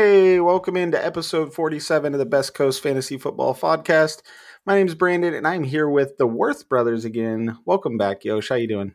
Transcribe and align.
Hey, 0.00 0.38
welcome 0.38 0.76
into 0.76 1.04
episode 1.04 1.52
47 1.52 2.14
of 2.14 2.20
the 2.20 2.24
Best 2.24 2.54
Coast 2.54 2.80
Fantasy 2.84 3.18
Football 3.18 3.52
Podcast. 3.52 4.22
My 4.64 4.76
name 4.76 4.86
is 4.86 4.94
Brandon, 4.94 5.34
and 5.34 5.44
I'm 5.44 5.64
here 5.64 5.88
with 5.90 6.18
the 6.18 6.26
Worth 6.26 6.68
brothers 6.68 7.04
again. 7.04 7.58
Welcome 7.64 7.98
back, 7.98 8.24
Yosh. 8.24 8.48
How 8.48 8.54
you 8.54 8.68
doing? 8.68 8.94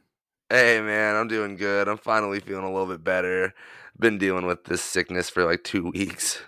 Hey 0.49 0.79
man, 0.79 1.17
I'm 1.17 1.27
doing 1.27 1.57
good. 1.57 1.89
I'm 1.89 1.97
finally 1.97 2.39
feeling 2.39 2.63
a 2.63 2.71
little 2.71 2.87
bit 2.87 3.03
better. 3.03 3.53
Been 3.99 4.17
dealing 4.17 4.45
with 4.45 4.63
this 4.63 4.81
sickness 4.81 5.29
for 5.29 5.43
like 5.43 5.65
two 5.65 5.91
weeks. 5.93 6.39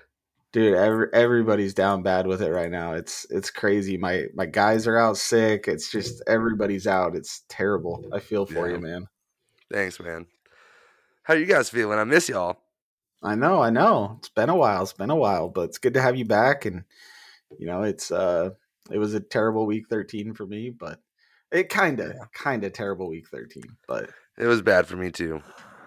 Dude, 0.54 0.74
every, 0.78 1.08
everybody's 1.12 1.74
down 1.74 2.02
bad 2.02 2.26
with 2.26 2.42
it 2.42 2.50
right 2.52 2.72
now. 2.72 2.94
It's 2.94 3.26
it's 3.30 3.52
crazy. 3.52 3.98
My 3.98 4.28
my 4.36 4.46
guys 4.46 4.88
are 4.88 4.98
out 4.98 5.18
sick. 5.18 5.68
It's 5.68 5.92
just 5.92 6.24
everybody's 6.28 6.88
out. 6.88 7.14
It's 7.18 7.44
terrible. 7.50 8.06
I 8.14 8.20
feel 8.20 8.46
for 8.46 8.70
Yeah. 8.70 8.76
you, 8.76 8.82
man. 8.82 9.08
Thanks, 9.70 10.00
man. 10.00 10.28
How 11.24 11.34
are 11.34 11.38
you 11.38 11.46
guys 11.46 11.70
feeling? 11.70 12.00
I 12.00 12.06
miss 12.06 12.30
y'all. 12.30 12.62
I 13.26 13.36
know, 13.36 13.62
I 13.62 13.70
know. 13.72 14.16
It's 14.20 14.30
been 14.30 14.50
a 14.50 14.56
while. 14.56 14.84
It's 14.84 14.94
been 14.94 15.10
a 15.10 15.16
while, 15.16 15.50
but 15.50 15.62
it's 15.70 15.78
good 15.80 15.96
to 15.96 16.02
have 16.02 16.16
you 16.16 16.26
back. 16.26 16.66
And 16.66 16.84
you 17.58 17.66
know, 17.66 17.82
it's 17.84 18.12
uh, 18.12 18.52
it 18.92 18.98
was 19.00 19.14
a 19.14 19.20
terrible 19.20 19.66
week 19.66 19.88
thirteen 19.90 20.34
for 20.34 20.46
me, 20.46 20.70
but 20.70 21.00
it 21.52 21.70
kind 21.70 22.00
of, 22.00 22.14
kind 22.34 22.64
of 22.64 22.74
terrible 22.74 23.10
week 23.10 23.28
thirteen. 23.28 23.64
But 23.88 24.10
It 24.38 24.46
was 24.46 24.62
bad 24.62 24.86
for 24.88 24.96
me 24.96 25.10
too. 25.12 25.42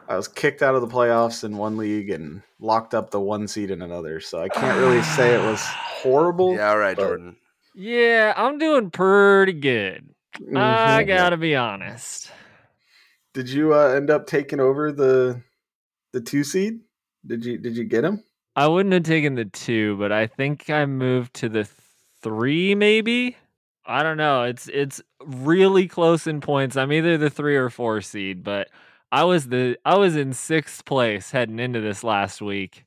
I 0.09 0.17
was 0.17 0.27
kicked 0.27 0.63
out 0.63 0.75
of 0.75 0.81
the 0.81 0.89
playoffs 0.89 1.45
in 1.45 1.57
one 1.59 1.77
league 1.77 2.09
and 2.11 2.43
locked 2.61 2.95
up 2.95 3.11
the 3.11 3.21
one 3.21 3.47
seed 3.47 3.71
in 3.71 3.83
another. 3.83 4.21
So 4.21 4.41
I 4.41 4.49
can't 4.49 4.79
really 4.79 5.03
say 5.03 5.35
it 5.35 5.43
was 5.45 5.61
horrible. 5.67 6.55
Yeah, 6.55 6.71
all 6.71 6.79
right, 6.79 6.97
but- 6.97 7.03
Jordan. 7.07 7.37
Yeah, 7.75 8.33
I'm 8.37 8.59
doing 8.59 8.91
pretty 8.91 9.53
good. 9.53 10.09
I 10.57 11.05
Mhm. 11.05 11.07
gotta 11.07 11.37
be 11.37 11.55
honest. 11.55 12.33
Did 13.35 13.49
you 13.51 13.73
uh, 13.75 13.89
end 13.89 14.11
up 14.11 14.27
taking 14.27 14.59
over 14.59 14.91
the 14.91 15.43
the 16.13 16.21
two 16.21 16.43
seed? 16.43 16.81
Did 17.27 17.45
you 17.45 17.59
did 17.59 17.77
you 17.77 17.85
get 17.85 18.05
him? 18.05 18.23
I 18.57 18.67
wouldn't 18.67 18.93
have 18.93 19.05
taken 19.05 19.35
the 19.35 19.45
two, 19.45 19.97
but 19.99 20.11
I 20.13 20.27
think 20.27 20.69
I 20.71 20.85
moved 20.87 21.35
to 21.35 21.49
the 21.49 21.69
three, 22.23 22.75
maybe. 22.75 23.37
I 23.87 24.03
don't 24.03 24.17
know. 24.17 24.43
It's 24.43 24.69
it's 24.73 25.01
really 25.25 25.89
close 25.89 26.27
in 26.27 26.41
points. 26.41 26.77
I'm 26.77 26.93
either 26.93 27.17
the 27.17 27.31
three 27.31 27.57
or 27.57 27.71
four 27.71 28.01
seed, 28.01 28.43
but 28.45 28.69
I 29.11 29.25
was 29.25 29.49
the 29.49 29.79
I 29.85 29.97
was 29.97 30.17
in 30.17 30.33
sixth 30.33 30.85
place 30.85 31.31
heading 31.31 31.59
into 31.59 31.81
this 31.81 32.05
last 32.05 32.43
week. 32.43 32.85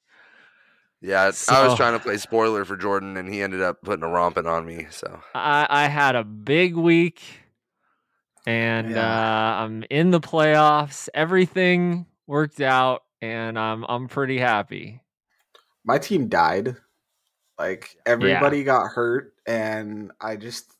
Yeah, 1.01 1.31
I 1.49 1.65
was 1.65 1.75
trying 1.75 1.93
to 1.93 1.99
play 1.99 2.17
spoiler 2.17 2.63
for 2.63 2.77
Jordan, 2.77 3.17
and 3.17 3.33
he 3.33 3.41
ended 3.41 3.61
up 3.61 3.81
putting 3.81 4.03
a 4.03 4.07
romping 4.07 4.45
on 4.45 4.65
me. 4.65 4.85
So 4.91 5.19
I, 5.33 5.65
I 5.67 5.87
had 5.87 6.15
a 6.15 6.23
big 6.23 6.75
week, 6.75 7.23
and 8.45 8.91
Yeah. 8.91 8.99
uh, 8.99 9.63
I'm 9.63 9.83
in 9.89 10.11
the 10.11 10.19
playoffs. 10.19 11.09
Everything 11.15 12.05
worked 12.27 12.61
out, 12.61 13.01
and 13.21 13.57
I'm 13.57 13.85
I'm 13.87 14.07
pretty 14.07 14.37
happy. 14.37 15.01
My 15.83 15.97
team 15.97 16.27
died. 16.27 16.75
Like 17.59 17.95
everybody 18.05 18.63
got 18.63 18.87
hurt, 18.91 19.33
and 19.45 20.11
I 20.19 20.35
just 20.35 20.73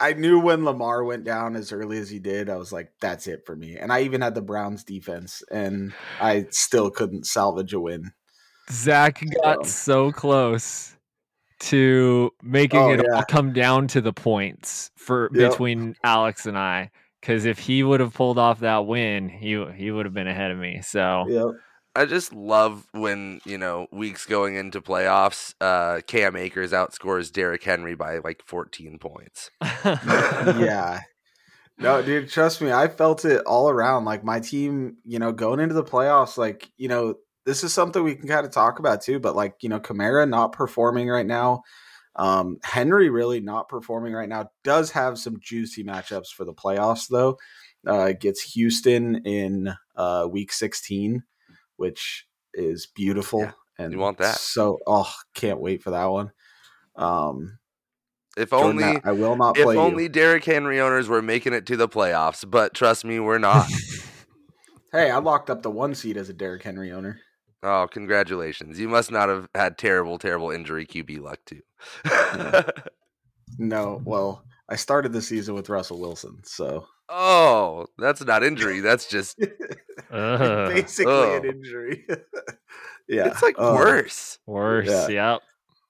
I 0.00 0.12
knew 0.12 0.38
when 0.38 0.64
Lamar 0.64 1.02
went 1.04 1.24
down 1.24 1.56
as 1.56 1.72
early 1.72 1.98
as 1.98 2.10
he 2.10 2.18
did, 2.18 2.50
I 2.50 2.56
was 2.56 2.72
like, 2.72 2.92
that's 3.00 3.26
it 3.26 3.46
for 3.46 3.56
me. 3.56 3.76
And 3.78 3.92
I 3.92 4.02
even 4.02 4.20
had 4.20 4.34
the 4.34 4.42
Browns 4.42 4.84
defense, 4.84 5.42
and 5.50 5.94
I 6.20 6.46
still 6.50 6.90
couldn't 6.90 7.26
salvage 7.26 7.72
a 7.72 7.80
win. 7.80 8.12
Zach 8.70 9.22
got 9.42 9.60
Oh. 9.60 9.62
so 9.64 10.12
close 10.12 10.96
to 11.60 12.30
making 12.42 12.80
Oh, 12.80 12.92
it 12.92 13.00
yeah. 13.00 13.16
all 13.16 13.24
come 13.30 13.52
down 13.52 13.86
to 13.88 14.00
the 14.00 14.12
points 14.12 14.90
for 14.96 15.30
Yep. 15.32 15.52
between 15.52 15.96
Alex 16.04 16.44
and 16.44 16.58
I. 16.58 16.90
Because 17.24 17.46
if 17.46 17.58
he 17.58 17.82
would 17.82 18.00
have 18.00 18.12
pulled 18.12 18.36
off 18.36 18.60
that 18.60 18.86
win, 18.86 19.30
he 19.30 19.64
he 19.74 19.90
would 19.90 20.04
have 20.04 20.12
been 20.12 20.28
ahead 20.28 20.50
of 20.50 20.58
me. 20.58 20.82
So 20.82 21.24
Yep. 21.26 21.46
I 21.96 22.04
just 22.04 22.34
love 22.34 22.86
when 22.92 23.40
you 23.46 23.56
know 23.56 23.86
weeks 23.90 24.26
going 24.26 24.56
into 24.56 24.82
playoffs. 24.82 25.54
Uh, 25.58 26.02
Cam 26.06 26.36
Akers 26.36 26.72
outscores 26.72 27.32
Derrick 27.32 27.62
Henry 27.62 27.94
by 27.94 28.18
like 28.18 28.42
14 28.44 28.98
points. 28.98 29.50
yeah. 29.62 31.00
No, 31.78 32.02
dude, 32.02 32.28
trust 32.28 32.60
me, 32.60 32.70
I 32.70 32.88
felt 32.88 33.24
it 33.24 33.42
all 33.46 33.70
around. 33.70 34.04
Like 34.04 34.22
my 34.22 34.40
team, 34.40 34.98
you 35.04 35.18
know, 35.18 35.32
going 35.32 35.60
into 35.60 35.74
the 35.74 35.82
playoffs, 35.82 36.36
like, 36.36 36.70
you 36.76 36.88
know, 36.88 37.14
this 37.46 37.64
is 37.64 37.72
something 37.72 38.04
we 38.04 38.14
can 38.14 38.28
kind 38.28 38.46
of 38.46 38.52
talk 38.52 38.78
about 38.78 39.02
too, 39.02 39.18
but 39.18 39.34
like, 39.34 39.56
you 39.60 39.68
know, 39.68 39.80
Kamara 39.80 40.28
not 40.28 40.52
performing 40.52 41.08
right 41.08 41.26
now. 41.26 41.62
Um, 42.16 42.58
Henry 42.62 43.10
really 43.10 43.40
not 43.40 43.68
performing 43.68 44.12
right 44.12 44.28
now. 44.28 44.50
Does 44.62 44.90
have 44.92 45.18
some 45.18 45.38
juicy 45.40 45.84
matchups 45.84 46.28
for 46.28 46.44
the 46.44 46.54
playoffs 46.54 47.08
though. 47.08 47.38
Uh 47.86 48.12
gets 48.12 48.40
Houston 48.54 49.16
in 49.26 49.74
uh 49.96 50.26
week 50.30 50.52
16, 50.52 51.22
which 51.76 52.26
is 52.54 52.86
beautiful. 52.86 53.40
Yeah, 53.40 53.52
and 53.78 53.92
you 53.92 53.98
want 53.98 54.18
that. 54.18 54.38
So 54.38 54.78
oh 54.86 55.12
can't 55.34 55.60
wait 55.60 55.82
for 55.82 55.90
that 55.90 56.06
one. 56.06 56.32
Um 56.96 57.58
If 58.36 58.52
only 58.52 59.00
I 59.04 59.12
will 59.12 59.36
not 59.36 59.58
if 59.58 59.64
you. 59.64 59.72
only 59.72 60.08
Derrick 60.08 60.44
Henry 60.44 60.80
owners 60.80 61.08
were 61.08 61.22
making 61.22 61.52
it 61.52 61.66
to 61.66 61.76
the 61.76 61.88
playoffs, 61.88 62.48
but 62.48 62.74
trust 62.74 63.04
me, 63.04 63.20
we're 63.20 63.38
not. 63.38 63.66
Hey, 64.94 65.10
I 65.10 65.18
locked 65.18 65.50
up 65.50 65.62
the 65.62 65.72
one 65.72 65.96
seed 65.96 66.16
as 66.16 66.28
a 66.28 66.32
Derrick 66.32 66.62
Henry 66.62 66.92
owner. 66.92 67.18
Oh, 67.64 67.88
congratulations! 67.90 68.78
You 68.78 68.88
must 68.88 69.10
not 69.10 69.28
have 69.28 69.48
had 69.54 69.76
terrible, 69.78 70.18
terrible 70.18 70.50
injury 70.52 70.86
QB 70.86 71.20
luck 71.20 71.40
too. 71.46 71.62
No, 73.58 74.00
well, 74.04 74.44
I 74.68 74.76
started 74.76 75.12
the 75.12 75.22
season 75.22 75.54
with 75.54 75.68
Russell 75.68 76.00
Wilson, 76.00 76.38
so 76.44 76.86
oh, 77.08 77.86
that's 77.98 78.24
not 78.24 78.42
injury. 78.42 78.80
That's 78.84 79.06
just 79.08 79.38
Ugh, 80.10 80.74
basically 80.74 81.12
Oh. 81.12 81.36
an 81.36 81.44
injury. 81.44 82.04
yeah, 83.08 83.26
it's 83.28 83.42
like 83.42 83.54
uh, 83.58 83.74
worse. 83.76 84.38
worse. 84.46 84.88
Yeah. 84.88 85.08
Yep. 85.08 85.42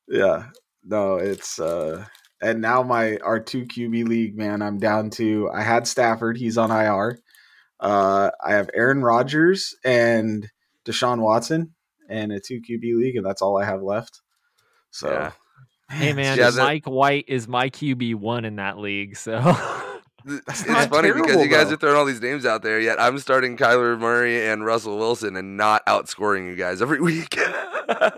Yeah, 0.09 0.47
no, 0.85 1.17
it's 1.17 1.59
uh, 1.59 2.05
and 2.43 2.61
now 2.61 2.83
my 2.83 3.17
our 3.19 3.41
two 3.41 3.65
QB 3.65 4.07
league, 4.09 4.37
man, 4.37 4.61
I'm 4.61 4.79
down 4.79 5.09
to. 5.11 5.49
I 5.55 5.63
had 5.63 5.87
Stafford, 5.87 6.37
he's 6.37 6.59
on 6.59 6.71
IR. 6.71 7.19
Uh, 7.81 8.31
I 8.45 8.53
have 8.53 8.69
Aaron 8.75 9.03
Rodgers 9.03 9.75
and 9.85 10.47
Deshaun 10.85 11.19
Watson, 11.21 11.75
and 12.09 12.33
a 12.33 12.41
two 12.41 12.61
QB 12.61 12.97
league, 12.97 13.17
and 13.17 13.25
that's 13.27 13.43
all 13.43 13.59
I 13.61 13.65
have 13.65 13.83
left. 13.83 14.21
So, 14.91 15.11
Yeah. 15.11 15.33
Hey 15.91 16.13
man, 16.15 16.39
Yeah, 16.39 16.51
that- 16.51 16.63
Mike 16.63 16.85
White 16.87 17.25
is 17.29 17.47
my 17.47 17.69
QB 17.71 18.15
one 18.17 18.45
in 18.45 18.57
that 18.57 18.79
league. 18.79 19.17
So 19.17 19.39
Th- 20.27 20.41
It's 20.49 20.67
not 20.67 20.89
funny 20.89 21.13
because 21.13 21.37
you 21.43 21.49
guys 21.49 21.69
though. 21.69 21.75
are 21.75 21.77
throwing 21.77 21.97
all 21.97 22.07
these 22.07 22.23
names 22.23 22.47
out 22.47 22.63
there, 22.63 22.81
yet 22.81 22.99
I'm 22.99 23.19
starting 23.19 23.57
Kyler 23.59 23.99
Murray 23.99 24.47
and 24.49 24.65
Russell 24.65 24.97
Wilson 24.97 25.37
and 25.37 25.57
not 25.59 25.85
outscoring 25.87 26.49
you 26.49 26.57
guys 26.57 26.81
every 26.81 27.01
week. 27.03 27.37
yeah, 27.37 28.11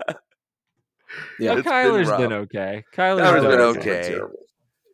Well, 1.39 1.57
it's 1.57 1.63
been 1.63 1.63
Kyler's 1.63 2.09
been, 2.11 2.33
okay. 2.33 2.83
Kyler's 2.95 3.21
Kyler's 3.21 3.41
been, 3.41 3.51
been 3.51 3.59
Kyler's 3.59 3.77
okay. 3.77 4.19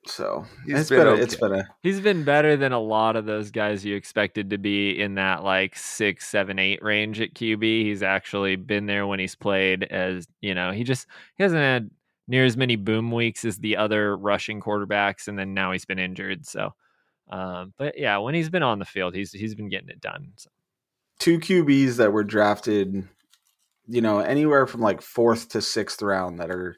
Okay. 0.05 0.13
terrible. 0.17 0.45
So 0.45 0.45
He's 0.65 0.79
it's 0.81 0.89
been 0.89 0.99
been, 0.99 1.07
a, 1.07 1.15
it's 1.15 1.35
okay. 1.35 1.41
been 1.41 1.59
a 1.59 1.69
He's 1.81 2.01
been 2.01 2.23
better 2.23 2.57
than 2.57 2.71
a 2.71 2.79
lot 2.79 3.15
of 3.15 3.25
those 3.25 3.51
guys 3.51 3.85
you 3.85 3.95
expected 3.95 4.49
to 4.51 4.57
be 4.57 4.99
in 4.99 5.15
that 5.15 5.43
like 5.43 5.75
six, 5.77 6.27
seven, 6.27 6.59
eight 6.59 6.83
range 6.83 7.21
at 7.21 7.33
QB. 7.33 7.83
He's 7.83 8.03
actually 8.03 8.55
been 8.55 8.85
there 8.85 9.07
when 9.07 9.19
he's 9.19 9.35
played 9.35 9.83
as 9.83 10.27
you 10.41 10.55
know, 10.55 10.71
he 10.71 10.83
just 10.83 11.07
he 11.35 11.43
hasn't 11.43 11.61
had 11.61 11.91
near 12.27 12.45
as 12.45 12.57
many 12.57 12.75
boom 12.75 13.11
weeks 13.11 13.45
as 13.45 13.59
the 13.59 13.77
other 13.77 14.17
rushing 14.17 14.61
quarterbacks, 14.61 15.27
and 15.27 15.39
then 15.39 15.53
now 15.53 15.71
he's 15.71 15.85
been 15.85 15.99
injured. 15.99 16.45
So 16.45 16.73
um, 17.29 17.73
but 17.77 17.97
yeah, 17.97 18.17
when 18.17 18.35
he's 18.35 18.49
been 18.49 18.63
on 18.63 18.79
the 18.79 18.85
field, 18.85 19.15
he's 19.15 19.31
he's 19.31 19.55
been 19.55 19.69
getting 19.69 19.89
it 19.89 20.01
done. 20.01 20.33
So. 20.37 20.49
two 21.19 21.39
QBs 21.39 21.97
that 21.97 22.11
were 22.13 22.23
drafted, 22.23 23.07
you 23.87 24.01
know, 24.01 24.19
anywhere 24.19 24.67
from 24.67 24.81
like 24.81 25.01
fourth 25.01 25.49
to 25.49 25.61
sixth 25.61 26.01
round 26.01 26.39
that 26.39 26.51
are 26.51 26.77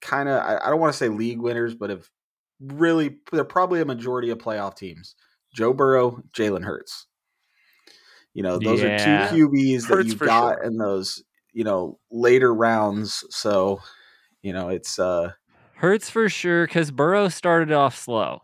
kind 0.00 0.28
of, 0.28 0.40
I, 0.42 0.58
I 0.64 0.70
don't 0.70 0.80
want 0.80 0.92
to 0.92 0.98
say 0.98 1.08
league 1.08 1.40
winners, 1.40 1.74
but 1.74 1.90
have 1.90 2.08
really, 2.60 3.18
they're 3.32 3.44
probably 3.44 3.80
a 3.80 3.84
majority 3.84 4.30
of 4.30 4.38
playoff 4.38 4.76
teams. 4.76 5.14
Joe 5.54 5.72
Burrow, 5.72 6.22
Jalen 6.32 6.64
Hurts. 6.64 7.06
You 8.34 8.42
know, 8.42 8.58
those 8.58 8.82
Yeah. 8.82 8.94
are 9.24 9.28
two 9.28 9.36
QBs 9.48 9.88
that 9.88 9.94
Hurts 9.94 10.08
you 10.12 10.14
got 10.16 10.54
sure. 10.56 10.62
in 10.62 10.76
those, 10.76 11.22
you 11.52 11.64
know, 11.64 11.98
later 12.10 12.54
rounds. 12.54 13.24
So, 13.30 13.80
you 14.42 14.52
know, 14.52 14.68
it's, 14.68 14.98
uh, 14.98 15.32
Hurts 15.74 16.10
for 16.10 16.28
sure 16.28 16.66
because 16.66 16.90
Burrow 16.90 17.28
started 17.28 17.72
off 17.72 17.96
slow. 17.96 18.42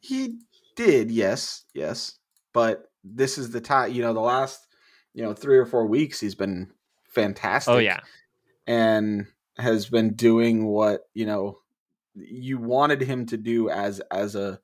He 0.00 0.38
did, 0.76 1.10
yes, 1.10 1.64
yes. 1.74 2.18
But 2.52 2.90
this 3.04 3.36
is 3.38 3.50
the 3.50 3.60
time, 3.60 3.92
you 3.92 4.02
know, 4.02 4.14
the 4.14 4.20
last, 4.20 4.66
you 5.14 5.22
know, 5.22 5.34
three 5.34 5.58
or 5.58 5.66
four 5.66 5.86
weeks, 5.86 6.20
he's 6.20 6.34
been 6.34 6.72
fantastic. 7.04 7.72
Oh 7.74 7.78
yeah, 7.78 8.00
and 8.66 9.26
has 9.58 9.88
been 9.88 10.14
doing 10.14 10.66
what 10.66 11.02
you 11.14 11.26
know 11.26 11.58
you 12.14 12.58
wanted 12.58 13.02
him 13.02 13.26
to 13.26 13.36
do 13.36 13.70
as 13.70 14.00
as 14.10 14.34
a 14.34 14.60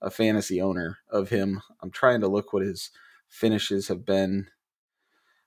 a 0.00 0.10
fantasy 0.10 0.60
owner 0.60 0.98
of 1.10 1.28
him. 1.28 1.60
I'm 1.82 1.90
trying 1.90 2.20
to 2.20 2.28
look 2.28 2.52
what 2.52 2.62
his 2.62 2.90
finishes 3.28 3.88
have 3.88 4.04
been. 4.04 4.48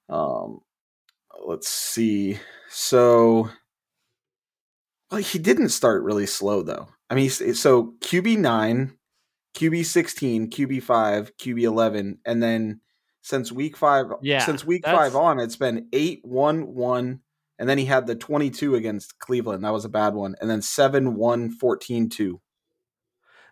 Um, 0.09 0.59
let's 1.45 1.69
see. 1.69 2.39
So, 2.69 3.49
well, 5.09 5.21
he 5.21 5.39
didn't 5.39 5.69
start 5.69 6.03
really 6.03 6.25
slow 6.25 6.61
though. 6.63 6.89
I 7.09 7.15
mean, 7.15 7.29
so 7.29 7.95
QB 7.99 8.37
nine, 8.37 8.97
QB 9.55 9.85
sixteen, 9.85 10.49
QB 10.49 10.83
five, 10.83 11.35
QB 11.37 11.61
eleven, 11.63 12.19
and 12.25 12.41
then 12.41 12.81
since 13.21 13.51
week 13.51 13.77
five. 13.77 14.07
Yeah, 14.21 14.45
since 14.45 14.65
week 14.65 14.85
five 14.85 15.15
on, 15.15 15.39
it's 15.39 15.57
been 15.57 15.87
eight 15.93 16.21
one 16.23 16.73
one, 16.73 17.21
and 17.61 17.69
then 17.69 17.77
he 17.77 17.85
had 17.85 18.07
the 18.07 18.15
twenty 18.15 18.49
two 18.49 18.73
against 18.73 19.19
Cleveland. 19.19 19.63
That 19.63 19.71
was 19.71 19.85
a 19.85 19.89
bad 19.89 20.15
one, 20.15 20.35
and 20.41 20.49
then 20.49 20.63
seven 20.63 21.15
one 21.15 21.51
14 21.51 22.09
2. 22.09 22.41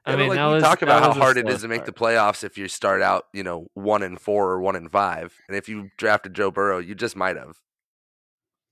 I 0.03 0.15
mean, 0.15 0.29
like 0.29 0.37
that 0.37 0.47
we 0.47 0.53
was, 0.55 0.63
talk 0.63 0.81
about 0.81 1.03
how 1.03 1.13
hard 1.13 1.37
it 1.37 1.47
is 1.47 1.59
slow 1.59 1.67
to 1.67 1.67
make 1.67 1.85
the 1.85 1.93
playoffs 1.93 2.43
if 2.43 2.57
you 2.57 2.67
start 2.67 3.03
out, 3.03 3.25
you 3.33 3.43
know, 3.43 3.67
one 3.75 4.01
and 4.01 4.19
four 4.19 4.49
or 4.49 4.61
one 4.61 4.75
and 4.75 4.91
five. 4.91 5.35
And 5.47 5.55
if 5.55 5.69
you 5.69 5.91
drafted 5.97 6.33
Joe 6.33 6.49
Burrow, 6.49 6.79
you 6.79 6.95
just 6.95 7.15
might 7.15 7.37
have. 7.37 7.59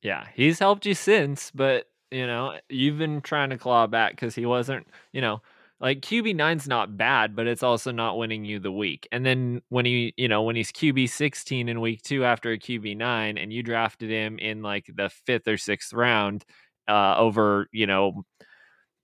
Yeah, 0.01 0.25
he's 0.34 0.57
helped 0.57 0.88
you 0.88 0.95
since, 0.95 1.51
but 1.54 1.86
you 2.10 2.25
know 2.25 2.57
you've 2.68 2.98
been 2.98 3.22
trying 3.22 3.51
to 3.51 3.60
claw 3.60 3.86
back 3.86 4.13
because 4.13 4.33
he 4.33 4.48
wasn't. 4.48 4.88
You 5.13 5.22
know, 5.22 5.44
like 5.79 6.01
QB 6.01 6.35
nine's 6.35 6.68
not 6.68 6.97
bad, 6.97 7.35
but 7.35 7.47
it's 7.47 7.63
also 7.63 7.91
not 7.91 8.18
winning 8.18 8.45
you 8.45 8.59
the 8.59 8.71
week. 8.71 9.07
And 9.12 9.25
then 9.25 9.62
when 9.69 9.85
he, 9.85 10.13
you 10.18 10.27
know, 10.27 10.44
when 10.44 10.56
he's 10.56 10.71
QB 10.71 11.09
sixteen 11.09 11.69
in 11.69 11.81
week 11.81 12.01
two 12.01 12.24
after 12.25 12.51
a 12.51 12.57
QB 12.59 12.97
nine, 12.97 13.38
and 13.38 13.53
you 13.53 13.62
drafted 13.63 14.09
him 14.09 14.39
in 14.39 14.62
like 14.62 14.85
the 14.94 15.09
fifth 15.09 15.47
or 15.47 15.57
sixth 15.57 15.94
round, 15.94 16.45
uh, 16.88 17.15
over 17.18 17.68
you 17.71 17.88
know. 17.88 18.24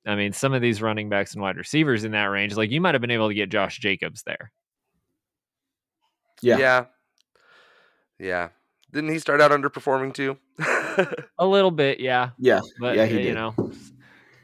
I 0.06 0.16
mean, 0.16 0.34
some 0.34 0.52
of 0.54 0.62
these 0.62 0.82
running 0.82 1.08
backs 1.08 1.32
and 1.34 1.42
wide 1.42 1.56
receivers 1.56 2.04
in 2.04 2.12
that 2.12 2.26
range, 2.26 2.56
like 2.58 2.72
you 2.72 2.82
might 2.82 2.94
have 2.94 3.00
been 3.02 3.10
able 3.12 3.30
to 3.30 3.34
get 3.34 3.50
Josh 3.50 3.80
Jacobs 3.80 4.24
there. 4.24 4.52
Yeah. 6.42 6.58
Yeah. 6.58 6.86
Yeah. 8.20 8.50
Didn't 8.92 9.12
he 9.12 9.20
start 9.20 9.40
out 9.40 9.52
underperforming 9.52 10.14
too? 10.14 10.38
A 11.40 11.48
little 11.48 11.72
bit, 11.72 12.00
yeah. 12.00 12.32
Yeah. 12.38 12.60
But 12.80 12.98
Yeah, 12.98 13.06
he 13.06 13.16
uh, 13.16 13.18
you 13.20 13.24
did. 13.28 13.36
know, 13.36 13.56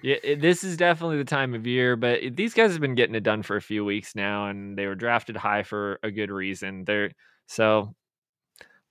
yeah, 0.02 0.16
it, 0.24 0.42
this 0.42 0.64
is 0.64 0.78
definitely 0.78 1.18
the 1.18 1.24
time 1.26 1.54
of 1.54 1.68
year. 1.68 1.96
But 1.96 2.24
it- 2.24 2.36
these 2.36 2.54
guys 2.54 2.72
have 2.72 2.82
been 2.82 2.96
getting 2.96 3.16
it 3.16 3.24
done 3.24 3.44
for 3.44 3.56
a 3.56 3.62
few 3.62 3.84
weeks 3.86 4.16
now, 4.16 4.48
and 4.48 4.78
they 4.78 4.86
were 4.88 4.96
drafted 4.96 5.36
high 5.38 5.64
for 5.64 6.00
a 6.04 6.12
good 6.12 6.32
reason. 6.32 6.86
They're 6.86 7.12
so 7.48 7.94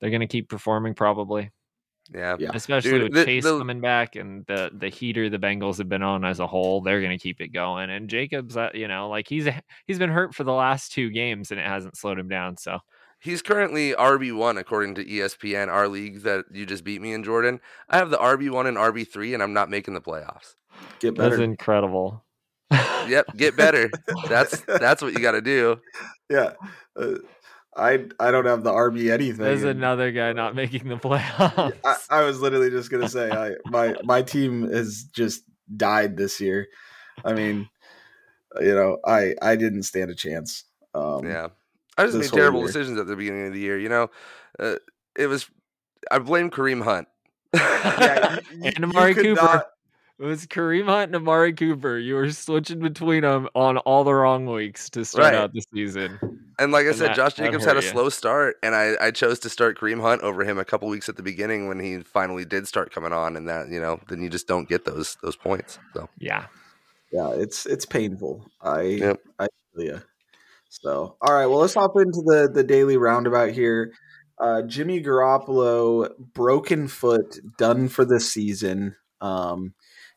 they're 0.01 0.11
going 0.11 0.21
to 0.21 0.27
keep 0.27 0.49
performing 0.49 0.95
probably, 0.95 1.51
yeah. 2.15 2.37
Yeah. 2.39 2.51
especially 2.55 2.91
Dude, 2.93 3.03
with 3.05 3.13
the- 3.15 3.25
Chase 3.25 3.45
the- 3.45 3.59
coming 3.59 3.81
back 3.81 4.17
and 4.17 4.45
the 4.47 4.71
the 4.73 4.89
heater 4.89 5.29
the 5.29 5.39
Bengals 5.39 5.79
have 5.79 5.89
been 5.89 6.03
on 6.03 6.25
as 6.25 6.41
a 6.41 6.47
whole. 6.47 6.81
They're 6.81 7.01
going 7.01 7.17
to 7.19 7.23
keep 7.23 7.41
it 7.41 7.49
going. 7.49 7.91
And 7.91 8.09
Jacobs, 8.09 8.57
uh, 8.57 8.71
you 8.75 8.89
know, 8.89 9.09
like 9.09 9.29
he's 9.29 9.49
he's 9.87 9.99
been 9.99 10.11
hurt 10.11 10.35
for 10.35 10.45
the 10.45 10.53
last 10.53 10.93
two 10.93 11.11
games, 11.11 11.51
and 11.51 11.59
it 11.61 11.67
hasn't 11.67 11.97
slowed 11.97 12.19
him 12.19 12.29
down. 12.29 12.57
So 12.57 12.79
He's 13.21 13.43
currently 13.43 13.93
RB 13.93 14.37
one 14.37 14.59
according 14.59 14.95
to 14.97 15.05
ESPN, 15.05 15.69
our 15.69 15.89
league 15.89 16.23
that 16.23 16.45
you 16.53 16.65
just 16.65 16.85
beat 16.85 17.03
me 17.03 17.13
in 17.13 17.25
Jordan. 17.25 17.61
I 17.89 17.99
have 17.99 18.11
the 18.11 18.19
RB 18.19 18.51
one 18.51 18.67
and 18.67 18.77
RB 18.77 19.07
three, 19.07 19.35
and 19.35 19.43
I'm 19.43 19.53
not 19.53 19.71
making 19.71 19.95
the 19.95 20.01
playoffs. 20.01 20.55
Get 21.01 21.17
better. 21.17 21.31
that's 21.31 21.43
incredible. 21.43 22.25
Yep, 22.71 23.37
get 23.37 23.57
better. 23.57 23.91
that's 24.29 24.61
that's 24.67 25.03
what 25.03 25.15
you 25.15 25.21
got 25.21 25.33
to 25.33 25.41
do. 25.41 25.81
yeah. 26.31 26.53
Uh, 26.95 27.15
I 27.77 28.07
I 28.19 28.31
don't 28.31 28.45
have 28.47 28.65
the 28.65 28.73
RB 28.73 29.11
anything. 29.13 29.45
There's 29.45 29.63
another 29.63 30.11
guy 30.11 30.33
not 30.33 30.55
making 30.55 30.89
the 30.89 30.97
playoffs. 30.97 31.77
I, 31.85 31.97
I 32.11 32.25
was 32.25 32.41
literally 32.41 32.71
just 32.71 32.91
gonna 32.91 33.09
say 33.09 33.31
I 33.31 33.55
my 33.67 33.95
my 34.03 34.23
team 34.23 34.69
has 34.71 35.05
just 35.13 35.43
died 35.77 36.17
this 36.17 36.41
year. 36.41 36.67
I 37.25 37.35
mean, 37.35 37.69
you 38.61 38.75
know, 38.75 38.99
I 39.07 39.35
I 39.41 39.57
didn't 39.57 39.85
stand 39.85 40.11
a 40.11 40.15
chance. 40.15 40.65
Um, 40.95 41.25
Yeah, 41.25 41.49
I 41.99 42.07
just 42.07 42.17
made 42.19 42.31
terrible 42.31 42.61
year. 42.61 42.67
decisions 42.69 42.99
at 42.99 43.07
the 43.07 43.17
beginning 43.17 43.47
of 43.49 43.53
the 43.53 43.61
year. 43.61 43.79
You 43.79 43.89
know, 43.89 44.11
uh, 44.59 44.77
it 45.17 45.27
was 45.27 45.51
I 46.11 46.19
blame 46.19 46.51
Kareem 46.51 46.83
Hunt. 46.83 47.09
yeah, 47.55 48.39
you- 48.53 48.59
you- 48.65 48.73
And 48.77 48.85
Amari 48.85 49.15
Cooper. 49.15 49.35
not- 49.43 49.67
It 50.21 50.25
was 50.25 50.47
Kareem 50.47 50.87
Hunt 50.87 51.09
and 51.15 51.17
Amari 51.17 51.53
Cooper. 51.53 51.97
You 51.99 52.15
were 52.17 52.31
switching 52.33 52.81
between 52.81 53.23
them 53.23 53.49
on 53.55 53.79
all 53.79 54.03
the 54.05 54.13
wrong 54.15 54.47
weeks 54.47 54.91
to 54.91 55.05
start 55.05 55.27
Right. 55.33 55.35
out 55.35 55.53
the 55.53 55.63
season. 55.73 56.19
And 56.59 56.73
like 56.73 56.87
I 56.87 56.89
And 56.89 56.97
said, 56.99 57.09
that- 57.11 57.17
Josh 57.17 57.35
Jacobs 57.35 57.65
had 57.65 57.77
a 57.77 57.85
ya. 57.85 57.91
slow 57.93 58.09
start, 58.09 58.57
and 58.65 58.75
I, 58.75 58.97
I 59.01 59.11
chose 59.13 59.39
to 59.41 59.49
start 59.49 59.79
Kareem 59.79 60.01
Hunt 60.01 60.23
over 60.23 60.43
him 60.45 60.59
a 60.59 60.65
couple 60.65 60.89
weeks 60.89 61.09
at 61.09 61.17
the 61.17 61.23
beginning 61.23 61.69
when 61.69 61.79
he 61.79 62.01
finally 62.03 62.45
did 62.45 62.67
start 62.67 62.93
coming 62.93 63.13
on, 63.13 63.37
and 63.37 63.49
that 63.49 63.69
you 63.69 63.81
know 63.81 64.01
then 64.09 64.21
you 64.21 64.29
just 64.29 64.49
don't 64.49 64.69
get 64.69 64.85
those 64.85 65.17
those 65.23 65.37
points. 65.37 65.79
So 65.95 66.09
Yeah. 66.19 66.47
yeah, 67.13 67.31
it's 67.31 67.65
it's 67.67 67.87
painful. 67.87 68.45
I 68.61 68.81
Yep. 68.83 69.21
I 69.39 69.47
feel 69.77 69.85
ya. 69.85 69.99
So 70.69 71.17
all 71.21 71.35
right, 71.35 71.47
well 71.47 71.59
let's 71.59 71.75
hop 71.75 71.93
into 71.97 72.23
the 72.25 72.51
the 72.53 72.65
daily 72.65 72.97
roundabout 72.97 73.51
here. 73.51 73.93
Uh, 74.39 74.63
Jimmy 74.63 75.03
Garoppolo, 75.03 76.11
broken 76.35 76.87
foot, 76.87 77.39
done 77.59 77.89
for 77.89 78.05
the 78.05 78.21
season. 78.21 78.95
Um, 79.21 79.75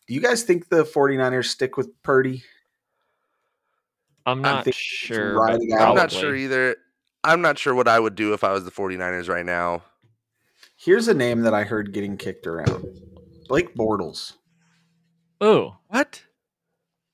do 0.08 0.14
you 0.14 0.22
guys 0.22 0.44
think 0.44 0.70
the 0.70 0.84
49ers 0.84 1.46
stick 1.46 1.76
with 1.76 1.90
Purdy? 2.04 2.44
I'm 4.26 4.42
not 4.42 4.66
thinking 4.66 4.80
sure. 4.80 5.40
riding 5.40 5.70
but 5.72 5.80
out. 5.80 5.90
I'm 5.90 5.96
not 5.96 6.12
sure 6.12 6.36
either. 6.36 6.76
I'm 7.24 7.42
not 7.42 7.58
sure 7.58 7.74
what 7.74 7.88
I 7.88 8.00
would 8.00 8.16
do 8.16 8.34
if 8.34 8.44
I 8.44 8.52
was 8.52 8.64
the 8.64 8.72
49ers 8.72 9.28
right 9.28 9.46
now. 9.46 9.84
Here's 10.76 11.08
a 11.08 11.14
name 11.14 11.42
that 11.42 11.54
I 11.54 11.64
heard 11.64 11.94
getting 11.94 12.18
kicked 12.18 12.46
around. 12.46 12.86
Blake 13.48 13.76
Bortles. 13.76 14.34
Oh, 15.40 15.78
What? 15.88 16.24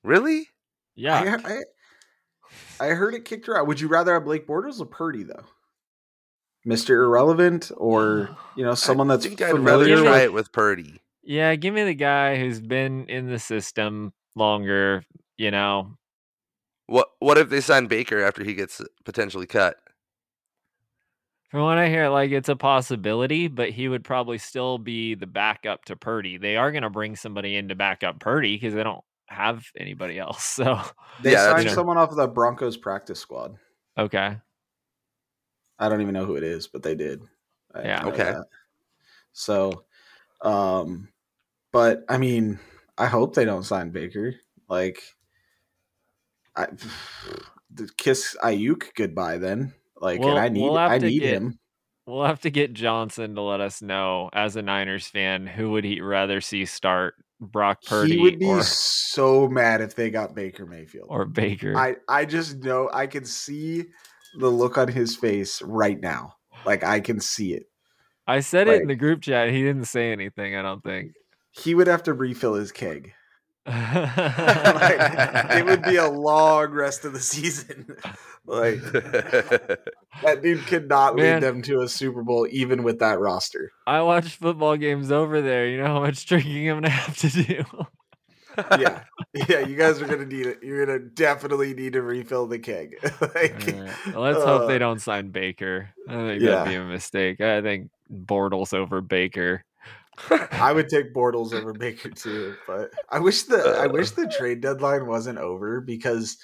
Really? 0.02 0.48
yeah. 0.94 1.38
I, 1.44 1.54
I, 1.54 1.62
I 2.80 2.88
heard 2.88 3.14
it 3.14 3.24
kicked 3.24 3.46
her 3.46 3.58
out. 3.58 3.66
Would 3.66 3.80
you 3.80 3.88
rather 3.88 4.14
have 4.14 4.24
Blake 4.24 4.46
Bortles 4.46 4.80
or 4.80 4.86
Purdy 4.86 5.22
though? 5.22 5.44
Mr. 6.66 6.90
Irrelevant 6.90 7.70
or 7.76 8.36
you 8.56 8.64
know 8.64 8.74
someone 8.74 9.08
that's 9.08 9.24
I 9.24 9.28
think 9.28 9.42
I'd 9.42 9.52
rather 9.52 9.58
familiar 9.84 9.86
Give 9.86 9.98
me- 10.00 10.04
try 10.04 10.14
with 10.16 10.24
it 10.24 10.32
with 10.32 10.52
Purdy. 10.52 11.00
Yeah, 11.22 11.54
give 11.56 11.74
me 11.74 11.84
the 11.84 11.94
guy 11.94 12.38
who's 12.38 12.60
been 12.60 13.06
in 13.08 13.28
the 13.28 13.38
system 13.38 14.14
longer, 14.34 15.04
you 15.36 15.50
know. 15.50 15.92
What 16.86 17.08
What 17.18 17.36
if 17.38 17.50
they 17.50 17.60
sign 17.60 17.86
Baker 17.86 18.22
after 18.22 18.42
he 18.44 18.54
gets 18.54 18.80
potentially 19.04 19.46
cut? 19.46 19.76
From 21.50 21.62
what 21.62 21.78
I 21.78 21.88
hear, 21.88 22.08
like 22.10 22.30
it's 22.30 22.48
a 22.50 22.56
possibility, 22.56 23.48
but 23.48 23.70
he 23.70 23.88
would 23.88 24.04
probably 24.04 24.36
still 24.38 24.76
be 24.78 25.14
the 25.14 25.26
backup 25.26 25.84
to 25.86 25.96
Purdy. 25.96 26.36
They 26.36 26.56
are 26.56 26.70
going 26.72 26.82
to 26.82 26.90
bring 26.90 27.16
somebody 27.16 27.56
in 27.56 27.68
to 27.68 27.74
back 27.74 28.02
up 28.02 28.20
Purdy 28.20 28.56
because 28.56 28.74
they 28.74 28.82
don't 28.82 29.02
have 29.28 29.64
anybody 29.76 30.18
else. 30.18 30.44
So, 30.58 30.80
they 31.22 31.32
Yeah, 31.32 31.42
that's 31.44 31.52
signed 31.52 31.66
true. 31.68 31.74
someone 31.74 31.98
off 31.98 32.10
of 32.10 32.16
the 32.16 32.26
Broncos 32.28 32.76
practice 32.76 33.20
squad. 33.20 33.56
okay. 33.96 34.36
I 35.78 35.88
don't 35.88 36.00
even 36.00 36.14
know 36.14 36.24
who 36.24 36.34
it 36.36 36.42
is, 36.42 36.66
but 36.66 36.82
they 36.82 36.94
did. 36.96 37.22
I 37.74 37.82
Yeah. 37.82 38.06
Okay. 38.06 38.32
that. 38.32 38.46
So, 39.32 39.84
um, 40.42 41.08
but 41.72 42.04
I 42.08 42.18
mean, 42.18 42.58
I 42.96 43.06
hope 43.06 43.34
they 43.34 43.44
don't 43.44 43.62
sign 43.62 43.90
Baker. 43.90 44.34
Like, 44.68 45.00
I 46.56 46.66
the 47.70 47.88
kiss 47.96 48.36
Aiyuk 48.42 48.94
goodbye 48.96 49.38
then. 49.38 49.72
Like, 50.00 50.20
Well, 50.20 50.30
and 50.30 50.38
I 50.38 50.48
need 50.48 50.62
we'll 50.62 50.78
I 50.78 50.98
need 50.98 51.20
get- 51.20 51.34
him. 51.34 51.58
We'll 52.06 52.24
have 52.24 52.40
to 52.40 52.50
get 52.50 52.72
Johnson 52.72 53.34
to 53.34 53.42
let 53.42 53.60
us 53.60 53.82
know 53.82 54.30
as 54.32 54.56
a 54.56 54.62
Niners 54.62 55.06
fan 55.06 55.46
who 55.46 55.72
would 55.72 55.84
he 55.84 56.00
rather 56.00 56.40
see 56.40 56.64
start 56.64 57.14
Brock 57.40 57.84
Purdy 57.84 58.16
he 58.16 58.22
would 58.22 58.38
be 58.38 58.46
or, 58.46 58.62
so 58.62 59.48
mad 59.48 59.80
if 59.80 59.94
they 59.94 60.10
got 60.10 60.34
Baker 60.34 60.66
Mayfield. 60.66 61.06
or 61.10 61.24
Baker. 61.24 61.76
I 61.76 61.96
I 62.08 62.24
just 62.24 62.58
know 62.58 62.90
I 62.92 63.06
can 63.06 63.24
see 63.24 63.86
the 64.38 64.48
look 64.48 64.76
on 64.76 64.88
his 64.88 65.16
face 65.16 65.62
right 65.62 66.00
now. 66.00 66.34
Like 66.66 66.84
I 66.84 67.00
can 67.00 67.20
see 67.20 67.54
it. 67.54 67.66
I 68.26 68.40
said 68.40 68.68
it 68.68 68.82
in 68.82 68.88
the 68.88 68.94
group 68.94 69.22
chat. 69.22 69.50
He 69.50 69.62
didn't 69.62 69.86
say 69.86 70.12
anything, 70.12 70.54
I 70.54 70.60
don't 70.60 70.82
think. 70.82 71.12
He 71.50 71.74
would 71.74 71.86
have 71.86 72.02
to 72.04 72.12
refill 72.12 72.54
his 72.54 72.70
keg. 72.70 73.14
like, 73.66 73.76
like, 74.16 75.56
it 75.56 75.64
would 75.64 75.82
be 75.82 75.96
a 75.96 76.08
long 76.08 76.70
rest 76.70 77.06
of 77.06 77.14
the 77.14 77.20
season. 77.20 77.96
like 78.48 78.80
that 78.92 80.40
dude 80.42 80.66
could 80.66 80.88
not 80.88 81.14
Man. 81.16 81.34
lead 81.34 81.42
them 81.42 81.62
to 81.62 81.80
a 81.82 81.88
Super 81.88 82.22
Bowl 82.22 82.46
even 82.50 82.82
with 82.82 82.98
that 83.00 83.18
roster. 83.18 83.70
I 83.86 84.00
watch 84.02 84.36
football 84.36 84.76
games 84.76 85.12
over 85.12 85.40
there. 85.40 85.68
You 85.68 85.78
know 85.78 85.86
how 85.86 86.00
much 86.00 86.26
drinking 86.26 86.68
I'm 86.70 86.76
gonna 86.78 86.90
have 86.90 87.16
to 87.18 87.28
do. 87.28 87.64
Yeah. 88.78 89.04
Yeah, 89.46 89.60
you 89.60 89.76
guys 89.76 90.00
are 90.00 90.06
gonna 90.06 90.24
need 90.24 90.46
it. 90.46 90.62
You're 90.62 90.84
gonna 90.86 90.98
definitely 90.98 91.74
need 91.74 91.92
to 91.92 92.02
refill 92.02 92.46
the 92.46 92.58
keg. 92.58 92.96
like. 93.20 93.74
Well, 94.06 94.22
let's 94.22 94.42
hope 94.42 94.66
they 94.68 94.76
uh, 94.76 94.78
don't 94.78 95.00
sign 95.00 95.30
Baker. 95.30 95.90
I 96.08 96.12
think 96.14 96.42
Yeah. 96.42 96.50
that'd 96.50 96.68
be 96.70 96.74
a 96.76 96.84
mistake. 96.84 97.40
I 97.40 97.60
think 97.60 97.90
Bortles 98.10 98.72
over 98.72 99.00
Baker. 99.02 99.64
I 100.50 100.72
would 100.72 100.88
take 100.88 101.14
Bortles 101.14 101.52
over 101.52 101.72
Baker 101.72 102.08
too, 102.08 102.56
but 102.66 102.90
I 103.10 103.20
wish 103.20 103.42
the 103.44 103.58
I 103.78 103.86
wish 103.86 104.12
the 104.12 104.26
trade 104.26 104.60
deadline 104.62 105.06
wasn't 105.06 105.38
over 105.38 105.80
because 105.80 106.38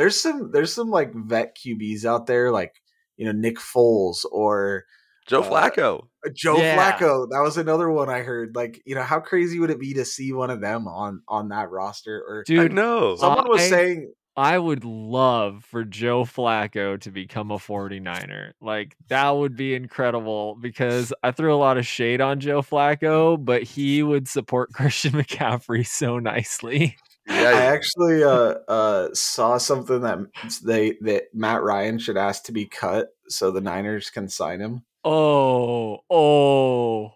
there's 0.00 0.18
some 0.18 0.50
there's 0.50 0.72
some 0.72 0.88
like 0.90 1.12
vet 1.14 1.54
QBs 1.56 2.06
out 2.06 2.26
there 2.26 2.50
like 2.50 2.74
you 3.18 3.26
know 3.26 3.32
Nick 3.32 3.58
Foles 3.58 4.24
or 4.32 4.84
Joe 5.26 5.42
Uh, 5.42 5.50
Flacco. 5.50 6.06
Joe 6.34 6.56
Yeah. 6.56 6.76
Flacco. 6.76 7.28
That 7.30 7.42
was 7.42 7.58
another 7.58 7.90
one 7.90 8.08
I 8.08 8.20
heard. 8.20 8.56
Like 8.56 8.80
you 8.86 8.94
know 8.94 9.02
how 9.02 9.20
crazy 9.20 9.58
would 9.60 9.70
it 9.70 9.78
be 9.78 9.92
to 9.94 10.04
see 10.06 10.32
one 10.32 10.48
of 10.50 10.62
them 10.62 10.88
on 10.88 11.20
on 11.28 11.48
that 11.50 11.70
roster? 11.70 12.16
Or 12.26 12.40
I 12.40 12.42
Dude, 12.46 12.72
know. 12.72 13.16
someone 13.16 13.46
was 13.48 13.60
I- 13.60 13.68
saying 13.68 14.12
I 14.36 14.56
would 14.58 14.84
love 14.84 15.64
for 15.64 15.84
Joe 15.84 16.24
Flacco 16.24 16.98
to 17.00 17.10
become 17.10 17.50
a 17.50 17.58
49er. 17.58 18.52
Like 18.62 18.96
that 19.08 19.28
would 19.30 19.54
be 19.56 19.74
incredible 19.74 20.56
because 20.58 21.12
I 21.22 21.32
threw 21.32 21.54
a 21.54 21.58
lot 21.58 21.76
of 21.76 21.86
shade 21.86 22.22
on 22.22 22.40
Joe 22.40 22.62
Flacco, 22.62 23.36
but 23.44 23.64
he 23.64 24.02
would 24.02 24.28
support 24.28 24.72
Christian 24.72 25.12
McCaffrey 25.12 25.86
so 25.86 26.18
nicely. 26.18 26.96
I 27.28 27.52
actually 27.66 28.24
uh, 28.24 28.54
uh, 28.68 29.08
saw 29.14 29.58
something 29.58 30.00
that 30.00 30.18
they 30.64 30.92
that 31.02 31.24
Matt 31.34 31.62
Ryan 31.62 31.98
should 31.98 32.16
ask 32.16 32.44
to 32.44 32.52
be 32.52 32.66
cut 32.66 33.08
so 33.28 33.50
the 33.50 33.60
Niners 33.60 34.10
can 34.10 34.28
sign 34.28 34.60
him 34.60 34.82
Oh, 35.04 35.98
oh, 36.10 37.12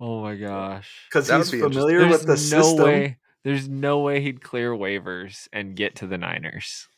oh 0.00 0.22
my 0.22 0.36
gosh! 0.36 1.06
because 1.10 1.28
he's 1.28 1.50
be 1.50 1.60
familiar 1.60 2.08
with 2.08 2.22
the 2.22 2.28
no 2.28 2.34
system. 2.36 2.84
way. 2.84 3.18
There's 3.42 3.68
no 3.68 3.98
way 4.00 4.22
he'd 4.22 4.42
clear 4.42 4.72
waivers 4.72 5.48
and 5.52 5.76
get 5.76 5.96
to 5.96 6.06
the 6.06 6.16
Niners. 6.16 6.88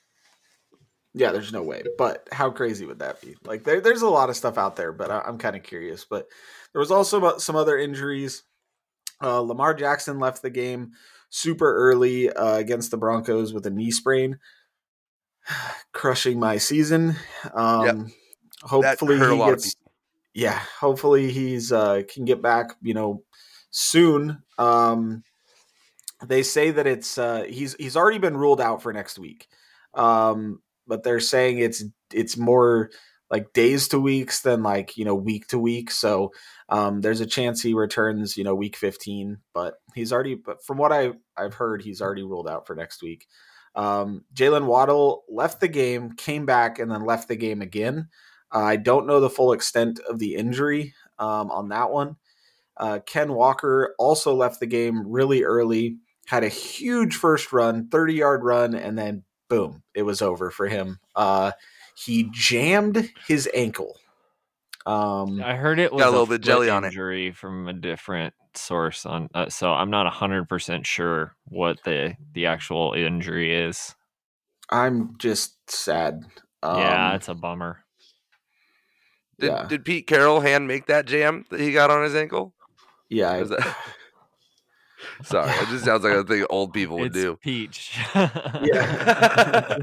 Yeah, 1.12 1.32
there's 1.32 1.52
no 1.52 1.62
way. 1.62 1.82
But 1.98 2.28
how 2.30 2.50
crazy 2.50 2.86
would 2.86 3.00
that 3.00 3.20
be? 3.20 3.34
Like, 3.44 3.64
there, 3.64 3.80
there's 3.80 4.02
a 4.02 4.08
lot 4.08 4.28
of 4.30 4.36
stuff 4.36 4.58
out 4.58 4.76
there, 4.76 4.92
but 4.92 5.10
I, 5.10 5.22
I'm 5.26 5.38
kind 5.38 5.56
of 5.56 5.64
curious. 5.64 6.04
But 6.04 6.28
there 6.72 6.78
was 6.78 6.92
also 6.92 7.18
about 7.18 7.42
some 7.42 7.56
other 7.56 7.76
injuries. 7.76 8.44
Uh, 9.20 9.40
Lamar 9.40 9.74
Jackson 9.74 10.20
left 10.20 10.42
the 10.42 10.50
game 10.50 10.92
super 11.28 11.74
early 11.74 12.30
uh, 12.30 12.56
against 12.56 12.90
the 12.90 12.96
Broncos 12.96 13.52
with 13.52 13.66
a 13.66 13.70
knee 13.70 13.90
sprain, 13.90 14.38
crushing 15.92 16.38
my 16.38 16.58
season. 16.58 17.16
Um, 17.54 18.12
Hopefully 18.62 19.18
he 19.18 19.36
gets. 19.50 19.76
Yeah, 20.34 20.60
hopefully 20.80 21.30
he's 21.30 21.72
uh, 21.72 22.02
can 22.12 22.24
get 22.24 22.42
back. 22.42 22.74
You 22.82 22.94
know, 22.94 23.22
soon. 23.70 24.42
Um, 24.58 25.22
they 26.24 26.42
say 26.42 26.70
that 26.70 26.86
it's 26.86 27.18
uh, 27.18 27.44
he's 27.48 27.74
he's 27.74 27.96
already 27.96 28.18
been 28.18 28.36
ruled 28.36 28.60
out 28.60 28.82
for 28.82 28.92
next 28.92 29.18
week, 29.18 29.46
um, 29.94 30.60
but 30.86 31.02
they're 31.02 31.20
saying 31.20 31.58
it's 31.58 31.84
it's 32.12 32.36
more 32.36 32.90
like 33.30 33.52
days 33.52 33.88
to 33.88 34.00
weeks 34.00 34.42
than 34.42 34.62
like 34.62 34.96
you 34.96 35.04
know 35.04 35.14
week 35.14 35.46
to 35.48 35.58
week. 35.58 35.90
So 35.90 36.32
um, 36.68 37.00
there's 37.00 37.20
a 37.20 37.26
chance 37.26 37.62
he 37.62 37.74
returns 37.74 38.36
you 38.36 38.44
know 38.44 38.54
week 38.54 38.76
15, 38.76 39.38
but 39.52 39.74
he's 39.94 40.12
already. 40.12 40.34
But 40.34 40.64
from 40.64 40.78
what 40.78 40.92
I 40.92 41.12
I've 41.36 41.54
heard, 41.54 41.82
he's 41.82 42.00
already 42.00 42.22
ruled 42.22 42.48
out 42.48 42.66
for 42.66 42.74
next 42.74 43.02
week. 43.02 43.26
Um, 43.74 44.24
Jaylen 44.34 44.66
Waddle 44.66 45.24
left 45.28 45.60
the 45.60 45.68
game, 45.68 46.12
came 46.12 46.46
back, 46.46 46.78
and 46.78 46.90
then 46.90 47.04
left 47.04 47.28
the 47.28 47.36
game 47.36 47.60
again. 47.60 48.08
Uh, 48.54 48.60
I 48.62 48.76
don't 48.76 49.06
know 49.06 49.20
the 49.20 49.30
full 49.30 49.52
extent 49.52 50.00
of 50.08 50.18
the 50.18 50.34
injury 50.34 50.94
um, 51.18 51.50
on 51.50 51.68
that 51.68 51.90
one. 51.90 52.16
Uh, 52.76 53.00
Ken 53.06 53.32
Walker 53.32 53.94
also 53.98 54.34
left 54.34 54.60
the 54.60 54.66
game 54.66 55.06
really 55.06 55.42
early, 55.44 55.98
had 56.26 56.44
a 56.44 56.48
huge 56.48 57.16
first 57.16 57.52
run, 57.52 57.88
30 57.88 58.14
yard 58.14 58.44
run, 58.44 58.74
and 58.74 58.98
then 58.98 59.24
boom, 59.48 59.82
it 59.94 60.02
was 60.02 60.22
over 60.22 60.50
for 60.50 60.66
him. 60.66 60.98
Uh, 61.14 61.52
he 61.96 62.28
jammed 62.32 63.10
his 63.26 63.48
ankle. 63.54 63.96
Um, 64.86 65.42
I 65.42 65.56
heard 65.56 65.80
it 65.80 65.92
was 65.92 66.00
Got 66.00 66.08
a 66.08 66.10
little 66.12 66.26
foot 66.26 66.42
bit 66.42 66.46
jelly 66.46 66.70
on 66.70 66.84
it. 66.84 66.88
injury 66.88 67.32
from 67.32 67.66
a 67.66 67.72
different 67.72 68.34
source 68.54 69.04
on, 69.04 69.28
uh, 69.34 69.48
so 69.48 69.72
I'm 69.72 69.90
not 69.90 70.06
hundred 70.12 70.48
percent 70.48 70.86
sure 70.86 71.34
what 71.46 71.82
the 71.84 72.14
the 72.34 72.46
actual 72.46 72.92
injury 72.92 73.52
is. 73.52 73.94
I'm 74.70 75.16
just 75.18 75.68
sad. 75.70 76.24
Um, 76.62 76.78
yeah, 76.78 77.14
it's 77.16 77.28
a 77.28 77.34
bummer. 77.34 77.84
Did, 79.38 79.48
yeah. 79.52 79.66
did 79.66 79.84
Pete 79.84 80.06
Carroll 80.06 80.40
hand 80.40 80.66
make 80.68 80.86
that 80.86 81.06
jam 81.06 81.44
that 81.50 81.60
he 81.60 81.72
got 81.72 81.90
on 81.90 82.02
his 82.04 82.14
ankle? 82.14 82.54
yeah. 83.08 83.32
I- 83.32 83.42
that- 83.42 83.76
Sorry, 85.24 85.50
it 85.50 85.68
just 85.68 85.84
sounds 85.84 86.04
like 86.04 86.14
a 86.14 86.24
thing 86.24 86.44
old 86.50 86.72
people 86.72 86.98
would 86.98 87.14
It's 87.14 87.22
do. 87.22 87.36
peach. 87.42 87.98
yeah. 88.14 89.78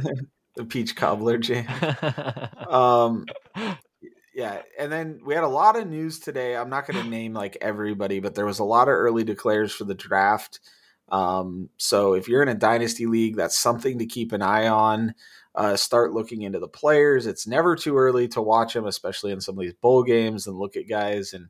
The 0.55 0.65
peach 0.65 0.95
cobbler 0.95 1.37
jam. 1.37 1.67
Um, 2.73 3.25
yeah, 4.33 4.63
and 4.79 4.91
then 4.91 5.19
we 5.23 5.35
had 5.35 5.43
a 5.43 5.47
lot 5.47 5.77
of 5.77 5.87
news 5.87 6.17
today. 6.17 6.55
I'm 6.55 6.71
not 6.71 6.87
going 6.87 7.03
to 7.03 7.07
name 7.07 7.33
like 7.33 7.55
everybody, 7.61 8.19
but 8.19 8.33
there 8.33 8.47
was 8.47 8.57
a 8.57 8.63
lot 8.63 8.87
of 8.87 8.95
early 8.95 9.23
declares 9.23 9.71
for 9.71 9.83
the 9.83 9.93
draft. 9.93 10.59
Um, 11.09 11.69
so 11.77 12.13
if 12.13 12.27
you're 12.27 12.41
in 12.41 12.47
a 12.47 12.55
dynasty 12.55 13.05
league, 13.05 13.35
that's 13.35 13.57
something 13.57 13.99
to 13.99 14.07
keep 14.07 14.31
an 14.31 14.41
eye 14.41 14.67
on. 14.67 15.13
Uh, 15.53 15.75
start 15.75 16.13
looking 16.13 16.41
into 16.41 16.57
the 16.57 16.67
players. 16.67 17.27
It's 17.27 17.45
never 17.45 17.75
too 17.75 17.95
early 17.95 18.27
to 18.29 18.41
watch 18.41 18.73
them, 18.73 18.87
especially 18.87 19.31
in 19.31 19.39
some 19.39 19.55
of 19.55 19.61
these 19.61 19.75
bowl 19.75 20.01
games 20.01 20.47
and 20.47 20.57
look 20.57 20.75
at 20.75 20.89
guys. 20.89 21.33
And 21.33 21.49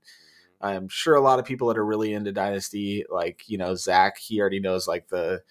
I'm 0.60 0.90
sure 0.90 1.16
a 1.16 1.22
lot 1.22 1.40
of 1.40 1.46
people 1.46 1.70
that 1.70 1.78
are 1.78 1.86
really 1.86 2.14
into 2.14 2.34
dynasty, 2.34 3.06
like 3.10 3.44
you 3.48 3.58
know 3.58 3.76
Zach, 3.76 4.18
he 4.18 4.42
already 4.42 4.60
knows 4.60 4.90
like 4.90 5.08
the 5.08 5.42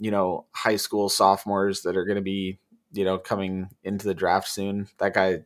you 0.00 0.10
know 0.10 0.46
high 0.50 0.76
school 0.76 1.08
sophomores 1.08 1.82
that 1.82 1.96
are 1.96 2.04
going 2.04 2.16
to 2.16 2.22
be 2.22 2.58
you 2.92 3.04
know 3.04 3.18
coming 3.18 3.68
into 3.84 4.06
the 4.06 4.14
draft 4.14 4.48
soon. 4.48 4.88
That 4.98 5.14
guy 5.14 5.40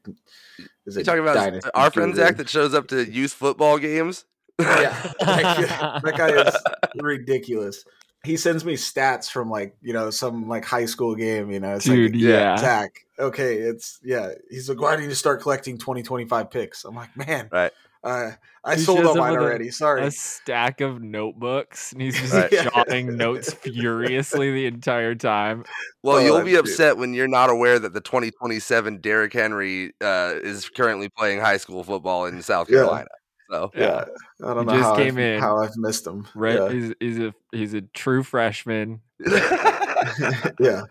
is 0.85 0.97
a 0.97 1.00
You 1.00 1.05
talking 1.05 1.23
about 1.23 1.65
our 1.75 1.91
friend 1.91 2.12
guru. 2.12 2.26
Zach 2.26 2.37
that 2.37 2.49
shows 2.49 2.75
up 2.75 2.88
to 2.88 3.05
youth 3.11 3.33
football 3.33 3.79
games? 3.79 4.25
Yeah, 4.59 5.12
that, 5.21 6.00
that 6.03 6.17
guy 6.17 6.31
is 6.31 6.57
ridiculous. 7.03 7.85
He 8.25 8.38
sends 8.38 8.65
me 8.65 8.73
stats 8.73 9.31
from 9.31 9.50
like 9.50 9.76
you 9.83 9.93
know 9.93 10.09
some 10.09 10.49
like 10.49 10.65
high 10.65 10.87
school 10.87 11.15
game. 11.15 11.50
You 11.50 11.61
know, 11.61 11.75
it's 11.75 11.85
Dude, 11.85 12.12
like 12.12 12.21
yeah. 12.23 12.57
Zach. 12.57 13.05
Okay, 13.19 13.57
it's 13.59 14.00
yeah. 14.03 14.31
He's 14.49 14.71
like, 14.71 14.81
why 14.81 14.97
didn't 14.97 15.11
you 15.11 15.15
start 15.15 15.43
collecting 15.43 15.76
2025 15.76 16.50
picks? 16.50 16.85
I'm 16.85 16.95
like, 16.95 17.15
man, 17.17 17.50
Right. 17.53 17.71
Uh, 18.06 18.30
I 18.64 18.75
He 18.76 18.80
sold 18.82 18.98
shows 18.98 19.06
on 19.08 19.10
up 19.12 19.16
mine 19.18 19.32
with 19.32 19.40
a- 19.40 19.44
already. 19.44 19.70
Sorry. 19.70 20.02
a 20.06 20.10
stack 20.10 20.80
of 20.80 21.02
notebooks 21.02 21.92
and 21.92 22.00
he's 22.00 22.14
just 22.20 22.32
Right. 22.32 22.50
jotting 22.50 23.16
notes 23.16 23.52
furiously 23.52 24.52
the 24.52 24.66
entire 24.66 25.14
time. 25.14 25.64
Well, 26.02 26.16
Oh, 26.16 26.20
you'll 26.20 26.42
be 26.42 26.50
dude. 26.52 26.60
upset 26.60 26.96
when 26.96 27.14
you're 27.14 27.28
not 27.28 27.50
aware 27.50 27.78
that 27.78 27.92
the 27.94 28.00
2027 28.00 29.00
Derrick 29.00 29.32
Henry 29.32 29.92
uh, 30.00 30.34
is 30.42 30.68
currently 30.68 31.08
playing 31.08 31.40
high 31.40 31.56
school 31.58 31.84
football 31.84 32.26
in 32.26 32.42
South 32.42 32.68
Yeah. 32.70 32.78
Carolina. 32.78 33.08
So 33.50 33.70
yeah, 33.76 34.04
I 34.44 34.54
don't 34.54 34.58
He 34.68 34.75
know 34.75 34.78
just 34.80 34.82
how, 34.90 34.96
came 34.96 35.14
I've, 35.14 35.18
in. 35.18 35.40
how 35.40 35.58
I've 35.58 35.76
missed 35.76 36.04
him. 36.04 36.26
Right? 36.34 36.54
Yeah, 36.56 36.68
He's, 36.72 36.92
he's 36.98 37.18
a 37.20 37.34
he's 37.52 37.75
a 37.75 37.80
true 37.82 38.25
freshman. 38.25 39.00
yeah, 39.26 40.82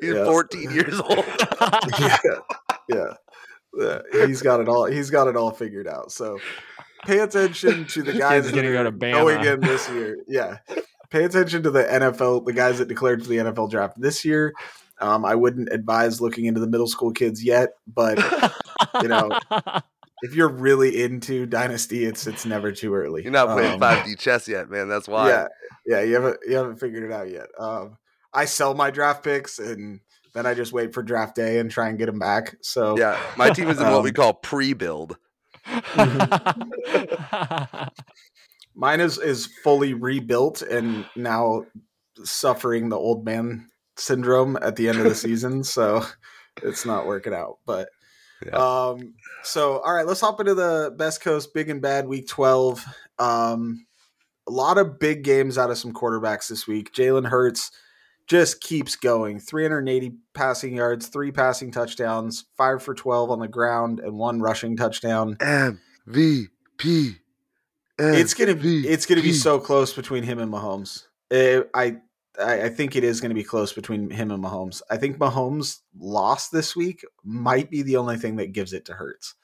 he's 0.00 0.14
Yeah. 0.14 0.24
14 0.24 0.70
years 0.70 1.00
old. 1.00 1.24
yeah, 1.98 2.18
yeah. 2.88 3.14
Yeah, 3.74 4.00
He's 4.26 4.42
got 4.42 4.60
it 4.60 4.68
all. 4.68 4.86
He's 4.86 5.10
got 5.10 5.28
it 5.28 5.36
all 5.36 5.50
figured 5.50 5.86
out. 5.86 6.10
So 6.12 6.38
pay 7.04 7.18
attention 7.18 7.86
to 7.86 8.02
the 8.02 8.12
guys 8.18 8.44
Kid's 8.44 8.46
that 8.48 8.56
gonna 8.56 8.72
go 8.72 8.80
are 8.80 8.84
to 8.84 8.92
going 8.92 9.44
in 9.44 9.60
this 9.60 9.88
year. 9.90 10.18
Yeah, 10.26 10.58
pay 11.10 11.24
attention 11.24 11.62
to 11.64 11.70
the 11.70 11.84
NFL, 11.84 12.44
the 12.46 12.52
guys 12.52 12.78
that 12.78 12.88
declared 12.88 13.22
for 13.22 13.28
the 13.28 13.36
NFL 13.36 13.70
draft 13.70 14.00
this 14.00 14.24
year. 14.24 14.52
Um, 15.00 15.24
I 15.24 15.34
wouldn't 15.34 15.68
advise 15.72 16.20
looking 16.20 16.46
into 16.46 16.60
the 16.60 16.66
middle 16.66 16.88
school 16.88 17.12
kids 17.12 17.44
yet, 17.44 17.70
but 17.86 18.18
you 19.00 19.08
know, 19.08 19.30
if 20.22 20.34
you're 20.34 20.48
really 20.48 21.02
into 21.02 21.46
Dynasty, 21.46 22.04
it's 22.04 22.26
it's 22.26 22.44
never 22.44 22.72
too 22.72 22.94
early. 22.94 23.22
You're 23.22 23.32
not 23.32 23.48
playing 23.48 23.74
Um, 23.74 23.80
5D 23.80 24.18
chess 24.18 24.48
yet, 24.48 24.68
man. 24.70 24.88
That's 24.88 25.06
why. 25.06 25.28
Yeah, 25.28 25.46
yeah, 25.86 26.02
you 26.02 26.14
haven't 26.14 26.38
you 26.48 26.56
haven't 26.56 26.80
figured 26.80 27.04
it 27.04 27.12
out 27.12 27.30
yet. 27.30 27.46
Um, 27.58 27.96
I 28.34 28.44
sell 28.44 28.74
my 28.74 28.90
draft 28.90 29.22
picks 29.22 29.58
and 29.58 30.00
then 30.38 30.46
I 30.46 30.54
just 30.54 30.72
wait 30.72 30.94
for 30.94 31.02
draft 31.02 31.34
day 31.34 31.58
and 31.58 31.68
try 31.68 31.88
and 31.88 31.98
get 31.98 32.06
them 32.06 32.20
back. 32.20 32.54
So 32.62 32.96
Yeah, 32.96 33.18
my 33.36 33.50
team 33.50 33.68
is 33.68 33.80
in 33.80 33.90
what 33.90 34.04
we 34.04 34.10
Um, 34.10 34.14
call 34.14 34.34
pre-build. 34.34 35.18
mine 38.74 39.00
is 39.00 39.18
is 39.18 39.46
fully 39.64 39.92
rebuilt 39.94 40.62
and 40.62 41.04
now 41.16 41.64
suffering 42.24 42.88
the 42.88 42.96
old 42.96 43.24
man 43.24 43.68
syndrome 43.96 44.56
at 44.62 44.76
the 44.76 44.88
end 44.88 44.98
of 44.98 45.04
the 45.04 45.14
season. 45.26 45.64
So 45.64 46.04
it's 46.62 46.86
not 46.86 47.06
working 47.06 47.34
out. 47.34 47.58
But 47.66 47.88
um, 48.52 49.14
so 49.42 49.78
all 49.80 49.92
right, 49.92 50.06
let's 50.06 50.20
hop 50.20 50.38
into 50.40 50.54
the 50.54 50.94
best 50.96 51.20
coast 51.20 51.52
big 51.52 51.68
and 51.68 51.82
bad 51.82 52.06
week 52.06 52.28
twelve. 52.28 52.84
Um, 53.18 53.84
a 54.46 54.52
lot 54.52 54.78
of 54.78 54.98
big 54.98 55.24
games 55.24 55.58
out 55.58 55.70
of 55.70 55.78
some 55.78 55.92
quarterbacks 55.92 56.48
this 56.48 56.66
week. 56.66 56.94
Jalen 56.94 57.28
Hurts 57.28 57.70
just 58.28 58.60
keeps 58.60 58.94
going 58.94 59.40
380 59.40 60.12
passing 60.34 60.74
yards, 60.76 61.06
three 61.08 61.32
passing 61.32 61.70
touchdowns, 61.70 62.44
five 62.56 62.82
for 62.82 62.94
12 62.94 63.30
on 63.30 63.40
the 63.40 63.48
ground, 63.48 64.00
and 64.00 64.18
one 64.18 64.40
rushing 64.40 64.76
touchdown. 64.76 65.36
MVP. 65.36 67.16
It's 68.00 68.34
gonna 68.34 68.54
be 68.54 68.86
it's 68.86 69.06
gonna 69.06 69.22
be 69.22 69.32
so 69.32 69.58
close 69.58 69.92
between 69.92 70.22
him 70.22 70.38
and 70.38 70.52
Mahomes. 70.52 71.06
Eh, 71.32 71.62
I 71.74 71.96
I 72.40 72.62
I 72.64 72.68
think 72.68 72.94
it 72.94 73.02
is 73.02 73.20
gonna 73.20 73.34
be 73.34 73.42
close 73.42 73.72
between 73.72 74.08
him 74.10 74.30
and 74.30 74.42
Mahomes. 74.42 74.82
I 74.90 74.96
think 74.98 75.18
Mahomes 75.18 75.80
lost 75.98 76.52
this 76.52 76.76
week 76.76 77.04
might 77.24 77.70
be 77.70 77.82
the 77.82 77.96
only 77.96 78.16
thing 78.16 78.36
that 78.36 78.52
gives 78.52 78.72
it 78.72 78.84
to 78.84 78.92
Hurts. 78.92 79.34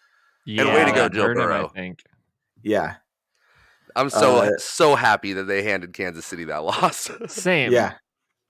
yeah, 0.46 0.72
way 0.72 0.84
to 0.84 0.92
go, 0.92 1.08
Joe 1.08 1.22
hurt 1.22 1.36
him, 1.36 1.42
Burrow. 1.42 1.66
I 1.66 1.68
think. 1.76 2.04
Yeah, 2.62 2.94
I'm 3.96 4.08
so 4.08 4.36
Uh, 4.36 4.50
so 4.58 4.94
happy 4.94 5.32
that 5.32 5.44
they 5.44 5.64
handed 5.64 5.92
Kansas 5.92 6.24
City 6.24 6.44
that 6.44 6.58
loss. 6.62 7.10
Same. 7.26 7.72
yeah, 7.72 7.94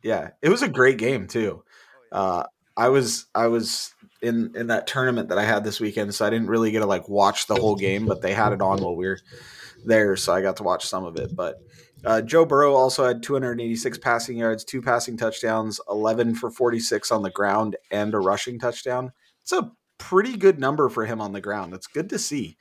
yeah. 0.04 0.30
It 0.42 0.50
was 0.50 0.62
a 0.62 0.68
great 0.68 0.98
game 0.98 1.26
too. 1.26 1.64
Uh, 2.12 2.44
I 2.76 2.90
was 2.90 3.26
I 3.34 3.48
was 3.48 3.92
in 4.22 4.52
in 4.54 4.68
that 4.68 4.86
tournament 4.86 5.30
that 5.30 5.38
I 5.38 5.44
had 5.44 5.64
this 5.64 5.80
weekend, 5.80 6.14
so 6.14 6.24
I 6.26 6.30
didn't 6.30 6.48
really 6.48 6.70
get 6.70 6.80
to 6.80 6.86
like 6.86 7.08
watch 7.08 7.46
the 7.46 7.56
whole 7.56 7.74
game, 7.74 8.06
but 8.06 8.22
they 8.22 8.34
had 8.34 8.52
it 8.52 8.62
on 8.62 8.82
while 8.82 8.94
we 8.94 9.06
were 9.06 9.18
there, 9.84 10.16
so 10.16 10.32
I 10.32 10.42
got 10.42 10.58
to 10.58 10.62
watch 10.62 10.86
some 10.86 11.04
of 11.04 11.16
it. 11.16 11.34
But 11.34 11.56
uh, 12.04 12.20
Joe 12.20 12.44
Burrow 12.44 12.74
also 12.74 13.06
had 13.06 13.22
286 13.22 13.98
passing 13.98 14.36
yards, 14.36 14.64
two 14.64 14.82
passing 14.82 15.16
touchdowns, 15.16 15.80
11 15.88 16.34
for 16.34 16.50
46 16.50 17.10
on 17.10 17.22
the 17.22 17.30
ground, 17.30 17.76
and 17.90 18.12
a 18.14 18.18
rushing 18.18 18.58
touchdown. 18.58 19.12
It's 19.42 19.52
a 19.52 19.72
pretty 19.98 20.36
good 20.36 20.58
number 20.58 20.88
for 20.88 21.06
him 21.06 21.20
on 21.20 21.32
the 21.32 21.40
ground. 21.40 21.72
It's 21.72 21.86
good 21.86 22.10
to 22.10 22.18
see. 22.18 22.58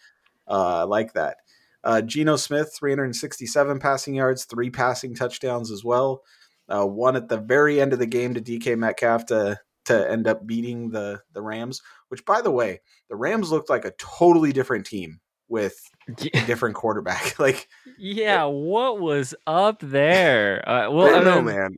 Uh, 0.48 0.80
I 0.80 0.84
like 0.84 1.14
that. 1.14 1.38
Uh, 1.84 2.02
Geno 2.02 2.38
Smith, 2.38 2.74
367 2.78 3.80
passing 3.80 4.16
yards, 4.16 4.46
three 4.46 4.70
passing 4.70 5.14
touchdowns 5.14 5.72
as 5.72 5.84
well. 5.84 6.22
Uh, 6.70 6.86
one 6.86 7.16
at 7.16 7.28
the 7.30 7.38
very 7.38 7.82
end 7.82 7.94
of 7.94 8.00
the 8.00 8.06
game 8.06 8.34
to 8.34 8.42
DK 8.42 8.78
Metcalf 8.78 9.26
to 9.28 9.60
to 9.86 10.10
end 10.10 10.28
up 10.28 10.48
beating 10.48 10.90
the 10.92 11.22
the 11.34 11.42
Rams. 11.42 11.82
Which, 12.10 12.26
by 12.26 12.42
the 12.42 12.52
way, 12.52 12.82
the 13.10 13.16
Rams 13.16 13.52
looked 13.52 13.70
like 13.70 13.86
a 13.86 13.92
totally 13.98 14.54
different 14.54 14.86
team 14.86 15.20
with 15.50 15.76
a 16.08 16.46
different 16.46 16.76
quarterback. 16.76 17.38
like, 17.40 17.68
yeah, 17.98 18.46
what 18.46 19.00
was 19.02 19.36
up 19.46 19.80
there? 19.82 20.64
Uh, 20.68 20.72
I 20.72 20.88
well, 20.88 21.08
don't 21.08 21.22
I 21.22 21.24
know, 21.24 21.42
mean, 21.42 21.56
man. 21.56 21.76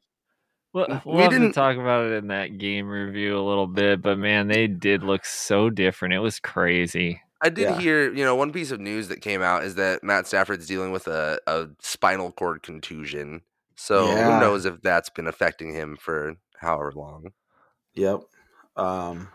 We'll, 0.74 0.88
We 0.88 1.00
we'll 1.14 1.22
have 1.24 1.32
didn't- 1.32 1.54
talk 1.54 1.78
about 1.78 2.06
it 2.08 2.14
in 2.14 2.28
that 2.28 2.58
game 2.58 2.88
review 2.88 3.38
a 3.38 3.42
little 3.48 3.68
bit, 3.68 4.02
but 4.02 4.18
man, 4.20 4.48
they 4.50 4.68
did 4.68 5.04
look 5.04 5.24
so 5.26 5.70
different. 5.70 6.14
It 6.14 6.20
was 6.20 6.40
crazy. 6.40 7.22
I 7.42 7.50
did 7.50 7.64
Yeah. 7.64 7.80
hear, 7.80 8.14
you 8.14 8.24
know, 8.26 8.36
one 8.36 8.52
piece 8.52 8.72
of 8.72 8.80
news 8.80 9.08
that 9.08 9.22
came 9.22 9.42
out 9.42 9.64
is 9.64 9.76
that 9.76 10.04
Matt 10.04 10.28
Stafford's 10.28 10.68
dealing 10.68 10.92
with 10.92 11.08
a, 11.08 11.40
a 11.48 11.68
spinal 11.80 12.32
cord 12.32 12.62
contusion. 12.62 13.42
So 13.76 14.08
Yeah. 14.08 14.36
who 14.36 14.46
knows 14.46 14.66
if 14.66 14.82
that's 14.82 15.10
been 15.10 15.28
affecting 15.28 15.74
him 15.74 15.98
for 15.98 16.36
however 16.58 16.92
long. 16.96 17.32
Yep. 17.94 18.22
Um, 18.76 19.30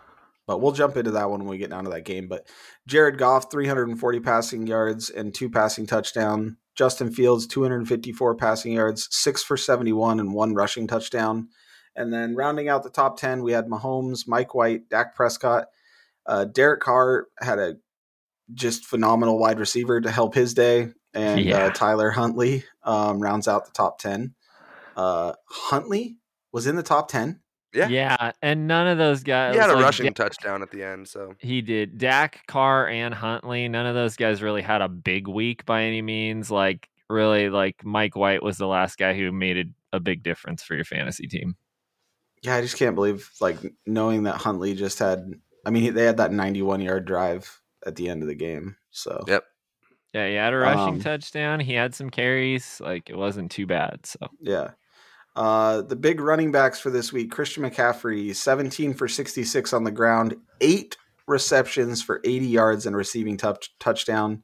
but 0.47 0.61
we'll 0.61 0.73
jump 0.73 0.97
into 0.97 1.13
that 1.13 1.31
one 1.31 1.41
when 1.41 1.49
we 1.49 1.59
get 1.59 1.71
down 1.71 1.85
to 1.85 1.91
that 1.91 2.05
game. 2.05 2.27
But 2.29 2.49
Jared 2.87 3.19
Goff, 3.19 3.51
340 3.51 4.21
passing 4.21 4.67
yards 4.67 5.09
and 5.11 5.33
two 5.35 5.49
passing 5.49 5.87
touchdown. 5.87 6.57
Justin 6.75 7.11
Fields, 7.13 7.47
254 7.47 8.35
passing 8.37 8.73
yards, 8.73 9.07
six 9.11 9.43
for 9.43 9.57
71 9.57 10.19
and 10.19 10.33
one 10.33 10.55
rushing 10.55 10.87
touchdown. 10.87 11.49
And 11.95 12.13
then 12.13 12.35
rounding 12.37 12.69
out 12.69 12.83
the 12.83 12.91
top 12.91 13.19
10, 13.19 13.43
we 13.43 13.53
had 13.53 13.67
Mahomes, 13.67 14.27
Mike 14.27 14.55
White, 14.55 14.89
Dak 14.89 15.15
Prescott. 15.15 15.67
Uh, 16.27 16.45
Derek 16.45 16.81
Carr 16.81 17.27
had 17.41 17.59
a 17.59 17.77
just 18.55 18.85
phenomenal 18.85 19.39
wide 19.39 19.59
receiver 19.59 20.01
to 20.01 20.11
help 20.11 20.35
his 20.35 20.55
day. 20.55 20.89
And 21.15 21.41
Yeah. 21.41 21.67
uh, 21.67 21.71
Tyler 21.71 22.11
Huntley 22.11 22.65
um, 22.85 23.21
rounds 23.21 23.49
out 23.49 23.67
the 23.67 23.73
top 23.73 23.99
10. 23.99 24.35
Uh, 24.97 25.33
Huntley 25.47 26.19
was 26.53 26.67
in 26.67 26.77
the 26.77 26.83
top 26.83 27.09
10. 27.09 27.41
Yeah. 27.73 27.89
Yeah, 27.89 28.33
and 28.43 28.67
none 28.67 28.89
of 28.89 28.99
those 28.99 29.23
guys. 29.23 29.55
He 29.55 29.61
had 29.61 29.71
a 29.71 29.75
like, 29.75 29.85
rushing 29.85 30.07
Dak- 30.07 30.15
touchdown 30.17 30.61
at 30.63 30.73
the 30.73 30.83
end, 30.83 31.07
so 31.07 31.35
He 31.39 31.63
did. 31.63 31.99
Dak, 31.99 32.45
Carr, 32.49 32.89
and 32.89 33.15
Huntley. 33.15 33.69
None 33.69 33.87
of 33.87 33.95
those 33.95 34.17
guys 34.17 34.43
really 34.43 34.63
had 34.63 34.83
a 34.83 34.89
big 34.89 35.29
week 35.29 35.65
by 35.67 35.85
any 35.85 36.03
means. 36.03 36.51
Like 36.51 36.89
really, 37.09 37.49
like 37.49 37.85
Mike 37.85 38.17
White 38.17 38.43
was 38.43 38.57
the 38.59 38.67
last 38.67 38.99
guy 38.99 39.15
who 39.15 39.31
made 39.31 39.57
a, 39.93 39.97
a 39.97 40.01
big 40.01 40.25
difference 40.25 40.65
for 40.65 40.75
your 40.75 40.85
fantasy 40.85 41.29
team. 41.29 41.55
Yeah, 42.43 42.57
I 42.57 42.61
just 42.61 42.77
can't 42.77 42.97
believe 42.97 43.31
like 43.41 43.59
knowing 43.87 44.25
that 44.25 44.37
Huntley 44.37 44.75
just 44.75 44.99
had. 44.99 45.33
I 45.65 45.71
mean, 45.71 45.95
they 45.95 46.07
had 46.07 46.17
that 46.17 46.33
91 46.33 46.81
yard 46.81 47.05
drive 47.05 47.61
at 47.87 47.95
the 47.95 48.09
end 48.09 48.23
of 48.23 48.29
the 48.29 48.35
game. 48.35 48.77
So 48.91 49.23
Yep. 49.29 49.45
Yeah, 50.13 50.29
he 50.29 50.35
had 50.35 50.53
a 50.53 50.57
rushing 50.57 50.95
Um, 50.95 51.01
touchdown. 51.01 51.61
He 51.61 51.75
had 51.75 51.95
some 51.95 52.11
carries. 52.11 52.81
Like 52.81 53.11
it 53.11 53.17
wasn't 53.17 53.51
too 53.51 53.67
bad. 53.67 54.05
So 54.05 54.19
yeah. 54.41 54.71
Uh, 55.37 55.83
the 55.83 55.97
big 55.97 56.21
running 56.21 56.51
backs 56.51 56.81
for 56.81 56.91
this 56.91 57.13
week: 57.13 57.31
Christian 57.31 57.63
McCaffrey, 57.63 58.35
17 58.35 58.95
for 58.95 59.07
66 59.07 59.73
on 59.73 59.85
the 59.85 59.91
ground, 59.93 60.35
eight 60.61 60.97
receptions 61.29 62.03
for 62.03 62.21
80 62.25 62.47
yards 62.47 62.87
and 62.87 62.97
receiving 62.97 63.37
touch 63.37 63.73
touchdown. 63.79 64.43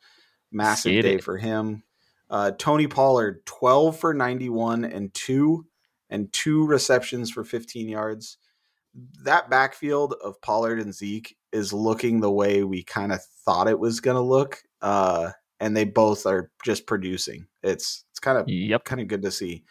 Massive 0.53 0.93
Get 0.93 1.03
day 1.03 1.15
it. 1.17 1.25
for 1.25 1.37
him. 1.37 1.83
Uh, 2.31 2.53
Tony 2.53 2.87
Pollard, 2.87 3.45
12 3.47 3.99
for 3.99 4.15
91 4.15 4.85
and 4.85 5.13
two 5.13 5.67
and 6.09 6.33
two 6.33 6.65
receptions 6.67 7.31
for 7.31 7.45
15 7.45 7.89
yards. 7.89 8.39
That 9.25 9.51
backfield 9.51 10.15
of 10.25 10.41
Pollard 10.41 10.79
and 10.81 10.95
Zeke 10.95 11.37
is 11.53 11.73
looking 11.73 12.21
the 12.21 12.31
way 12.31 12.63
we 12.63 12.83
kind 12.85 13.13
of 13.13 13.21
thought 13.45 13.69
it 13.69 13.79
was 13.79 14.01
going 14.01 14.15
to 14.17 14.21
look. 14.23 14.63
Uh, 14.81 15.33
and 15.61 15.77
they 15.77 15.85
both 15.85 16.27
are 16.27 16.51
just 16.65 16.87
producing. 16.87 17.47
It's 17.63 18.05
it's 18.11 18.21
kind 18.21 18.39
of 18.39 18.49
yep. 18.49 18.85
kind 18.85 19.01
of 19.01 19.09
good 19.09 19.23
to 19.23 19.31
see. 19.31 19.65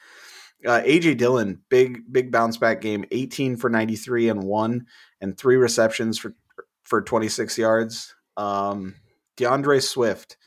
Uh, 0.66 0.82
AJ 0.82 1.18
Dillon, 1.18 1.62
big 1.70 2.02
big 2.12 2.32
bounce 2.32 2.58
back 2.58 2.82
game, 2.82 3.06
18 3.12 3.58
for 3.58 3.70
93 3.70 4.30
and 4.30 4.44
one, 4.44 4.88
and 5.22 5.38
three 5.38 5.58
receptions 5.58 6.18
for 6.18 6.36
for 6.84 7.02
26 7.02 7.58
yards. 7.58 8.16
Um, 8.38 8.96
DeAndre 9.38 9.82
Swift, 9.82 10.38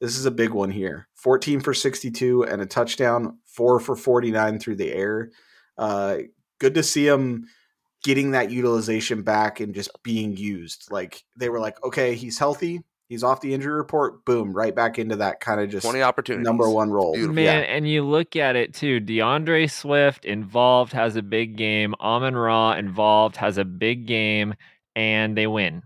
this 0.00 0.16
is 0.18 0.26
a 0.26 0.30
big 0.30 0.50
one 0.50 0.70
here, 0.70 1.08
14 1.14 1.60
for 1.60 1.74
62 1.74 2.44
and 2.44 2.60
a 2.60 2.66
touchdown, 2.66 3.38
four 3.44 3.78
for 3.78 3.94
49 3.94 4.58
through 4.58 4.76
the 4.76 4.92
air. 4.92 5.30
Uh, 5.78 6.18
good 6.58 6.74
to 6.74 6.82
see 6.82 7.06
him 7.06 7.46
getting 8.02 8.32
that 8.32 8.50
utilization 8.50 9.22
back 9.22 9.60
and 9.60 9.74
just 9.74 9.90
being 10.02 10.36
used. 10.36 10.90
Like 10.90 11.22
they 11.36 11.48
were 11.48 11.60
like, 11.60 11.82
okay, 11.84 12.14
he's 12.14 12.38
healthy, 12.38 12.82
he's 13.12 13.22
off 13.22 13.42
the 13.42 13.52
injury 13.52 13.74
report, 13.74 14.24
boom, 14.24 14.52
right 14.54 14.74
back 14.74 14.98
into 14.98 15.16
that 15.16 15.38
kind 15.40 15.60
of 15.60 15.68
just 15.68 15.84
20 15.84 16.00
opportunities. 16.02 16.44
number 16.46 16.68
one 16.70 16.90
role. 16.90 17.12
Beautiful. 17.12 17.34
Man, 17.34 17.44
Yeah. 17.62 17.66
and 17.76 17.86
you 17.86 18.02
look 18.04 18.36
at 18.36 18.56
it 18.56 18.72
too. 18.72 19.00
DeAndre 19.00 19.70
Swift 19.70 20.24
involved 20.24 20.92
has 20.94 21.14
a 21.16 21.22
big 21.22 21.56
game. 21.56 21.94
Amon 22.00 22.34
Ra 22.34 22.72
involved 22.72 23.36
has 23.36 23.58
a 23.58 23.64
big 23.66 24.06
game, 24.06 24.54
and 24.96 25.36
they 25.36 25.46
win. 25.46 25.82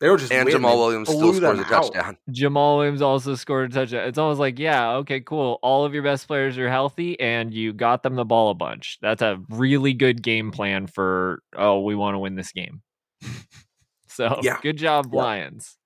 They 0.00 0.10
were 0.10 0.18
just 0.18 0.32
And 0.32 0.44
winning. 0.44 0.58
Jamal 0.58 0.76
Williams 0.78 1.08
still 1.08 1.32
scores 1.32 1.58
a 1.60 1.64
touchdown. 1.64 2.18
Jamal 2.30 2.76
Williams 2.76 3.00
also 3.00 3.34
scored 3.36 3.70
a 3.70 3.74
touchdown. 3.74 4.06
It's 4.06 4.18
almost 4.18 4.38
like, 4.40 4.58
yeah, 4.58 4.96
okay, 4.96 5.20
cool. 5.20 5.58
All 5.62 5.86
of 5.86 5.94
your 5.94 6.02
best 6.02 6.26
players 6.26 6.58
are 6.58 6.68
healthy, 6.68 7.18
and 7.18 7.54
you 7.54 7.72
got 7.72 8.02
them 8.02 8.14
the 8.16 8.24
ball 8.24 8.50
a 8.50 8.54
bunch. 8.54 8.98
That's 9.00 9.22
a 9.22 9.40
really 9.48 9.94
good 9.94 10.22
game 10.22 10.50
plan 10.50 10.88
for. 10.88 11.42
Oh, 11.56 11.80
we 11.80 11.94
want 11.94 12.16
to 12.16 12.18
win 12.18 12.34
this 12.34 12.52
game. 12.52 12.82
so 14.14 14.40
Yeah. 14.42 14.58
good 14.62 14.76
job, 14.78 15.10
Yeah. 15.12 15.20
Lions. 15.22 15.76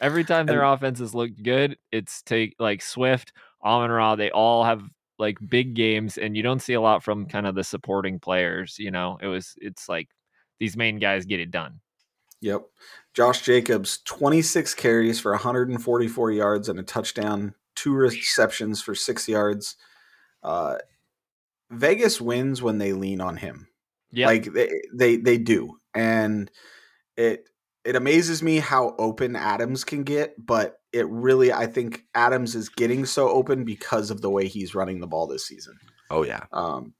Every 0.00 0.24
time 0.24 0.46
their 0.46 0.62
offenses 0.62 1.14
look 1.14 1.30
good, 1.42 1.76
it's 1.90 2.22
take 2.22 2.54
like 2.58 2.82
Swift, 2.82 3.32
Amon 3.64 3.90
Ra. 3.90 4.14
They 4.16 4.30
all 4.30 4.62
have 4.64 4.82
like 5.18 5.36
big 5.48 5.74
games, 5.74 6.16
and 6.18 6.36
you 6.36 6.42
don't 6.44 6.62
see 6.62 6.74
a 6.74 6.80
lot 6.80 7.02
from 7.02 7.26
kind 7.26 7.46
of 7.46 7.54
the 7.56 7.64
supporting 7.64 8.20
players. 8.20 8.78
You 8.78 8.90
know, 8.92 9.18
it 9.20 9.26
was 9.26 9.54
it's 9.60 9.88
like 9.88 10.08
these 10.60 10.76
main 10.76 10.98
guys 11.00 11.24
get 11.24 11.40
it 11.40 11.50
done. 11.50 11.80
Yep. 12.40 12.62
Josh 13.14 13.42
Jacobs, 13.42 13.98
26 14.04 14.74
carries 14.74 15.18
for 15.18 15.32
144 15.32 16.30
yards 16.30 16.68
and 16.68 16.78
a 16.78 16.84
touchdown, 16.84 17.52
two 17.74 17.92
receptions 17.94 18.80
for 18.80 18.94
six 18.94 19.28
yards. 19.28 19.74
Uh, 20.44 20.76
Vegas 21.70 22.20
wins 22.20 22.62
when 22.62 22.78
they 22.78 22.92
lean 22.92 23.20
on 23.20 23.36
him. 23.36 23.66
Yeah, 24.12 24.26
Like 24.26 24.52
they, 24.52 24.70
they 24.94 25.16
they 25.16 25.36
do. 25.36 25.80
And 25.94 26.50
it 27.16 27.48
it 27.88 27.96
amazes 27.96 28.42
me 28.42 28.58
how 28.58 28.94
open 28.98 29.34
Adams 29.34 29.82
can 29.84 30.02
get, 30.04 30.34
but 30.38 30.76
it 30.92 31.08
really 31.08 31.52
I 31.52 31.66
think 31.66 32.02
Adams 32.14 32.54
is 32.54 32.68
getting 32.68 33.06
so 33.06 33.28
open 33.30 33.64
because 33.64 34.10
of 34.10 34.20
the 34.20 34.30
way 34.30 34.46
he's 34.46 34.74
running 34.74 35.00
the 35.00 35.06
ball 35.06 35.26
this 35.26 35.46
season. 35.46 35.74
Oh 36.10 36.22
yeah. 36.22 36.44
Um, 36.52 36.92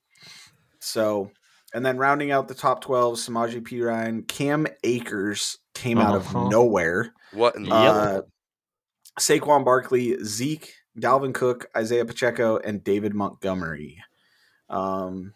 so, 0.80 1.30
and 1.74 1.84
then 1.84 1.98
rounding 1.98 2.30
out 2.30 2.48
the 2.48 2.54
top 2.54 2.80
12, 2.80 3.16
Samaje 3.16 3.60
Perine, 3.62 4.26
Cam 4.28 4.66
Akers 4.84 5.58
came 5.74 5.98
out 5.98 6.14
Uh-huh. 6.14 6.44
of 6.44 6.50
nowhere. 6.50 7.12
What 7.32 7.56
in 7.56 7.64
the 7.64 7.68
Yep. 7.68 7.94
Uh, 7.94 8.20
Saquon 9.20 9.64
Barkley, 9.64 10.16
Zeke, 10.24 10.72
Dalvin 10.98 11.34
Cook, 11.34 11.66
Isaiah 11.76 12.04
Pacheco, 12.04 12.56
and 12.58 12.82
David 12.84 13.14
Montgomery. 13.14 13.98
Um, 14.70 15.34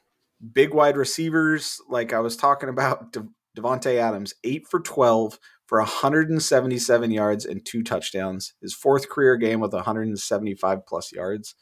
big 0.52 0.72
wide 0.74 0.96
receivers, 0.96 1.80
like 1.88 2.12
I 2.12 2.20
was 2.20 2.36
talking 2.36 2.68
about, 2.68 3.12
De- 3.12 3.28
Davante 3.56 3.96
Adams, 3.96 4.34
8 4.44 4.66
for 4.68 4.80
12 4.80 5.38
for 5.66 5.78
177 5.78 7.10
yards 7.10 7.44
and 7.44 7.64
two 7.64 7.82
touchdowns. 7.82 8.54
His 8.60 8.74
fourth 8.74 9.08
career 9.08 9.36
game 9.36 9.60
with 9.60 9.72
175 9.72 10.86
plus 10.86 11.12
yards. 11.12 11.54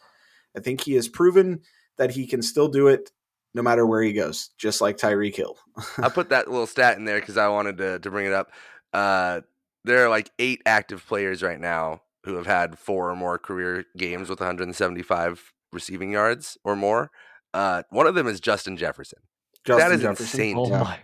I 0.57 0.61
think 0.61 0.81
he 0.81 0.95
has 0.95 1.09
proven 1.09 1.61
that 1.99 2.11
he 2.11 2.27
can 2.27 2.43
still 2.43 2.69
do 2.69 2.89
it 2.89 3.11
no 3.55 3.63
matter 3.63 3.85
where 3.87 4.03
he 4.03 4.13
goes, 4.13 4.51
just 4.59 4.81
like 4.81 4.97
Tyreek 4.97 5.37
Hill. 5.37 5.57
I 5.99 6.09
put 6.15 6.31
that 6.31 6.49
little 6.49 6.67
stat 6.67 6.99
in 6.99 7.05
there 7.05 7.21
because 7.21 7.37
I 7.37 7.49
wanted 7.49 7.79
to 7.79 7.99
to 7.99 8.11
bring 8.11 8.27
it 8.27 8.33
up. 8.33 8.53
Uh, 8.93 9.41
there 9.85 10.05
are 10.05 10.09
like 10.09 10.31
eight 10.39 10.63
active 10.67 11.07
players 11.07 11.43
right 11.43 11.61
now 11.61 12.03
who 12.25 12.35
have 12.35 12.47
had 12.47 12.79
four 12.79 13.11
or 13.11 13.17
more 13.17 13.39
career 13.39 13.85
games 13.97 14.29
with 14.29 14.41
175 14.41 15.53
receiving 15.73 16.13
yards 16.13 16.59
or 16.65 16.77
more. 16.77 17.11
Uh, 17.55 17.83
one 17.91 18.07
of 18.07 18.15
them 18.15 18.27
is 18.27 18.41
Justin 18.41 18.77
Jefferson. 18.77 19.21
Justin 19.65 19.93
is 19.93 20.03
Jefferson. 20.03 20.41
insane. 20.41 20.57
Oh 20.59 20.69
my. 20.69 20.99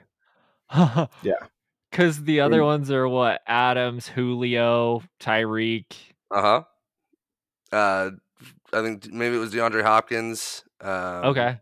Yeah. 1.22 1.34
Because 1.90 2.22
the 2.24 2.40
other 2.40 2.56
And- 2.58 2.64
ones 2.66 2.90
are 2.90 3.08
what? 3.08 3.40
Adams, 3.46 4.08
Julio, 4.08 5.02
Tyreek. 5.20 5.86
Uh-huh. 6.30 6.62
Uh 7.72 8.10
I 8.72 8.82
think 8.82 9.10
maybe 9.12 9.36
it 9.36 9.38
was 9.38 9.52
DeAndre 9.52 9.82
Hopkins. 9.82 10.64
Um, 10.80 11.24
Okay. 11.24 11.60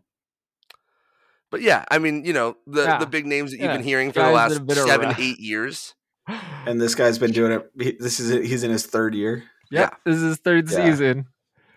But 1.51 1.61
yeah, 1.61 1.85
I 1.89 1.99
mean, 1.99 2.25
you 2.25 2.33
know, 2.33 2.57
the 2.67 2.83
Yeah. 2.83 2.97
the 2.97 3.05
big 3.05 3.25
names 3.25 3.51
that 3.51 3.57
you've 3.57 3.65
Yeah. 3.69 3.77
been 3.77 3.85
hearing 3.85 4.11
for 4.11 4.19
Guys 4.21 4.57
the 4.57 4.63
last 4.63 4.87
seven, 4.87 5.09
around. 5.09 5.19
eight 5.19 5.39
years. 5.39 5.93
And 6.27 6.81
this 6.81 6.95
guy's 6.95 7.19
been 7.19 7.31
doing 7.31 7.51
it. 7.53 7.71
he- 7.79 7.97
This 7.99 8.19
is 8.19 8.47
he's 8.49 8.63
in 8.63 8.71
his 8.71 8.85
third 8.87 9.13
year. 9.13 9.43
Yep, 9.71 9.91
Yeah. 9.91 9.97
This 10.03 10.17
is 10.17 10.23
his 10.23 10.37
third 10.39 10.69
Yeah. 10.69 10.85
season. 10.85 11.27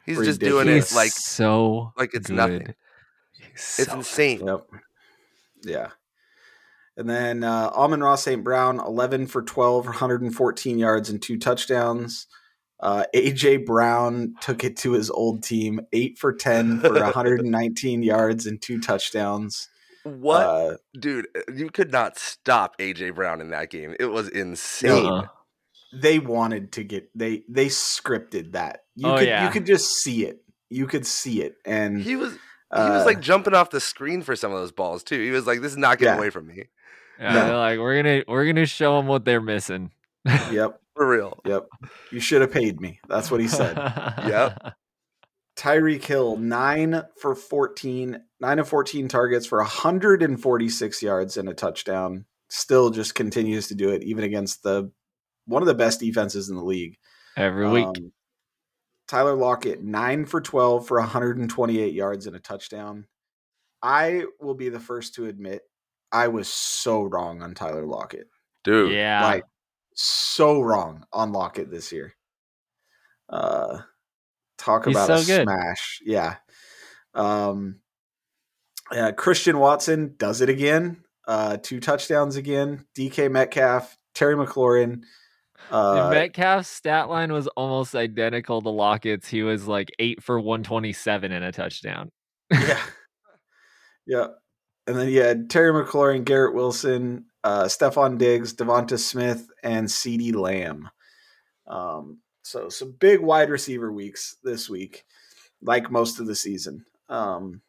He's 0.06 0.18
just 0.18 0.40
doing 0.40 0.66
Ridiculous. 0.66 0.92
it 0.92 0.96
like 0.96 1.12
so 1.12 1.92
like 1.96 2.14
it's 2.14 2.28
good. 2.28 2.36
nothing. 2.36 2.74
He's 3.32 3.78
It's 3.78 3.90
so 3.90 3.96
insane. 3.98 4.46
Yep. 4.46 4.66
Yeah. 5.62 5.88
And 6.98 7.08
then 7.08 7.44
uh, 7.44 7.70
Amon 7.74 8.02
Ra 8.02 8.16
St. 8.16 8.42
Brown, 8.44 8.80
11 8.80 9.28
for 9.28 9.40
12, 9.40 9.86
114 9.86 10.78
yards 10.78 11.08
and 11.08 11.22
two 11.22 11.38
touchdowns. 11.38 12.26
Uh, 12.80 13.04
AJ 13.14 13.64
Brown 13.64 14.34
took 14.40 14.64
it 14.64 14.76
to 14.78 14.92
his 14.92 15.08
old 15.08 15.42
team, 15.42 15.80
eight 15.92 16.18
for 16.18 16.32
ten 16.32 16.80
for 16.80 16.92
119 17.00 18.02
yards 18.02 18.46
and 18.46 18.60
two 18.60 18.80
touchdowns. 18.80 19.68
What, 20.04 20.42
Uh, 20.46 20.76
dude? 20.98 21.26
uh, 21.36 21.52
You 21.54 21.70
could 21.70 21.90
not 21.92 22.18
stop 22.18 22.76
AJ 22.78 23.14
Brown 23.14 23.40
in 23.40 23.50
that 23.50 23.70
game. 23.70 23.94
It 23.98 24.06
was 24.06 24.28
insane. 24.28 25.06
Uh-uh. 25.06 25.26
they 25.92 26.18
wanted 26.18 26.72
to 26.72 26.84
get 26.84 27.08
they 27.14 27.42
they 27.48 27.66
scripted 27.66 28.52
that. 28.52 28.80
You 28.94 29.08
Oh, 29.10 29.18
could 29.18 29.26
yeah. 29.28 29.44
you 29.46 29.50
could 29.50 29.66
just 29.66 29.86
see 30.02 30.24
it. 30.26 30.42
You 30.68 30.86
could 30.86 31.06
see 31.06 31.42
it, 31.42 31.54
and 31.64 32.00
He 32.00 32.14
was 32.16 32.32
he 32.32 32.38
uh, 32.72 32.90
was 32.98 33.06
like 33.06 33.20
jumping 33.20 33.54
off 33.54 33.70
the 33.70 33.80
screen 33.80 34.20
for 34.22 34.36
some 34.36 34.52
of 34.52 34.58
those 34.58 34.70
balls 34.72 35.02
too. 35.02 35.18
He 35.20 35.30
was 35.30 35.46
like, 35.46 35.62
"This 35.62 35.72
is 35.72 35.78
not 35.78 35.98
getting 35.98 36.12
Yeah. 36.14 36.18
away 36.18 36.28
from 36.30 36.46
me 36.46 36.64
Yeah, 37.18 37.32
No. 37.34 37.46
they're 37.46 37.56
like 37.56 37.78
we're 37.78 38.02
gonna 38.02 38.22
we're 38.28 38.46
gonna 38.46 38.66
show 38.66 38.96
them 38.96 39.06
what 39.06 39.24
they're 39.24 39.40
missing. 39.40 39.90
yep, 40.50 40.80
for 40.94 41.08
real." 41.08 41.38
yep. 41.44 41.66
You 42.12 42.20
should 42.20 42.40
have 42.42 42.52
paid 42.52 42.80
me. 42.80 43.00
That's 43.08 43.30
what 43.30 43.40
he 43.40 43.48
said. 43.48 43.76
Yep. 43.76 44.74
Tyreek 45.56 46.04
Hill, 46.04 46.36
nine 46.36 47.02
for 47.20 47.34
14, 47.34 48.20
nine 48.38 48.58
of 48.60 48.68
14 48.68 49.08
targets 49.08 49.44
for 49.44 49.58
146 49.58 51.02
yards 51.02 51.36
and 51.36 51.48
a 51.48 51.54
touchdown. 51.54 52.24
Still 52.48 52.90
just 52.90 53.16
continues 53.16 53.66
to 53.68 53.74
do 53.74 53.88
it, 53.90 54.04
even 54.04 54.22
against 54.22 54.62
the 54.62 54.90
one 55.46 55.60
of 55.62 55.66
the 55.66 55.74
best 55.74 55.98
defenses 56.00 56.48
in 56.48 56.56
the 56.56 56.62
league. 56.62 56.96
Every 57.36 57.68
week. 57.68 57.86
Um, 57.86 58.12
Tyler 59.08 59.34
Lockett, 59.34 59.82
nine 59.82 60.26
for 60.26 60.40
12 60.40 60.86
for 60.86 60.98
128 61.00 61.92
yards 61.92 62.26
and 62.26 62.36
a 62.36 62.40
touchdown. 62.40 63.06
I 63.82 64.24
will 64.40 64.54
be 64.54 64.68
the 64.68 64.80
first 64.80 65.14
to 65.14 65.26
admit 65.26 65.62
I 66.12 66.28
was 66.28 66.48
so 66.48 67.02
wrong 67.02 67.42
on 67.42 67.54
Tyler 67.54 67.86
Lockett. 67.86 68.28
Dude, 68.64 68.92
yeah. 68.92 69.24
Like, 69.24 69.44
so 69.94 70.60
wrong 70.60 71.04
on 71.12 71.32
Lockett 71.32 71.70
this 71.70 71.92
year. 71.92 72.14
Uh, 73.28 73.78
talk 74.56 74.86
He's 74.86 74.96
about 74.96 75.10
a 75.10 75.26
good. 75.26 75.42
smash. 75.44 76.00
Yeah. 76.04 76.36
Um, 77.14 77.80
yeah, 78.92 79.10
Christian 79.12 79.58
Watson 79.58 80.14
does 80.16 80.40
it 80.40 80.48
again. 80.48 81.02
Uh, 81.26 81.58
two 81.62 81.80
touchdowns 81.80 82.36
again. 82.36 82.86
DK 82.96 83.30
Metcalf, 83.30 83.98
Terry 84.14 84.34
McLaurin. 84.34 85.02
Uh, 85.70 86.08
Metcalf's 86.10 86.68
stat 86.68 87.08
line 87.10 87.32
was 87.32 87.46
almost 87.48 87.94
identical 87.94 88.62
to 88.62 88.70
Lockett's. 88.70 89.28
He 89.28 89.42
was 89.42 89.66
like 89.66 89.90
eight 89.98 90.22
for 90.22 90.40
127 90.40 91.32
and 91.32 91.44
a 91.44 91.52
touchdown. 91.52 92.10
yeah. 92.50 92.80
Yeah. 94.10 94.28
And 94.88 94.96
then 94.96 95.08
you 95.10 95.20
had 95.20 95.50
Terry 95.50 95.70
McLaurin, 95.70 96.24
Garrett 96.24 96.54
Wilson, 96.54 97.26
uh, 97.44 97.64
Stefon 97.64 98.16
Diggs, 98.16 98.54
DeVonta 98.54 98.98
Smith, 98.98 99.46
and 99.62 99.86
CeeDee 99.86 100.34
Lamb. 100.34 100.88
Um, 101.66 102.20
so 102.40 102.70
some 102.70 102.92
big 102.98 103.20
wide 103.20 103.50
receiver 103.50 103.92
weeks 103.92 104.36
this 104.42 104.70
week, 104.70 105.04
like 105.60 105.90
most 105.90 106.20
of 106.20 106.26
the 106.26 106.34
season. 106.34 106.86
Um, 107.10 107.60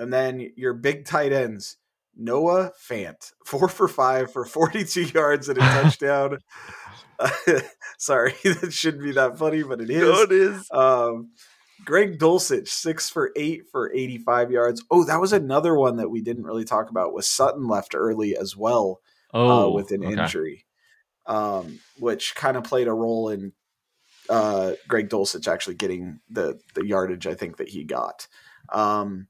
and 0.00 0.12
then 0.12 0.50
your 0.56 0.74
big 0.74 1.04
tight 1.04 1.32
ends, 1.32 1.76
Noah 2.16 2.72
Fant, 2.90 3.32
four 3.46 3.68
for 3.68 3.86
five 3.86 4.32
for 4.32 4.44
42 4.44 5.02
yards 5.14 5.48
and 5.48 5.58
a 5.58 5.60
touchdown. 5.60 6.38
Sorry, 7.98 8.34
that 8.42 8.72
shouldn't 8.72 9.04
be 9.04 9.12
that 9.12 9.38
funny, 9.38 9.62
but 9.62 9.80
it 9.80 9.90
is. 9.90 10.02
No, 10.02 10.22
it 10.22 10.32
is. 10.32 10.68
Um, 10.72 11.30
Greg 11.84 12.18
Dulcich, 12.18 12.68
six 12.68 13.08
for 13.08 13.32
eight 13.36 13.62
for 13.70 13.92
85 13.94 14.50
yards. 14.50 14.84
Oh, 14.90 15.04
that 15.04 15.20
was 15.20 15.32
another 15.32 15.74
one 15.74 15.96
that 15.96 16.10
we 16.10 16.20
didn't 16.20 16.44
really 16.44 16.64
talk 16.64 16.90
about. 16.90 17.12
Was 17.14 17.26
Sutton 17.26 17.68
left 17.68 17.94
early 17.94 18.36
as 18.36 18.56
well 18.56 19.00
Oh, 19.32 19.68
uh, 19.68 19.70
with 19.74 19.90
an 19.90 20.04
okay. 20.04 20.20
injury, 20.20 20.66
um, 21.26 21.80
which 21.98 22.34
kind 22.34 22.56
of 22.56 22.64
played 22.64 22.88
a 22.88 22.92
role 22.92 23.28
in 23.28 23.52
uh, 24.30 24.72
Greg 24.88 25.08
Dulcich 25.08 25.46
actually 25.46 25.74
getting 25.76 26.20
the 26.30 26.58
the 26.74 26.86
yardage 26.86 27.26
I 27.26 27.34
think 27.34 27.58
that 27.58 27.68
he 27.68 27.84
got. 27.84 28.26
Um, 28.72 29.28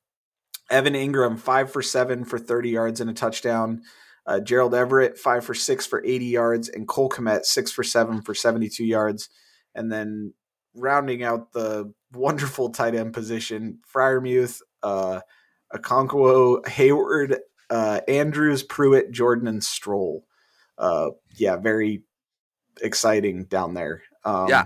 Evan 0.71 0.95
Engram, 0.95 1.39
five 1.39 1.73
for 1.73 1.83
seven 1.83 2.25
for 2.25 2.39
30 2.39 2.71
yards 2.71 3.01
and 3.01 3.09
a 3.09 3.15
touchdown. 3.15 3.83
Uh, 4.27 4.39
Gerald 4.41 4.75
Everett, 4.75 5.19
five 5.19 5.45
for 5.45 5.55
six 5.55 5.87
for 5.87 6.05
80 6.05 6.27
yards, 6.27 6.69
and 6.69 6.87
Cole 6.87 7.09
Kmet, 7.09 7.45
six 7.45 7.73
for 7.73 7.83
seven 7.83 8.21
for 8.21 8.35
72 8.35 8.85
yards. 8.85 9.31
And 9.75 9.91
then 9.91 10.35
rounding 10.75 11.23
out 11.23 11.53
the 11.53 11.93
wonderful 12.13 12.71
tight 12.71 12.95
end 12.95 13.13
position, 13.13 13.79
Freiermuth, 13.93 14.61
uh, 14.83 15.21
Okonkwo, 15.75 16.67
Hayward, 16.69 17.39
uh, 17.71 18.01
Andrews, 18.09 18.63
Pruitt, 18.63 19.11
Jordan, 19.11 19.47
and 19.47 19.63
Stroll. 19.63 20.25
Uh, 20.77 21.11
yeah, 21.37 21.57
very 21.57 22.03
exciting 22.81 23.45
down 23.45 23.75
there. 23.75 24.03
Um, 24.25 24.49
yeah. 24.49 24.65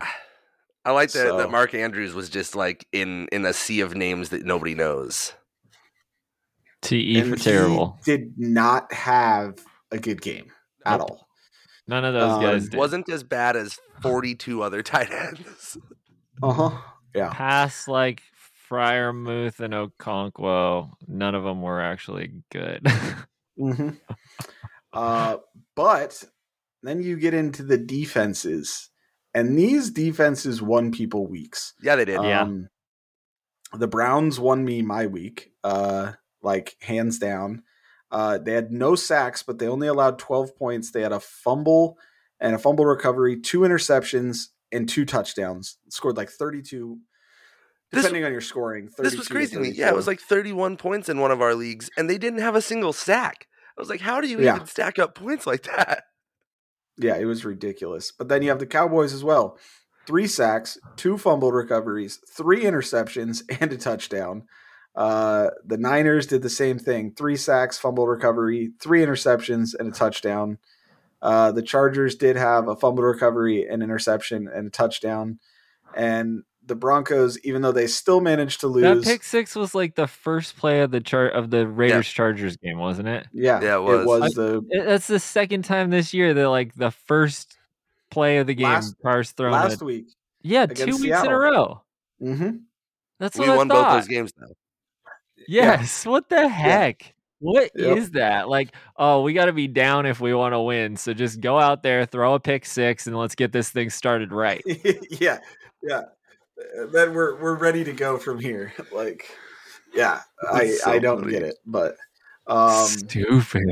I 0.84 0.90
like 0.90 1.10
that, 1.12 1.28
so- 1.28 1.36
that 1.38 1.50
Mark 1.50 1.74
Andrews 1.74 2.12
was 2.14 2.28
just 2.28 2.54
like 2.56 2.86
in 2.92 3.28
in 3.30 3.44
a 3.44 3.52
sea 3.52 3.80
of 3.80 3.94
names 3.94 4.30
that 4.30 4.44
nobody 4.44 4.74
knows. 4.74 5.32
TE 6.82 7.20
and 7.20 7.30
for 7.30 7.36
he 7.36 7.42
terrible. 7.42 7.98
did 8.04 8.32
not 8.36 8.92
have 8.92 9.64
a 9.92 9.98
good 9.98 10.20
game 10.20 10.50
at 10.84 11.00
all. 11.00 11.28
None 11.86 12.04
of 12.04 12.14
those 12.14 12.32
um, 12.32 12.42
guys 12.42 12.68
did. 12.68 12.76
Wasn't 12.78 13.08
as 13.08 13.22
bad 13.22 13.54
as 13.54 13.78
42 14.02 14.62
other 14.62 14.82
tight 14.82 15.12
ends. 15.12 15.78
Uh 16.42 16.52
huh. 16.52 16.78
Yeah. 17.14 17.30
Past 17.32 17.88
like 17.88 18.22
Freiermuth 18.70 19.60
and 19.60 19.74
Okonkwo, 19.74 20.92
none 21.06 21.34
of 21.34 21.44
them 21.44 21.62
were 21.62 21.80
actually 21.80 22.32
good. 22.50 22.86
hmm 23.58 23.90
uh, 24.92 25.36
but 25.74 26.24
then 26.82 27.02
you 27.02 27.16
get 27.16 27.34
into 27.34 27.62
the 27.62 27.78
defenses, 27.78 28.90
and 29.34 29.58
these 29.58 29.90
defenses 29.90 30.60
won 30.60 30.92
people 30.92 31.26
weeks. 31.26 31.74
Yeah, 31.82 31.96
they 31.96 32.04
did. 32.04 32.22
Yeah. 32.22 32.42
Um, 32.42 32.68
the 33.72 33.88
Browns 33.88 34.38
won 34.38 34.64
me 34.64 34.82
my 34.82 35.06
week, 35.06 35.52
uh, 35.64 36.12
like 36.42 36.76
hands 36.80 37.18
down. 37.18 37.62
Uh, 38.10 38.36
they 38.36 38.52
had 38.52 38.70
no 38.70 38.94
sacks, 38.94 39.42
but 39.42 39.58
they 39.58 39.68
only 39.68 39.88
allowed 39.88 40.18
12 40.18 40.54
points. 40.56 40.90
They 40.90 41.00
had 41.00 41.12
a 41.12 41.20
fumble 41.20 41.96
and 42.38 42.54
a 42.54 42.58
fumble 42.58 42.84
recovery, 42.84 43.40
two 43.40 43.60
interceptions, 43.60 44.48
and 44.72 44.88
two 44.88 45.04
touchdowns. 45.04 45.76
Scored 45.88 46.16
like 46.16 46.30
32, 46.30 46.98
This- 47.90 48.02
depending 48.02 48.24
on 48.24 48.32
your 48.32 48.40
scoring. 48.40 48.90
This 48.98 49.16
was 49.16 49.28
32 49.28 49.34
crazy 49.34 49.56
to 49.56 49.60
me. 49.60 49.68
Yeah, 49.70 49.88
it 49.90 49.94
was 49.96 50.06
like 50.06 50.20
31 50.20 50.76
points 50.76 51.08
in 51.08 51.18
one 51.20 51.30
of 51.30 51.40
our 51.42 51.54
leagues, 51.54 51.90
and 51.96 52.08
they 52.08 52.18
didn't 52.18 52.40
have 52.40 52.54
a 52.56 52.62
single 52.62 52.92
sack. 52.92 53.46
I 53.76 53.80
was 53.80 53.88
like, 53.90 54.00
how 54.00 54.20
do 54.20 54.28
you 54.28 54.40
Yeah. 54.40 54.56
even 54.56 54.66
stack 54.66 54.98
up 54.98 55.14
points 55.14 55.46
like 55.46 55.62
that? 55.64 56.04
Yeah, 56.98 57.16
it 57.16 57.24
was 57.24 57.44
ridiculous. 57.44 58.12
But 58.12 58.28
then 58.28 58.42
you 58.42 58.50
have 58.50 58.58
the 58.58 58.66
Cowboys 58.66 59.14
as 59.14 59.24
well. 59.24 59.58
Three 60.06 60.26
sacks, 60.26 60.78
two 60.96 61.16
fumble 61.16 61.52
recoveries, 61.52 62.18
three 62.30 62.62
interceptions, 62.64 63.42
and 63.60 63.72
a 63.72 63.76
touchdown. 63.76 64.44
Uh, 64.94 65.48
the 65.64 65.78
Niners 65.78 66.26
did 66.26 66.42
the 66.42 66.50
same 66.50 66.78
thing: 66.78 67.14
three 67.16 67.36
sacks, 67.36 67.78
fumble 67.78 68.06
recovery, 68.06 68.72
three 68.80 69.00
interceptions, 69.00 69.74
and 69.78 69.88
a 69.88 69.90
touchdown. 69.92 70.58
Uh, 71.22 71.52
the 71.52 71.62
Chargers 71.62 72.16
did 72.16 72.36
have 72.36 72.66
a 72.68 72.74
fumble 72.76 73.04
recovery, 73.04 73.66
an 73.68 73.80
interception, 73.80 74.48
and 74.52 74.66
a 74.66 74.70
touchdown. 74.70 75.38
And 75.96 76.42
the 76.66 76.74
Broncos, 76.74 77.38
even 77.44 77.62
though 77.62 77.72
they 77.72 77.86
still 77.86 78.20
managed 78.20 78.60
to 78.60 78.66
lose, 78.66 78.82
that 78.82 78.94
lose, 78.96 79.04
pick 79.04 79.22
six 79.22 79.54
was 79.54 79.74
like 79.74 79.94
the 79.94 80.06
first 80.08 80.56
play 80.56 80.80
of 80.80 80.90
the 80.90 81.00
chart 81.00 81.32
of 81.34 81.50
the 81.50 81.66
Raiders 81.66 82.08
Chargers 82.08 82.56
game, 82.56 82.78
wasn't 82.78 83.08
it? 83.08 83.26
yeah, 83.32 83.60
Yeah, 83.60 83.76
it 83.76 83.82
was. 83.82 84.00
it 84.00 84.06
was 84.06 84.22
I- 84.38 84.42
the 84.42 84.62
It- 84.70 84.84
That's 84.86 85.06
the 85.06 85.18
second 85.20 85.64
time 85.64 85.90
this 85.90 86.12
year 86.12 86.34
that 86.34 86.48
like 86.50 86.74
the 86.74 86.90
first 86.90 87.56
play 88.10 88.38
of 88.38 88.46
the 88.46 88.54
game, 88.54 88.66
Last- 88.68 88.96
Carr's 89.02 89.30
thrown. 89.32 89.52
last 89.52 89.80
a- 89.82 89.84
week. 89.84 90.06
yeah, 90.42 90.66
two 90.66 90.72
against 90.72 91.00
weeks 91.00 91.04
in 91.04 91.12
a 91.12 91.20
Seattle. 91.22 91.38
row. 91.38 91.82
hmm 92.20 92.50
That's 93.20 93.38
we 93.38 93.46
what 93.48 93.56
won 93.58 93.70
I 93.70 93.74
both 93.74 93.82
thought. 93.84 93.94
those 93.96 94.08
games 94.08 94.32
though. 94.36 94.54
Yes. 95.48 96.06
What 96.06 96.28
the 96.28 96.48
heck? 96.48 97.14
What 97.42 97.70
is 97.74 98.04
Yep. 98.04 98.12
that? 98.12 98.48
Like, 98.48 98.72
oh, 98.96 99.22
we 99.22 99.32
got 99.32 99.46
to 99.46 99.52
be 99.52 99.66
down 99.66 100.06
if 100.06 100.20
we 100.20 100.32
want 100.32 100.54
to 100.54 100.60
win. 100.60 100.96
So 100.96 101.12
just 101.12 101.40
go 101.40 101.58
out 101.58 101.82
there, 101.82 102.06
throw 102.06 102.34
a 102.34 102.40
pick 102.40 102.64
six, 102.64 103.06
and 103.08 103.16
let's 103.18 103.34
get 103.34 103.50
this 103.50 103.68
thing 103.70 103.90
started 103.90 104.30
right. 104.32 104.62
yeah, 105.10 105.38
yeah. 105.82 106.02
Uh, 106.58 106.86
Then 106.92 107.14
we're 107.14 107.40
we're 107.42 107.56
ready 107.58 107.82
to 107.84 107.92
go 107.92 108.16
from 108.18 108.38
here. 108.38 108.72
Like, 108.92 109.28
yeah, 109.92 110.20
I 110.52 110.68
so 110.70 110.90
I 110.92 110.98
don't 111.00 111.20
funny. 111.20 111.32
get 111.32 111.42
it, 111.42 111.56
but 111.66 111.96
um, 112.46 112.86
Stupid. 112.86 113.62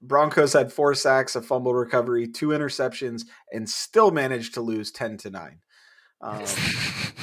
Broncos 0.00 0.52
had 0.52 0.72
four 0.72 0.94
sacks, 0.94 1.34
a 1.34 1.42
fumble 1.42 1.74
recovery, 1.74 2.28
two 2.28 2.48
interceptions, 2.48 3.22
and 3.52 3.68
still 3.68 4.10
managed 4.10 4.54
to 4.54 4.60
lose 4.60 4.90
ten 4.92 5.16
to 5.18 5.30
nine. 5.30 5.58
Um, 6.20 6.44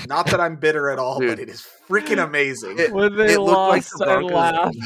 not 0.07 0.27
that 0.27 0.39
I'm 0.41 0.55
bitter 0.57 0.89
at 0.89 0.99
all, 0.99 1.19
but 1.19 1.39
it 1.39 1.47
is 1.49 1.65
freaking 1.87 2.23
amazing. 2.23 2.77
It- 2.79 2.91
when 2.91 3.15
they 3.15 3.33
it 3.33 3.39
looked 3.39 3.69
like 3.69 3.83
the 3.85 4.05
Broncos. 4.05 4.31
laughed. 4.31 4.77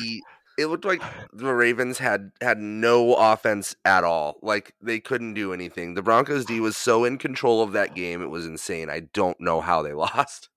The- 0.57 0.63
it 0.63 0.67
looked 0.67 0.85
like 0.85 1.01
the 1.33 1.53
Ravens 1.53 1.97
had 1.99 2.31
had 2.41 2.59
no 2.59 3.13
offense 3.15 3.75
at 3.85 4.03
all. 4.03 4.37
Like 4.41 4.73
they 4.81 4.99
couldn't 4.99 5.33
do 5.33 5.53
anything. 5.53 5.93
The 5.93 6.01
Broncos 6.01 6.45
D 6.45 6.59
was 6.59 6.77
so 6.77 7.03
in 7.03 7.17
control 7.17 7.61
of 7.61 7.71
that 7.73 7.95
game. 7.95 8.21
It 8.21 8.29
was 8.29 8.45
insane. 8.45 8.89
I 8.89 9.01
don't 9.13 9.39
know 9.39 9.61
how 9.61 9.81
they 9.81 9.93
lost. 9.93 10.49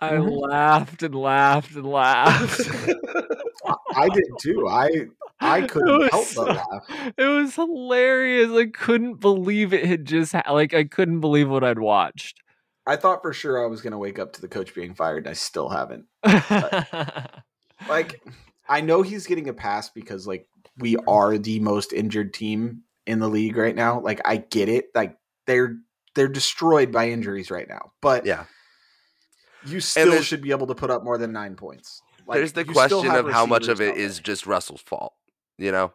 I 0.00 0.12
Mhm. 0.14 0.48
laughed 0.50 1.02
and 1.04 1.14
laughed 1.14 1.74
and 1.76 1.86
laughed. 1.86 2.60
I 3.96 4.08
did 4.08 4.24
too. 4.40 4.66
I 4.68 5.06
I 5.40 5.62
couldn't 5.62 5.98
was 5.98 6.10
help 6.10 6.26
but 6.34 6.56
laugh. 6.56 7.12
It 7.16 7.24
was 7.26 7.54
hilarious. 7.54 8.50
I 8.50 8.66
couldn't 8.66 9.14
believe 9.20 9.72
it 9.72 9.84
had 9.86 10.04
just 10.04 10.32
ha- 10.32 10.52
like 10.52 10.74
I 10.74 10.84
couldn't 10.84 11.20
believe 11.20 11.48
what 11.48 11.62
I'd 11.64 11.78
watched. 11.78 12.40
I 12.86 12.96
thought 12.96 13.22
for 13.22 13.32
sure 13.32 13.62
I 13.64 13.66
was 13.68 13.80
going 13.80 13.92
to 13.92 13.98
wake 13.98 14.18
up 14.18 14.32
to 14.34 14.40
the 14.42 14.48
coach 14.48 14.74
being 14.74 14.94
fired, 14.94 15.18
and 15.24 15.28
I 15.28 15.32
still 15.32 15.68
haven't. 15.70 16.04
Like, 17.88 18.22
I 18.68 18.80
know 18.80 19.02
he's 19.02 19.26
getting 19.26 19.48
a 19.48 19.52
pass 19.54 19.90
because 19.90 20.26
like 20.26 20.46
we 20.78 20.96
are 21.06 21.38
the 21.38 21.60
most 21.60 21.92
injured 21.92 22.34
team 22.34 22.82
in 23.06 23.18
the 23.18 23.28
league 23.28 23.56
right 23.56 23.74
now. 23.74 24.00
Like, 24.00 24.20
I 24.24 24.38
get 24.38 24.68
it. 24.68 24.86
Like 24.94 25.16
they're 25.46 25.76
they're 26.14 26.28
destroyed 26.28 26.92
by 26.92 27.08
injuries 27.10 27.50
right 27.50 27.68
now, 27.68 27.92
but 28.00 28.24
Yeah. 28.24 28.44
you 29.66 29.80
still 29.80 30.22
should 30.22 30.42
be 30.42 30.50
able 30.52 30.68
to 30.68 30.74
put 30.74 30.90
up 30.90 31.02
more 31.04 31.18
than 31.18 31.32
nine 31.32 31.56
points. 31.56 32.00
Like, 32.26 32.36
There's 32.38 32.52
the 32.52 32.64
question 32.64 33.10
of 33.10 33.30
how 33.30 33.44
much 33.46 33.68
of 33.68 33.80
receivers 33.80 33.88
it 33.88 33.90
out 33.90 33.96
is 33.98 34.16
there. 34.16 34.22
just 34.22 34.46
Russell's 34.46 34.80
fault. 34.80 35.12
You 35.58 35.70
know, 35.72 35.92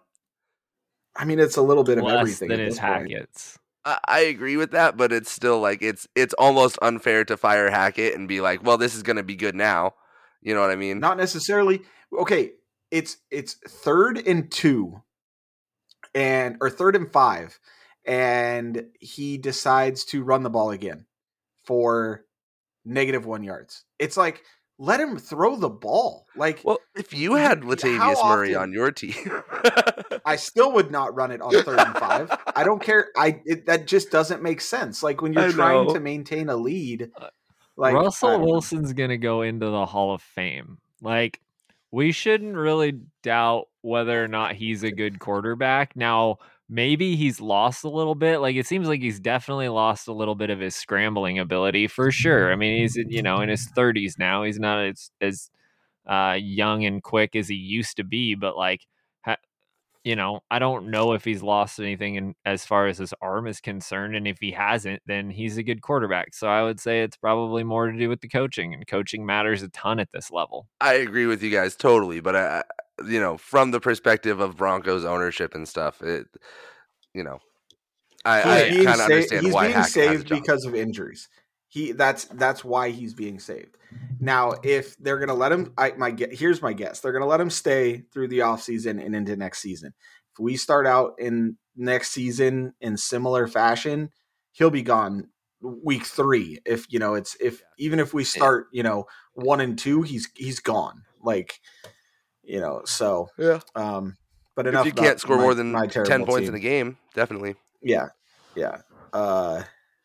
I 1.15 1.25
mean, 1.25 1.39
it's 1.39 1.57
a 1.57 1.61
little 1.61 1.83
bit 1.83 1.97
of 1.97 2.05
everything. 2.07 2.49
than 2.49 2.59
at 2.59 2.65
his 2.67 2.75
this 2.75 2.81
point. 2.81 3.11
Hackett's. 3.11 3.59
I, 3.83 3.99
I 4.07 4.19
agree 4.21 4.55
with 4.57 4.71
that, 4.71 4.95
but 4.95 5.11
it's 5.11 5.31
still 5.31 5.59
like 5.59 5.81
it's 5.81 6.07
it's 6.15 6.33
almost 6.35 6.77
unfair 6.81 7.25
to 7.25 7.35
fire 7.35 7.69
Hackett 7.69 8.15
and 8.15 8.27
be 8.27 8.41
like, 8.41 8.63
well, 8.63 8.77
this 8.77 8.95
is 8.95 9.03
going 9.03 9.17
to 9.17 9.23
be 9.23 9.35
good 9.35 9.55
now. 9.55 9.95
You 10.41 10.53
know 10.53 10.61
what 10.61 10.71
I 10.71 10.75
mean? 10.75 10.99
Not 10.99 11.17
necessarily. 11.17 11.81
Okay, 12.17 12.51
it's 12.91 13.17
it's 13.29 13.55
third 13.67 14.17
and 14.25 14.51
two, 14.51 15.01
and 16.15 16.57
or 16.61 16.69
third 16.69 16.95
and 16.95 17.11
five, 17.11 17.59
and 18.05 18.85
he 18.99 19.37
decides 19.37 20.05
to 20.05 20.23
run 20.23 20.43
the 20.43 20.49
ball 20.49 20.71
again 20.71 21.05
for 21.65 22.25
negative 22.85 23.25
one 23.25 23.43
yards. 23.43 23.83
It's 23.99 24.17
like 24.17 24.43
let 24.79 25.01
him 25.01 25.17
throw 25.17 25.57
the 25.57 25.69
ball. 25.69 26.25
Like 26.35 26.61
Well, 26.63 26.79
if 26.95 27.13
you 27.13 27.35
had 27.35 27.61
Latavius 27.61 28.23
Murray 28.27 28.55
on 28.55 28.71
your 28.71 28.91
team, 28.91 29.13
I 30.25 30.37
still 30.37 30.71
would 30.71 30.89
not 30.89 31.13
run 31.13 31.31
it 31.31 31.41
on 31.41 31.51
third 31.51 31.79
and 31.79 31.97
five. 31.97 32.35
I 32.55 32.63
don't 32.63 32.81
care. 32.81 33.09
I 33.15 33.41
it, 33.45 33.65
that 33.65 33.87
just 33.87 34.09
doesn't 34.09 34.41
make 34.41 34.61
sense. 34.61 35.03
Like 35.03 35.21
when 35.21 35.33
you're 35.33 35.43
I 35.43 35.51
trying 35.51 35.87
know. 35.87 35.93
to 35.93 35.99
maintain 35.99 36.49
a 36.49 36.55
lead. 36.55 37.11
Uh, 37.15 37.27
Like 37.79 37.95
Russell 37.95 38.31
don't. 38.31 38.41
Wilson's 38.41 38.91
gonna 38.91 39.17
go 39.17 39.41
into 39.41 39.67
the 39.67 39.85
Hall 39.85 40.13
of 40.13 40.21
Fame. 40.21 40.79
Like 41.01 41.39
we 41.91 42.11
shouldn't 42.11 42.55
really 42.55 42.99
doubt 43.23 43.69
whether 43.81 44.21
or 44.21 44.27
not 44.27 44.55
he's 44.55 44.83
a 44.83 44.91
good 44.91 45.19
quarterback. 45.19 45.95
Now, 45.95 46.39
maybe 46.67 47.15
he's 47.15 47.39
lost 47.39 47.85
a 47.85 47.89
little 47.89 48.15
bit. 48.15 48.39
Like 48.39 48.57
it 48.57 48.67
seems 48.67 48.89
like 48.89 49.01
he's 49.01 49.21
definitely 49.21 49.69
lost 49.69 50.09
a 50.09 50.13
little 50.13 50.35
bit 50.35 50.49
of 50.49 50.59
his 50.59 50.75
scrambling 50.75 51.39
ability 51.39 51.87
for 51.87 52.11
sure. 52.11 52.51
I 52.51 52.57
mean, 52.57 52.81
he's 52.81 52.97
you 52.97 53.23
know 53.23 53.39
in 53.39 53.47
his 53.47 53.69
30s 53.71 54.19
now. 54.19 54.43
He's 54.43 54.59
not 54.59 54.83
as 54.85 55.11
as 55.21 55.49
uh, 56.05 56.35
young 56.37 56.83
and 56.83 57.01
quick 57.01 57.33
as 57.33 57.47
he 57.47 57.55
used 57.55 57.95
to 57.97 58.03
be, 58.03 58.35
but 58.35 58.57
like. 58.57 58.81
Ha- 60.09 60.15
you 60.15 60.15
know, 60.15 60.39
I 60.49 60.59
don't 60.59 60.89
know 60.89 61.13
if 61.13 61.23
he's 61.23 61.43
lost 61.43 61.79
anything 61.79 62.15
in, 62.15 62.35
as 62.45 62.65
far 62.65 62.87
as 62.87 62.97
his 62.97 63.13
arm 63.21 63.45
is 63.47 63.61
concerned. 63.61 64.15
And 64.15 64.27
if 64.27 64.37
he 64.39 64.51
hasn't, 64.51 65.01
then 65.05 65.29
he's 65.29 65.57
a 65.57 65.63
good 65.63 65.81
quarterback. 65.81 66.33
So 66.33 66.47
I 66.47 66.63
would 66.63 66.79
say 66.79 67.01
it's 67.01 67.17
probably 67.17 67.63
more 67.63 67.91
to 67.91 67.97
do 67.97 68.09
with 68.09 68.21
the 68.21 68.27
coaching, 68.27 68.73
and 68.73 68.87
coaching 68.87 69.25
matters 69.25 69.61
a 69.63 69.69
ton 69.69 69.99
at 69.99 70.09
this 70.11 70.31
level. 70.31 70.67
I 70.81 70.93
agree 70.95 71.25
with 71.27 71.43
you 71.43 71.51
guys 71.51 71.75
totally. 71.75 72.19
But 72.21 72.35
I, 72.35 72.59
I- 72.59 72.63
you 73.07 73.19
know, 73.19 73.37
from 73.37 73.71
the 73.71 73.79
perspective 73.79 74.39
of 74.41 74.57
Broncos 74.57 75.05
ownership 75.05 75.55
and 75.55 75.65
stuff, 75.65 76.01
it, 76.01 76.27
you 77.13 77.23
know, 77.23 77.39
I, 78.25 78.41
I 78.41 78.69
kind 78.69 78.87
of 78.87 78.95
sa- 78.95 79.03
understand 79.05 79.45
he's 79.45 79.53
why 79.53 79.67
being 79.67 79.73
Hackett 79.77 79.85
has 79.85 79.95
a 79.95 80.09
saved 80.17 80.27
job. 80.27 80.41
because 80.41 80.65
of 80.65 80.75
injuries. 80.75 81.29
He 81.69 81.91
that's 81.91 82.25
that's 82.25 82.65
why 82.65 82.89
he's 82.89 83.13
being 83.13 83.39
saved. 83.39 83.77
Now, 84.19 84.53
if 84.63 84.97
they're 84.97 85.19
gonna 85.19 85.35
let 85.35 85.51
him, 85.51 85.71
I 85.77 85.91
my 85.91 86.15
here's 86.31 86.61
my 86.61 86.73
guess: 86.73 86.99
they're 86.99 87.13
gonna 87.13 87.27
let 87.27 87.39
him 87.39 87.49
stay 87.51 88.03
through 88.11 88.27
the 88.29 88.39
offseason 88.39 89.03
and 89.03 89.15
into 89.15 89.35
next 89.35 89.59
season. 89.61 89.93
If 90.33 90.39
we 90.39 90.57
start 90.57 90.87
out 90.87 91.13
in 91.19 91.57
next 91.75 92.09
season 92.09 92.73
in 92.81 92.97
similar 92.97 93.47
fashion, 93.47 94.09
he'll 94.51 94.71
be 94.71 94.81
gone 94.81 95.29
week 95.61 96.05
three. 96.05 96.59
If 96.65 96.85
you 96.89 96.97
know, 96.99 97.13
it's 97.13 97.35
if 97.39 97.61
even 97.77 97.99
if 97.99 98.13
we 98.15 98.23
start, 98.23 98.67
you 98.73 98.81
know, 98.83 99.05
one 99.33 99.61
and 99.61 99.77
two, 99.77 100.01
he's 100.01 100.27
he's 100.35 100.59
gone. 100.59 101.03
Like, 101.21 101.59
you 102.41 102.59
know, 102.59 102.81
so 102.85 103.27
Yeah. 103.37 103.59
um, 103.75 104.17
but 104.55 104.65
enough. 104.67 104.87
If 104.87 104.95
you 104.97 105.01
can't 105.03 105.19
score 105.19 105.37
my- 105.37 105.43
more 105.43 105.53
than 105.53 105.73
ten 105.89 106.25
points 106.25 106.47
team. 106.47 106.49
in 106.49 106.55
a 106.55 106.59
game, 106.59 106.97
definitely. 107.13 107.55
Yeah, 107.81 108.07
yeah. 108.55 108.77
Uh, 109.13 109.63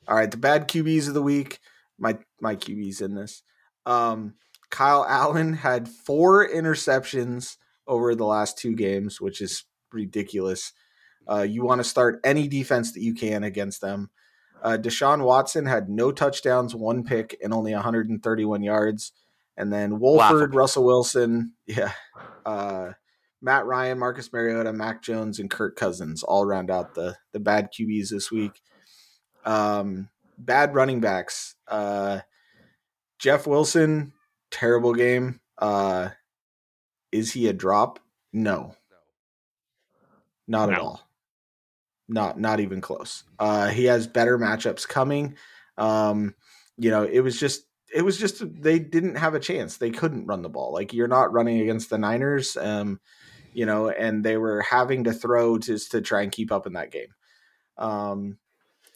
all 0.09 0.17
right, 0.17 0.31
the 0.31 0.37
bad 0.37 0.69
QBs 0.69 1.09
of 1.09 1.15
the 1.15 1.23
week. 1.23 1.61
My 1.99 2.19
my 2.41 2.57
QBs 2.57 3.03
in 3.03 3.15
this. 3.15 3.43
Um, 3.87 4.35
Kyle 4.71 5.07
Allen 5.09 5.53
had 5.53 5.89
four 5.89 6.49
interceptions 6.49 7.57
over 7.87 8.15
the 8.15 8.25
last 8.25 8.59
two 8.59 8.75
games, 8.75 9.21
which 9.21 9.41
is 9.41 9.65
ridiculous. 9.93 10.73
Uh, 11.31 11.43
you 11.43 11.65
want 11.65 11.79
to 11.79 11.85
start 11.85 12.21
any 12.25 12.49
defense 12.49 12.93
that 12.93 13.03
you 13.03 13.15
can 13.15 13.45
against 13.45 13.81
them. 13.81 14.11
Uh, 14.63 14.79
Deshaun 14.81 15.23
Watson 15.23 15.67
had 15.67 15.89
no 15.89 16.11
touchdowns, 16.11 16.75
one 16.75 17.05
pick, 17.05 17.37
and 17.43 17.53
only 17.53 17.73
131 17.73 18.63
yards. 18.63 19.13
And 19.57 19.73
then 19.73 20.01
Wolford. 20.01 20.55
Russell 20.55 20.85
Wilson, 20.85 21.53
yeah, 21.67 21.93
uh, 22.45 22.93
Matt 23.41 23.67
Ryan, 23.67 23.99
Marcus 23.99 24.33
Mariota, 24.33 24.73
Mac 24.73 25.03
Jones, 25.03 25.39
and 25.39 25.51
Kirk 25.51 25.77
Cousins 25.77 26.23
all 26.23 26.45
round 26.47 26.71
out 26.71 26.95
the 26.95 27.17
the 27.33 27.41
bad 27.41 27.69
QBs 27.73 28.09
this 28.09 28.33
week. 28.33 28.61
Um, 29.45 30.09
bad 30.39 30.75
running 30.75 31.01
backs. 31.01 31.55
Uh, 31.69 32.21
Jeff 33.19 33.47
Wilson, 33.47 34.13
terrible 34.51 34.95
game. 34.95 35.41
Uh, 35.59 36.11
is 37.13 37.33
he 37.33 37.49
a 37.49 37.53
drop? 37.53 38.01
No, 38.33 38.75
not 40.49 40.73
at 40.73 40.79
all. 40.79 41.01
Not 42.09 42.39
not 42.39 42.61
even 42.61 42.81
close. 42.81 43.25
Uh, 43.39 43.69
he 43.69 43.85
has 43.85 44.07
better 44.07 44.39
matchups 44.39 44.87
coming. 44.87 45.37
Um, 45.79 46.35
you 46.77 46.91
know, 46.91 47.05
it 47.05 47.21
was 47.21 47.39
just 47.39 47.67
it 47.95 48.03
was 48.03 48.19
just 48.19 48.43
they 48.61 48.79
didn't 48.79 49.15
have 49.15 49.35
a 49.35 49.41
chance. 49.41 49.77
They 49.77 49.91
couldn't 49.91 50.27
run 50.27 50.43
the 50.43 50.49
ball. 50.49 50.73
Like 50.73 50.93
you're 50.93 51.09
not 51.09 51.33
running 51.33 51.61
against 51.61 51.91
the 51.91 51.99
Niners. 51.99 52.57
Um, 52.57 53.01
you 53.53 53.65
know, 53.67 53.89
and 53.89 54.25
they 54.25 54.37
were 54.37 54.63
having 54.63 55.05
to 55.05 55.13
throw 55.13 55.59
just 55.59 55.93
to 55.93 56.03
try 56.03 56.23
and 56.23 56.33
keep 56.33 56.51
up 56.51 56.67
in 56.67 56.73
that 56.73 56.91
game. 56.91 57.15
Um, 57.79 58.39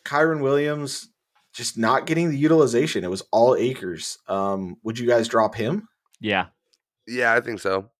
Kyren 0.04 0.42
Williams 0.42 1.08
just 1.52 1.76
not 1.76 2.06
getting 2.06 2.30
the 2.30 2.38
utilization. 2.38 3.04
It 3.04 3.11
was 3.11 3.22
all 3.32 3.56
Akers. 3.56 4.18
Um, 4.28 4.76
would 4.82 4.98
you 4.98 5.08
guys 5.08 5.28
drop 5.28 5.54
him? 5.54 5.88
Yeah. 6.20 6.46
Yeah, 7.06 7.34
I 7.34 7.40
think 7.40 7.61
so. 7.61 7.90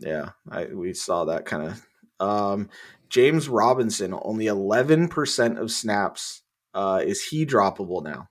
Yeah, 0.00 0.30
I, 0.50 0.66
we 0.66 0.92
saw 0.94 1.24
that 1.24 1.44
kind 1.44 1.68
of. 1.68 1.86
Um, 2.20 2.68
James 3.08 3.48
Robinson, 3.48 4.14
only 4.22 4.46
11% 4.46 5.58
of 5.58 5.70
snaps. 5.70 6.42
Uh, 6.72 7.00
is 7.04 7.22
he 7.22 7.46
droppable 7.46 8.02
now? 8.02 8.28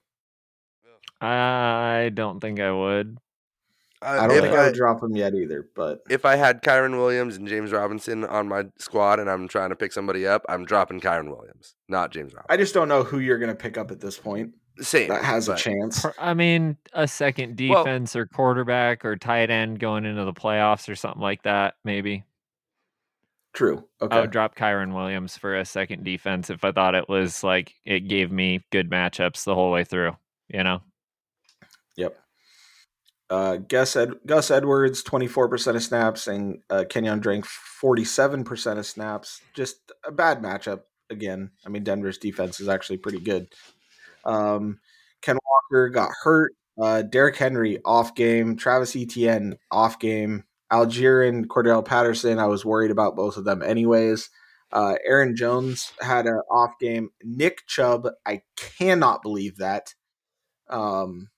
I 1.22 2.12
don't 2.14 2.42
think 2.42 2.60
I 2.60 2.72
would. 2.72 3.18
I 4.04 4.28
don't 4.28 4.38
Uh, 4.38 4.42
think 4.42 4.54
I, 4.56 4.62
I 4.62 4.66
would 4.68 4.76
drop 4.76 5.02
him 5.02 5.16
yet 5.16 5.34
either, 5.34 5.68
but 5.76 6.02
if 6.10 6.26
I 6.26 6.36
had 6.36 6.62
Kyren 6.62 6.98
Williams 6.98 7.38
and 7.38 7.48
James 7.48 7.72
Robinson 7.72 8.24
on 8.26 8.48
my 8.48 8.66
squad 8.78 9.20
and 9.20 9.30
I'm 9.30 9.48
trying 9.48 9.70
to 9.70 9.76
pick 9.76 9.92
somebody 9.94 10.28
up, 10.28 10.46
I'm 10.50 10.66
dropping 10.66 11.00
Kyren 11.02 11.30
Williams, 11.36 11.76
not 11.90 12.12
James 12.12 12.34
Robinson. 12.34 12.54
I 12.54 12.58
just 12.58 12.74
don't 12.74 12.88
know 12.88 13.04
who 13.04 13.20
you're 13.20 13.40
going 13.40 13.50
to 13.52 13.56
pick 13.56 13.78
up 13.78 13.92
at 13.92 14.00
this 14.00 14.18
point 14.18 14.52
Same. 14.80 15.08
that 15.10 15.24
has 15.24 15.50
a 15.50 15.56
chance. 15.56 16.06
I 16.20 16.34
mean, 16.34 16.78
a 16.94 17.08
second 17.08 17.60
Well- 17.60 17.84
defense 17.84 18.16
or 18.16 18.26
quarterback 18.26 19.06
or 19.06 19.16
tight 19.16 19.50
end 19.50 19.80
going 19.80 20.06
into 20.06 20.26
the 20.26 20.34
playoffs 20.34 20.90
or 20.90 20.96
something 20.96 21.22
like 21.22 21.44
that, 21.44 21.76
maybe. 21.84 22.24
True. 23.54 23.88
Okay. 24.02 24.16
I 24.18 24.22
would 24.22 24.32
drop 24.32 24.56
Kyren 24.56 24.96
Williams 24.96 25.38
for 25.38 25.56
a 25.56 25.64
second 25.64 26.04
defense 26.04 26.50
if 26.50 26.64
I 26.66 26.72
thought 26.72 26.96
it 26.96 27.08
was 27.08 27.44
like 27.44 27.76
it 27.86 28.08
gave 28.08 28.32
me 28.32 28.66
good 28.72 28.90
matchups 28.90 29.44
the 29.44 29.54
whole 29.54 29.70
way 29.72 29.84
through. 29.84 30.18
You 30.50 30.64
know, 30.64 30.82
Yep. 31.96 32.18
Uh, 33.34 33.58
Gus, 33.58 33.96
Ed- 33.96 34.20
Gus 34.28 34.52
Edwards, 34.52 35.02
24% 35.02 35.76
of 35.76 35.82
snaps, 35.82 36.28
and 36.28 36.60
uh, 36.70 36.84
Kenyan 36.88 37.20
Drake, 37.20 37.46
47% 37.82 38.78
of 38.78 38.86
snaps. 38.86 39.42
Just 39.56 39.92
a 40.06 40.12
bad 40.12 40.44
matchup 40.44 40.82
again. 41.10 41.50
I 41.66 41.70
mean, 41.70 41.84
Denver's 41.84 42.20
defense 42.20 42.60
is 42.60 42.70
actually 42.70 42.98
pretty 42.98 43.20
good. 43.20 43.48
Um, 44.24 44.80
Ken 45.24 45.40
Walker 45.44 45.90
got 45.90 46.12
hurt. 46.22 46.54
Uh, 46.80 47.02
Derrick 47.02 47.36
Henry, 47.36 47.80
off 47.84 48.14
game. 48.14 48.56
Travis 48.56 48.96
Etienne, 48.96 49.58
off 49.72 49.98
game. 49.98 50.44
Allgeier 50.72 51.28
and 51.28 51.50
Cordarrelle 51.50 51.84
Patterson, 51.84 52.38
I 52.38 52.46
was 52.46 52.64
worried 52.64 52.92
about 52.92 53.16
both 53.16 53.38
of 53.38 53.46
them 53.46 53.64
anyways. 53.64 54.30
Uh, 54.72 54.94
Aaron 55.04 55.36
Jones 55.36 55.92
had 56.02 56.28
an 56.28 56.40
off 56.52 56.74
game. 56.80 57.10
Nick 57.24 57.66
Chubb, 57.66 58.10
I 58.28 58.44
cannot 58.56 59.24
believe 59.24 59.58
that. 59.58 59.96
Um, 60.70 61.30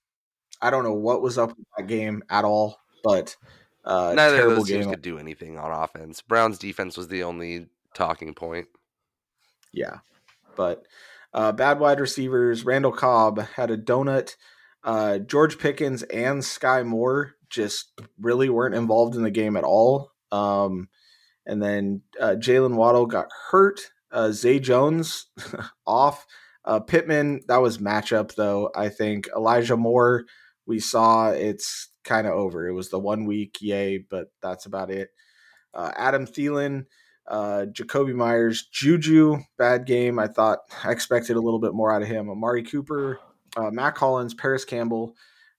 I 0.62 0.70
don't 0.70 0.84
know 0.84 0.94
what 0.94 1.22
was 1.22 1.38
up 1.38 1.50
with 1.50 1.66
that 1.76 1.86
game 1.86 2.22
at 2.30 2.44
all, 2.44 2.78
but 3.04 3.36
uh, 3.84 4.12
Neither 4.16 4.48
of 4.48 4.56
those 4.56 4.68
teams 4.68 4.86
could 4.86 5.02
do 5.02 5.18
anything 5.18 5.58
on 5.58 5.70
offense. 5.70 6.20
Brown's 6.22 6.58
defense 6.58 6.96
was 6.96 7.08
the 7.08 7.22
only 7.22 7.66
talking 7.94 8.34
point. 8.34 8.66
Yeah, 9.72 9.98
but 10.56 10.84
uh, 11.34 11.52
bad 11.52 11.78
wide 11.78 12.00
receivers. 12.00 12.64
Randall 12.64 12.92
Cobb 12.92 13.40
had 13.40 13.70
a 13.70 13.76
donut. 13.78 14.36
Uh, 14.82 15.18
George 15.18 15.58
Pickens 15.58 16.02
and 16.04 16.42
Skyy 16.42 16.84
Moore 16.86 17.34
just 17.50 17.92
really 18.20 18.48
weren't 18.48 18.74
involved 18.74 19.14
in 19.16 19.22
the 19.22 19.30
game 19.30 19.56
at 19.56 19.64
all. 19.64 20.10
Um, 20.32 20.88
And 21.44 21.62
then 21.62 22.02
uh, 22.20 22.34
Jaylen 22.38 22.74
Waddle 22.74 23.06
got 23.06 23.28
hurt. 23.50 23.80
Uh, 24.10 24.30
Zay 24.32 24.58
Jones 24.58 25.26
off. 25.86 26.26
Uh, 26.64 26.80
Pittman, 26.80 27.42
that 27.48 27.58
was 27.58 27.78
matchup 27.78 28.34
though. 28.34 28.70
I 28.74 28.88
think 28.88 29.28
Elijah 29.36 29.76
Moore, 29.76 30.24
we 30.66 30.80
saw 30.80 31.30
it's 31.30 31.88
kind 32.04 32.26
of 32.26 32.34
over. 32.34 32.66
It 32.66 32.72
was 32.72 32.90
the 32.90 32.98
one 32.98 33.24
week, 33.24 33.58
yay, 33.60 33.98
but 33.98 34.28
that's 34.42 34.66
about 34.66 34.90
it. 34.90 35.10
Uh, 35.74 35.92
Adam 35.96 36.26
Thielen, 36.26 36.86
uh, 37.28 37.66
Jakobi 37.70 38.14
Meyers, 38.14 38.66
Juju, 38.72 39.38
bad 39.58 39.86
game. 39.86 40.18
I 40.18 40.28
thought 40.28 40.60
I 40.84 40.90
expected 40.90 41.36
a 41.36 41.40
little 41.40 41.60
bit 41.60 41.74
more 41.74 41.92
out 41.92 42.02
of 42.02 42.08
him. 42.08 42.30
Amari 42.30 42.62
Cooper, 42.62 43.20
uh, 43.56 43.70
Matt 43.70 43.94
Collins, 43.94 44.34
Parris 44.34 44.64
Campbell, 44.64 45.14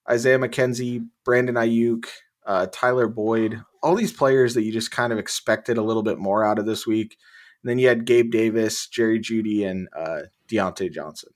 Isaiah 0.08 0.38
McKenzie, 0.38 1.06
Brandon 1.24 1.56
Aiyuk, 1.56 2.06
uh, 2.46 2.66
Tyler 2.72 3.08
Boyd, 3.08 3.60
all 3.82 3.94
these 3.94 4.12
players 4.12 4.54
that 4.54 4.62
you 4.62 4.72
just 4.72 4.90
kind 4.90 5.12
of 5.12 5.18
expected 5.18 5.76
a 5.76 5.82
little 5.82 6.02
bit 6.02 6.18
more 6.18 6.44
out 6.44 6.58
of 6.58 6.66
this 6.66 6.86
week. 6.86 7.16
And 7.62 7.70
then 7.70 7.78
you 7.78 7.88
had 7.88 8.06
Gabe 8.06 8.30
Davis, 8.30 8.86
Jerry 8.86 9.20
Jeudy, 9.20 9.68
and 9.68 9.88
uh, 9.94 10.22
Diontae 10.50 10.92
Johnson. 10.92 11.30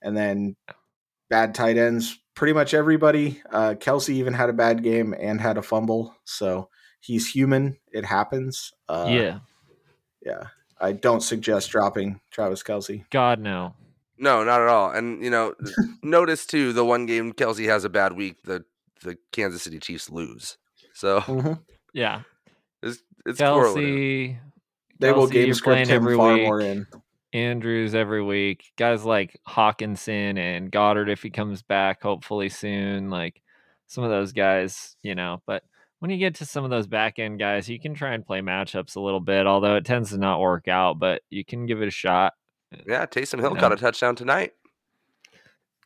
And 0.00 0.16
then 0.16 0.56
bad 1.30 1.54
tight 1.54 1.76
ends, 1.76 2.18
pretty 2.34 2.52
much 2.52 2.74
everybody. 2.74 3.42
Uh, 3.50 3.74
Kelce 3.78 4.10
even 4.10 4.34
had 4.34 4.48
a 4.48 4.52
bad 4.54 4.82
game 4.82 5.14
and 5.18 5.40
had 5.40 5.58
a 5.58 5.62
fumble. 5.62 6.14
So 6.24 6.68
he's 7.00 7.28
human. 7.28 7.76
It 7.92 8.04
happens. 8.04 8.72
Uh, 8.88 9.06
yeah. 9.08 9.38
Yeah. 10.24 10.44
I 10.80 10.92
don't 10.92 11.22
suggest 11.22 11.70
dropping 11.70 12.20
Travis 12.30 12.62
Kelce. 12.62 13.04
God, 13.10 13.40
no. 13.40 13.74
No, 14.16 14.44
not 14.44 14.60
at 14.60 14.68
all. 14.68 14.90
And 14.90 15.22
you 15.22 15.30
know, 15.30 15.54
notice 16.02 16.46
too, 16.46 16.72
the 16.72 16.84
one 16.84 17.06
game 17.06 17.32
Kelce 17.32 17.66
has 17.66 17.84
a 17.84 17.88
bad 17.88 18.12
week, 18.14 18.42
the 18.44 18.64
the 19.02 19.16
Kansas 19.32 19.62
City 19.62 19.78
Chiefs 19.78 20.10
lose. 20.10 20.56
So 20.94 21.20
Mm-hmm. 21.20 21.52
Yeah. 21.94 22.22
it's 22.82 22.98
it's. 23.26 23.40
Kelce. 23.40 24.38
They 25.00 25.12
will 25.12 25.26
game 25.28 25.46
you're 25.46 25.54
script 25.54 25.88
him 25.88 26.02
every 26.02 26.16
far 26.16 26.34
week. 26.34 26.42
more 26.42 26.60
in. 26.60 26.86
Andrews 27.32 27.94
every 27.94 28.22
week. 28.22 28.72
Guys 28.76 29.04
like 29.04 29.38
Hockenson 29.46 30.38
and 30.38 30.70
Goedert 30.72 31.08
if 31.08 31.22
he 31.22 31.30
comes 31.30 31.62
back, 31.62 32.02
hopefully 32.02 32.48
soon. 32.48 33.10
Like 33.10 33.42
some 33.86 34.04
of 34.04 34.10
those 34.10 34.32
guys, 34.32 34.96
you 35.02 35.14
know. 35.14 35.42
But 35.46 35.62
when 35.98 36.10
you 36.10 36.16
get 36.18 36.36
to 36.36 36.46
some 36.46 36.64
of 36.64 36.70
those 36.70 36.86
back 36.86 37.18
end 37.18 37.38
guys, 37.38 37.68
you 37.68 37.78
can 37.80 37.94
try 37.94 38.14
and 38.14 38.24
play 38.26 38.40
matchups 38.40 38.96
a 38.96 39.00
little 39.00 39.20
bit, 39.20 39.46
although 39.46 39.76
it 39.76 39.84
tends 39.84 40.10
to 40.10 40.18
not 40.18 40.40
work 40.40 40.68
out, 40.68 40.98
but 40.98 41.22
you 41.30 41.44
can 41.44 41.66
give 41.66 41.82
it 41.82 41.88
a 41.88 41.92
shot. 41.92 42.34
Yeah, 42.86 43.06
Taysom 43.06 43.40
Hill 43.40 43.54
know. 43.54 43.60
got 43.60 43.72
a 43.72 43.76
touchdown 43.76 44.14
tonight. 44.14 44.52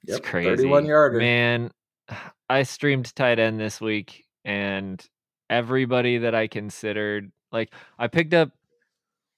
It's 0.05 0.15
Yep, 0.15 0.23
crazy. 0.23 0.49
31 0.49 0.85
yarder. 0.87 1.19
Man, 1.19 1.71
I 2.51 2.65
streamed 2.65 3.15
tight 3.15 3.39
end 3.39 3.59
this 3.59 3.81
week 3.81 4.25
and 4.45 5.05
everybody 5.49 6.19
that 6.19 6.35
I 6.35 6.47
considered 6.49 7.31
like 7.53 7.73
I 7.99 8.09
picked 8.09 8.35
up 8.35 8.51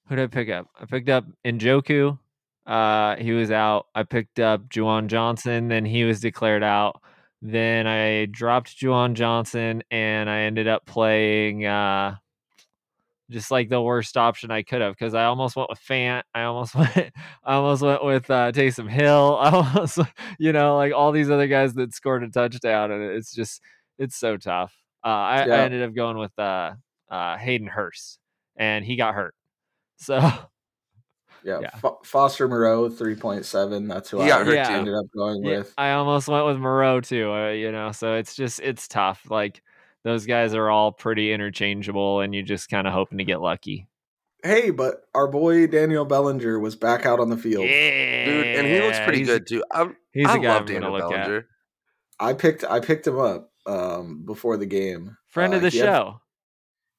who 0.08 0.16
did 0.16 0.24
I 0.24 0.26
pick 0.26 0.48
up? 0.50 0.68
I 0.80 0.84
picked 0.86 1.08
up 1.08 1.24
Njoku. 1.44 2.18
Uh 2.66 3.16
he 3.16 3.32
was 3.32 3.50
out. 3.50 3.86
I 3.94 4.04
picked 4.04 4.40
up 4.40 4.68
Juwan 4.68 5.06
Johnson, 5.08 5.68
then 5.68 5.84
he 5.84 6.04
was 6.04 6.20
declared 6.20 6.62
out. 6.62 7.00
Then 7.42 7.86
I 7.86 8.26
dropped 8.26 8.78
Juwan 8.78 9.14
Johnson 9.14 9.82
and 9.90 10.30
I 10.30 10.40
ended 10.40 10.66
up 10.68 10.86
playing 10.86 11.66
uh 11.66 12.16
just 13.30 13.50
like 13.50 13.68
the 13.68 13.80
worst 13.80 14.16
option 14.16 14.50
I 14.50 14.62
could 14.62 14.80
have 14.80 14.94
because 14.94 15.14
I 15.14 15.24
almost 15.24 15.56
went 15.56 15.70
with 15.70 15.80
Fant. 15.80 16.22
I 16.34 16.42
almost 16.44 16.74
went 16.74 17.12
I 17.44 17.54
almost 17.54 17.82
went 17.82 18.04
with 18.04 18.30
uh, 18.30 18.52
Taysom 18.52 18.88
Hill. 18.88 19.38
I 19.40 19.50
almost, 19.50 19.98
you 20.38 20.52
know, 20.52 20.76
like 20.76 20.92
all 20.92 21.12
these 21.12 21.30
other 21.30 21.46
guys 21.46 21.74
that 21.74 21.94
scored 21.94 22.22
a 22.22 22.28
touchdown, 22.28 22.90
and 22.90 23.02
it's 23.02 23.34
just 23.34 23.60
it's 23.98 24.16
so 24.16 24.36
tough. 24.36 24.74
Uh, 25.04 25.08
I, 25.08 25.36
I 25.42 25.58
ended 25.60 25.82
up 25.82 25.94
going 25.94 26.16
with 26.16 26.36
uh, 26.38 26.72
uh, 27.10 27.36
Hayden 27.36 27.66
Hurst, 27.66 28.18
and 28.56 28.84
he 28.84 28.96
got 28.96 29.14
hurt. 29.14 29.34
So 29.96 30.16
Yeah, 31.42 31.60
Yeah. 31.60 31.70
Fo- 31.76 32.00
Foster 32.04 32.48
Moreau, 32.48 32.88
three 32.88 33.14
point 33.14 33.44
seven. 33.44 33.86
That's 33.86 34.08
who 34.10 34.22
He 34.22 34.30
I 34.30 34.42
Yeah. 34.50 34.70
ended 34.70 34.94
up 34.94 35.04
going 35.14 35.44
yeah, 35.44 35.58
with. 35.58 35.74
I 35.76 35.92
almost 35.92 36.26
went 36.26 36.46
with 36.46 36.56
Moreau 36.56 37.00
too. 37.02 37.30
Uh, 37.30 37.50
you 37.50 37.70
know, 37.70 37.92
so 37.92 38.14
it's 38.14 38.34
just 38.34 38.60
it's 38.60 38.88
tough. 38.88 39.26
Like 39.30 39.62
those 40.04 40.24
guys 40.26 40.54
are 40.54 40.70
all 40.70 40.90
pretty 40.92 41.32
interchangeable, 41.32 42.20
and 42.20 42.34
you're 42.34 42.44
just 42.44 42.70
kind 42.70 42.86
of 42.86 42.92
hoping 42.94 43.18
to 43.18 43.24
get 43.24 43.40
lucky. 43.42 43.86
Hey, 44.42 44.70
but 44.70 45.02
our 45.14 45.26
boy 45.28 45.66
Daniel 45.66 46.04
Bellinger 46.06 46.58
was 46.58 46.76
back 46.76 47.04
out 47.06 47.20
on 47.20 47.28
the 47.30 47.36
field. 47.36 47.64
Yeah, 47.66 48.24
Dude, 48.26 48.46
and 48.46 48.66
he 48.66 48.80
looks 48.80 48.98
pretty 49.00 49.18
he's- 49.18 49.28
good 49.28 49.46
too. 49.46 49.64
I'm, 49.70 49.96
He's 50.12 50.26
I 50.26 50.36
a 50.36 50.38
guy 50.40 50.48
love 50.48 50.60
I'm 50.62 50.66
Daniel 50.66 50.92
look 50.92 51.02
at. 51.04 51.10
Bellinger. 51.10 51.46
I 52.20 52.32
picked 52.32 52.64
I 52.64 52.80
picked 52.80 53.06
him 53.06 53.18
up 53.18 53.50
um, 53.66 54.24
before 54.24 54.56
the 54.56 54.66
game. 54.66 55.16
Friend 55.28 55.52
Uh, 55.52 55.56
of 55.56 55.62
the 55.62 55.68
he 55.70 55.78
had- 55.78 55.84
show. 55.86 56.20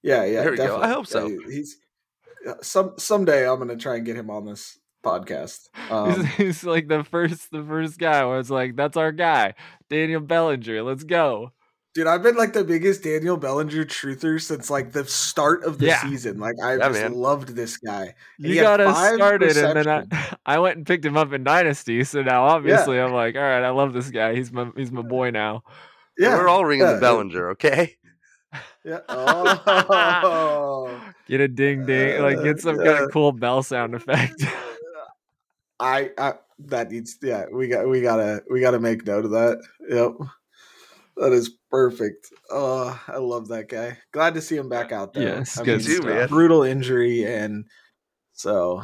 yeah, 0.03 0.23
yeah. 0.25 0.41
There 0.41 0.51
we 0.51 0.57
go. 0.57 0.79
I 0.81 0.87
hope 0.89 1.07
so. 1.07 1.27
Yeah, 1.27 1.37
he's 1.49 1.77
some 2.61 2.93
someday 2.97 3.47
I'm 3.49 3.59
gonna 3.59 3.75
try 3.77 3.95
and 3.95 4.05
get 4.05 4.15
him 4.17 4.29
on 4.29 4.45
this 4.45 4.77
podcast. 5.03 5.69
He's, 5.87 5.91
Um, 6.17 6.25
he's 6.37 6.63
like 6.63 6.87
the 6.87 7.03
first 7.03 7.51
the 7.51 7.63
first 7.63 7.97
guy 7.99 8.25
where 8.25 8.39
it's 8.39 8.49
like 8.49 8.75
that's 8.75 8.97
our 8.97 9.11
guy 9.11 9.53
daniel 9.89 10.19
bellinger 10.19 10.81
let's 10.81 11.03
go 11.03 11.51
dude, 11.93 12.07
I've 12.07 12.21
been 12.23 12.35
like 12.35 12.51
the 12.53 12.63
biggest 12.65 13.03
Daniel 13.03 13.37
Bellinger 13.37 13.85
truther 13.85 14.41
since 14.41 14.69
like 14.69 14.91
the 14.91 15.05
start 15.05 15.63
of 15.63 15.77
the 15.79 15.85
Yeah. 15.85 16.01
season. 16.01 16.39
Like 16.39 16.55
I 16.61 16.73
Yeah, 16.77 16.89
just 16.89 17.01
man. 17.03 17.13
loved 17.13 17.49
this 17.55 17.77
guy. 17.77 18.13
And 18.37 18.53
you 18.53 18.55
got 18.59 18.81
us 18.81 18.93
five 18.97 19.15
started 19.15 19.55
and 19.55 19.75
then 19.77 19.87
I. 19.87 20.35
I 20.45 20.59
went 20.59 20.75
and 20.77 20.85
picked 20.85 21.05
him 21.05 21.15
up 21.15 21.31
in 21.31 21.43
dynasty 21.45 22.03
so 22.03 22.21
now 22.21 22.43
obviously 22.45 22.99
i'm 22.99 23.13
like 23.13 23.35
all 23.35 23.41
right 23.41 23.63
i 23.63 23.69
love 23.69 23.93
this 23.93 24.11
guy 24.11 24.35
he's 24.35 24.51
my 24.51 24.69
he's 24.75 24.91
my 24.91 25.01
boy 25.03 25.29
now 25.31 25.63
Yeah, 26.17 26.35
We're 26.35 26.47
all 26.49 26.65
ringing 26.65 26.85
yeah, 26.85 26.93
the 26.95 26.99
Bellinger, 27.01 27.49
okay? 27.51 27.97
Yeah. 28.83 28.99
Oh. 29.09 31.01
get 31.27 31.41
a 31.41 31.47
ding 31.47 31.85
ding 31.85 32.21
like 32.21 32.41
get 32.43 32.59
some 32.59 32.77
kind 32.77 33.03
of 33.03 33.11
cool 33.11 33.31
bell 33.31 33.63
sound 33.63 33.95
effect 33.95 34.35
I, 35.79 36.11
I 36.17 36.33
that 36.59 36.91
needs 36.91 37.17
yeah 37.21 37.45
we 37.51 37.67
got 37.67 37.87
we 37.89 38.01
gotta 38.01 38.43
we 38.49 38.61
gotta 38.61 38.79
make 38.79 39.05
note 39.05 39.25
of 39.25 39.31
that 39.31 39.61
yep 39.89 40.13
that 41.17 41.31
is 41.33 41.51
perfect 41.71 42.27
oh 42.51 42.97
i 43.07 43.17
love 43.17 43.47
that 43.49 43.67
guy 43.69 43.97
glad 44.11 44.35
to 44.35 44.41
see 44.41 44.55
him 44.55 44.69
back 44.69 44.91
out 44.91 45.13
there 45.13 45.37
Yes, 45.37 45.57
I 45.57 45.63
good 45.65 45.85
mean, 45.85 45.95
stuff. 45.97 46.05
man. 46.05 46.27
brutal 46.29 46.63
injury 46.63 47.23
and 47.25 47.65
so 48.33 48.83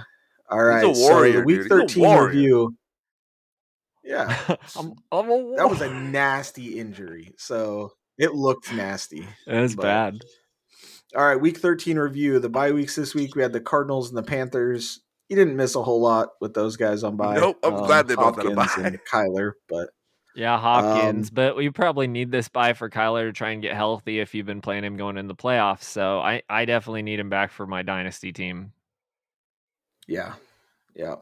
all 0.50 0.64
right 0.64 0.84
a 0.90 0.96
so 0.96 1.32
the 1.32 1.42
week 1.44 1.58
dude. 1.62 1.72
He's 1.72 1.72
a 1.72 2.02
13 2.02 2.18
review 2.26 2.76
yeah 4.04 4.36
I'm, 4.76 4.94
I'm 5.12 5.30
a 5.30 5.56
that 5.58 5.70
was 5.70 5.82
a 5.82 5.94
nasty 5.94 6.80
injury 6.80 7.34
so 7.38 7.92
it 8.18 8.34
looked 8.34 8.74
nasty 8.74 9.26
that's 9.48 9.76
but- 9.76 9.84
bad 9.84 10.20
all 11.14 11.26
right, 11.26 11.36
week 11.36 11.58
13 11.58 12.00
review. 12.00 12.40
The 12.40 12.48
bye 12.48 12.72
weeks 12.72 12.96
this 12.96 13.14
week, 13.14 13.36
we 13.36 13.42
had 13.42 13.52
the 13.52 13.60
Cardinals 13.60 14.08
and 14.08 14.18
the 14.18 14.24
Panthers. 14.24 15.02
You 15.28 15.36
didn't 15.36 15.58
miss 15.58 15.76
a 15.76 15.84
whole 15.84 16.00
lot 16.00 16.30
with 16.40 16.54
those 16.54 16.78
guys 16.78 17.04
on 17.04 17.18
bye. 17.18 17.36
Nope, 17.36 17.58
I'm 17.64 17.76
glad 17.76 18.08
they 18.08 18.16
both 18.16 18.38
had 18.38 18.46
a 18.46 18.56
Hopkins 18.56 18.76
bye. 18.78 18.88
and 18.88 19.00
Kyler, 19.12 19.52
but 19.68 19.90
Yeah, 20.36 20.58
Hopkins, 20.58 21.28
Um, 21.28 21.34
but 21.34 21.58
we 21.58 21.70
probably 21.70 22.08
need 22.08 22.32
this 22.32 22.48
buy 22.48 22.72
for 22.72 22.90
Kyler 22.90 23.24
to 23.28 23.34
try 23.34 23.50
and 23.50 23.62
get 23.62 23.74
healthy 23.76 24.22
if 24.22 24.34
you've 24.34 24.46
been 24.46 24.62
playing 24.62 24.86
him 24.86 24.96
going 24.96 25.18
in 25.18 25.28
the 25.28 25.36
playoffs. 25.36 25.84
So 25.84 26.22
I, 26.22 26.44
I 26.50 26.64
definitely 26.64 27.02
need 27.02 27.20
him 27.20 27.30
back 27.30 27.52
for 27.52 27.68
my 27.68 27.82
dynasty 27.82 28.32
team. 28.32 28.72
yeah, 30.08 30.36
yeah. 30.96 31.16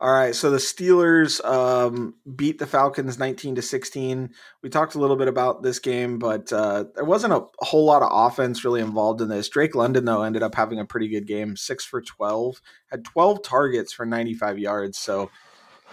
All 0.00 0.12
right, 0.12 0.32
so 0.32 0.50
the 0.52 0.58
Steelers 0.58 1.44
um, 1.44 2.14
beat 2.36 2.58
the 2.58 2.68
Falcons 2.68 3.18
19 3.18 3.56
to 3.56 3.62
16. 3.62 4.30
We 4.62 4.68
talked 4.68 4.94
a 4.94 5.00
little 5.00 5.16
bit 5.16 5.26
about 5.26 5.64
this 5.64 5.80
game, 5.80 6.20
but 6.20 6.52
uh, 6.52 6.84
there 6.94 7.04
wasn't 7.04 7.32
a, 7.32 7.44
whole 7.58 7.84
lot 7.84 8.02
of 8.02 8.10
offense 8.12 8.64
really 8.64 8.80
involved 8.80 9.20
in 9.20 9.28
this. 9.28 9.48
Drake 9.48 9.74
London, 9.74 10.04
though, 10.04 10.22
ended 10.22 10.44
up 10.44 10.54
having 10.54 10.78
a 10.78 10.84
pretty 10.84 11.08
good 11.08 11.26
game, 11.26 11.56
six 11.56 11.84
for 11.84 12.00
12, 12.00 12.62
had 12.92 13.04
12 13.04 13.42
targets 13.42 13.92
for 13.92 14.06
95 14.06 14.60
yards. 14.60 14.98
So 14.98 15.30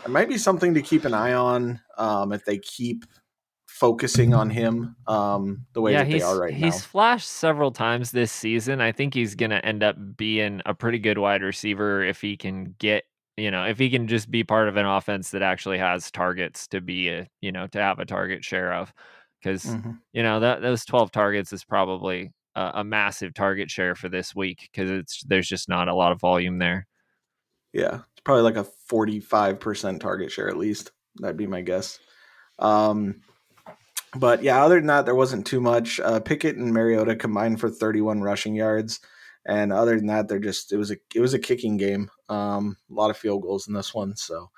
it 0.06 0.12
might 0.12 0.30
be 0.30 0.38
something 0.38 0.76
to 0.76 0.84
keep 0.84 1.06
an 1.06 1.16
eye 1.16 1.34
on 1.34 1.82
um, 1.98 2.32
if 2.32 2.46
they 2.46 2.60
keep 2.60 3.06
focusing 3.66 4.36
on 4.36 4.52
him 4.52 4.96
um, 5.08 5.66
the 5.74 5.82
way 5.82 5.94
yeah, 5.94 6.04
that 6.04 6.12
they 6.12 6.22
are 6.22 6.40
right 6.40 6.54
he's 6.54 6.62
now. 6.62 6.66
He's 6.68 6.86
flashed 6.86 7.28
several 7.28 7.72
times 7.72 8.12
this 8.12 8.32
season. 8.32 8.82
I 8.82 8.92
think 8.92 9.16
he's 9.16 9.34
going 9.34 9.50
to 9.50 9.66
end 9.66 9.84
up 9.84 9.98
being 10.16 10.62
a 10.66 10.76
pretty 10.76 11.00
good 11.00 11.18
wide 11.18 11.42
receiver 11.42 12.04
if 12.04 12.22
he 12.22 12.38
can 12.38 12.76
get, 12.78 13.04
you 13.38 13.52
know, 13.52 13.66
if 13.66 13.78
he 13.78 13.90
can 13.90 14.08
just 14.08 14.32
be 14.32 14.44
part 14.44 14.68
of 14.70 14.78
an 14.78 14.86
offense 14.86 15.32
that 15.32 15.42
actually 15.42 15.78
has 15.78 16.10
targets 16.12 16.68
to 16.70 16.82
be 16.82 17.10
a, 17.10 17.28
you 17.42 17.52
know, 17.52 17.68
to 17.68 17.80
have 17.80 18.00
a 18.00 18.06
target 18.06 18.44
share 18.44 18.74
of. 18.74 18.94
Because 19.42 19.66
Mhm. 19.66 20.00
you 20.14 20.24
know 20.24 20.40
that 20.40 20.62
those 20.62 20.86
12 20.86 21.12
targets 21.12 21.54
is 21.54 21.64
probably 21.64 22.32
a, 22.56 22.72
a 22.76 22.84
massive 22.84 23.34
target 23.34 23.70
share 23.70 23.94
for 23.94 24.10
this 24.10 24.34
week 24.34 24.70
because 24.72 24.90
it's 24.90 25.24
there's 25.24 25.48
just 25.48 25.70
not 25.70 25.88
a 25.88 25.94
lot 25.94 26.12
of 26.12 26.20
volume 26.20 26.58
there. 26.58 26.88
Yeah, 27.74 27.96
it's 28.14 28.22
probably 28.24 28.44
like 28.44 28.56
a 28.56 28.66
45% 28.90 30.00
target 30.00 30.32
share 30.32 30.48
at 30.48 30.58
least. 30.58 30.92
That'd 31.18 31.38
be 31.38 31.46
my 31.46 31.62
guess. 31.62 32.00
Um, 32.58 33.22
but 34.16 34.42
yeah, 34.42 34.64
other 34.64 34.76
than 34.76 34.88
that, 34.88 35.06
there 35.06 35.14
wasn't 35.14 35.46
too 35.46 35.60
much. 35.60 36.00
Uh, 36.00 36.20
Pickett 36.22 36.56
and 36.56 36.74
Mariota 36.74 37.16
combined 37.16 37.60
for 37.60 37.70
31 37.70 38.22
rushing 38.22 38.56
yards, 38.56 39.02
and 39.46 39.72
other 39.72 39.96
than 39.96 40.08
that, 40.08 40.28
they're 40.28 40.40
just 40.40 40.72
it 40.72 40.78
was 40.78 40.92
a 40.92 40.98
it 41.14 41.20
was 41.20 41.34
a 41.34 41.40
kicking 41.40 41.78
game. 41.78 42.10
Um, 42.30 42.78
a 42.90 42.94
lot 42.94 43.12
of 43.12 43.18
field 43.18 43.44
goals 43.44 43.68
in 43.68 43.74
this 43.74 43.94
one. 43.94 44.16
So, 44.16 44.50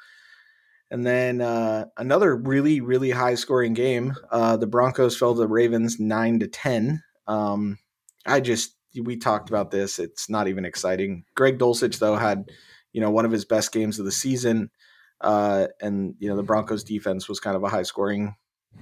and 0.89 1.05
then 1.05 1.41
uh, 1.41 1.85
another 1.97 2.35
really 2.35 2.79
really 2.79 3.11
high 3.11 3.35
scoring 3.35 3.73
game. 3.73 4.15
Uh, 4.31 4.57
the 4.57 4.67
Broncos 4.67 5.17
fell 5.17 5.33
to 5.33 5.39
the 5.39 5.47
Ravens 5.47 5.99
nine 5.99 6.39
to 6.39 6.47
ten. 6.47 7.03
Um, 7.27 7.79
I 8.25 8.39
just 8.39 8.75
we 9.01 9.17
talked 9.17 9.49
about 9.49 9.71
this. 9.71 9.99
It's 9.99 10.29
not 10.29 10.47
even 10.47 10.65
exciting. 10.65 11.25
Greg 11.35 11.59
Dulcich 11.59 11.99
though 11.99 12.15
had, 12.15 12.49
you 12.93 13.01
know, 13.01 13.11
one 13.11 13.25
of 13.25 13.31
his 13.31 13.45
best 13.45 13.73
games 13.73 13.99
of 13.99 14.05
the 14.05 14.11
season, 14.11 14.71
uh, 15.19 15.67
and 15.81 16.15
you 16.19 16.29
know 16.29 16.37
the 16.37 16.43
Broncos 16.43 16.85
defense 16.85 17.27
was 17.27 17.41
kind 17.41 17.57
of 17.57 17.63
a 17.63 17.69
high 17.69 17.83
scoring 17.83 18.35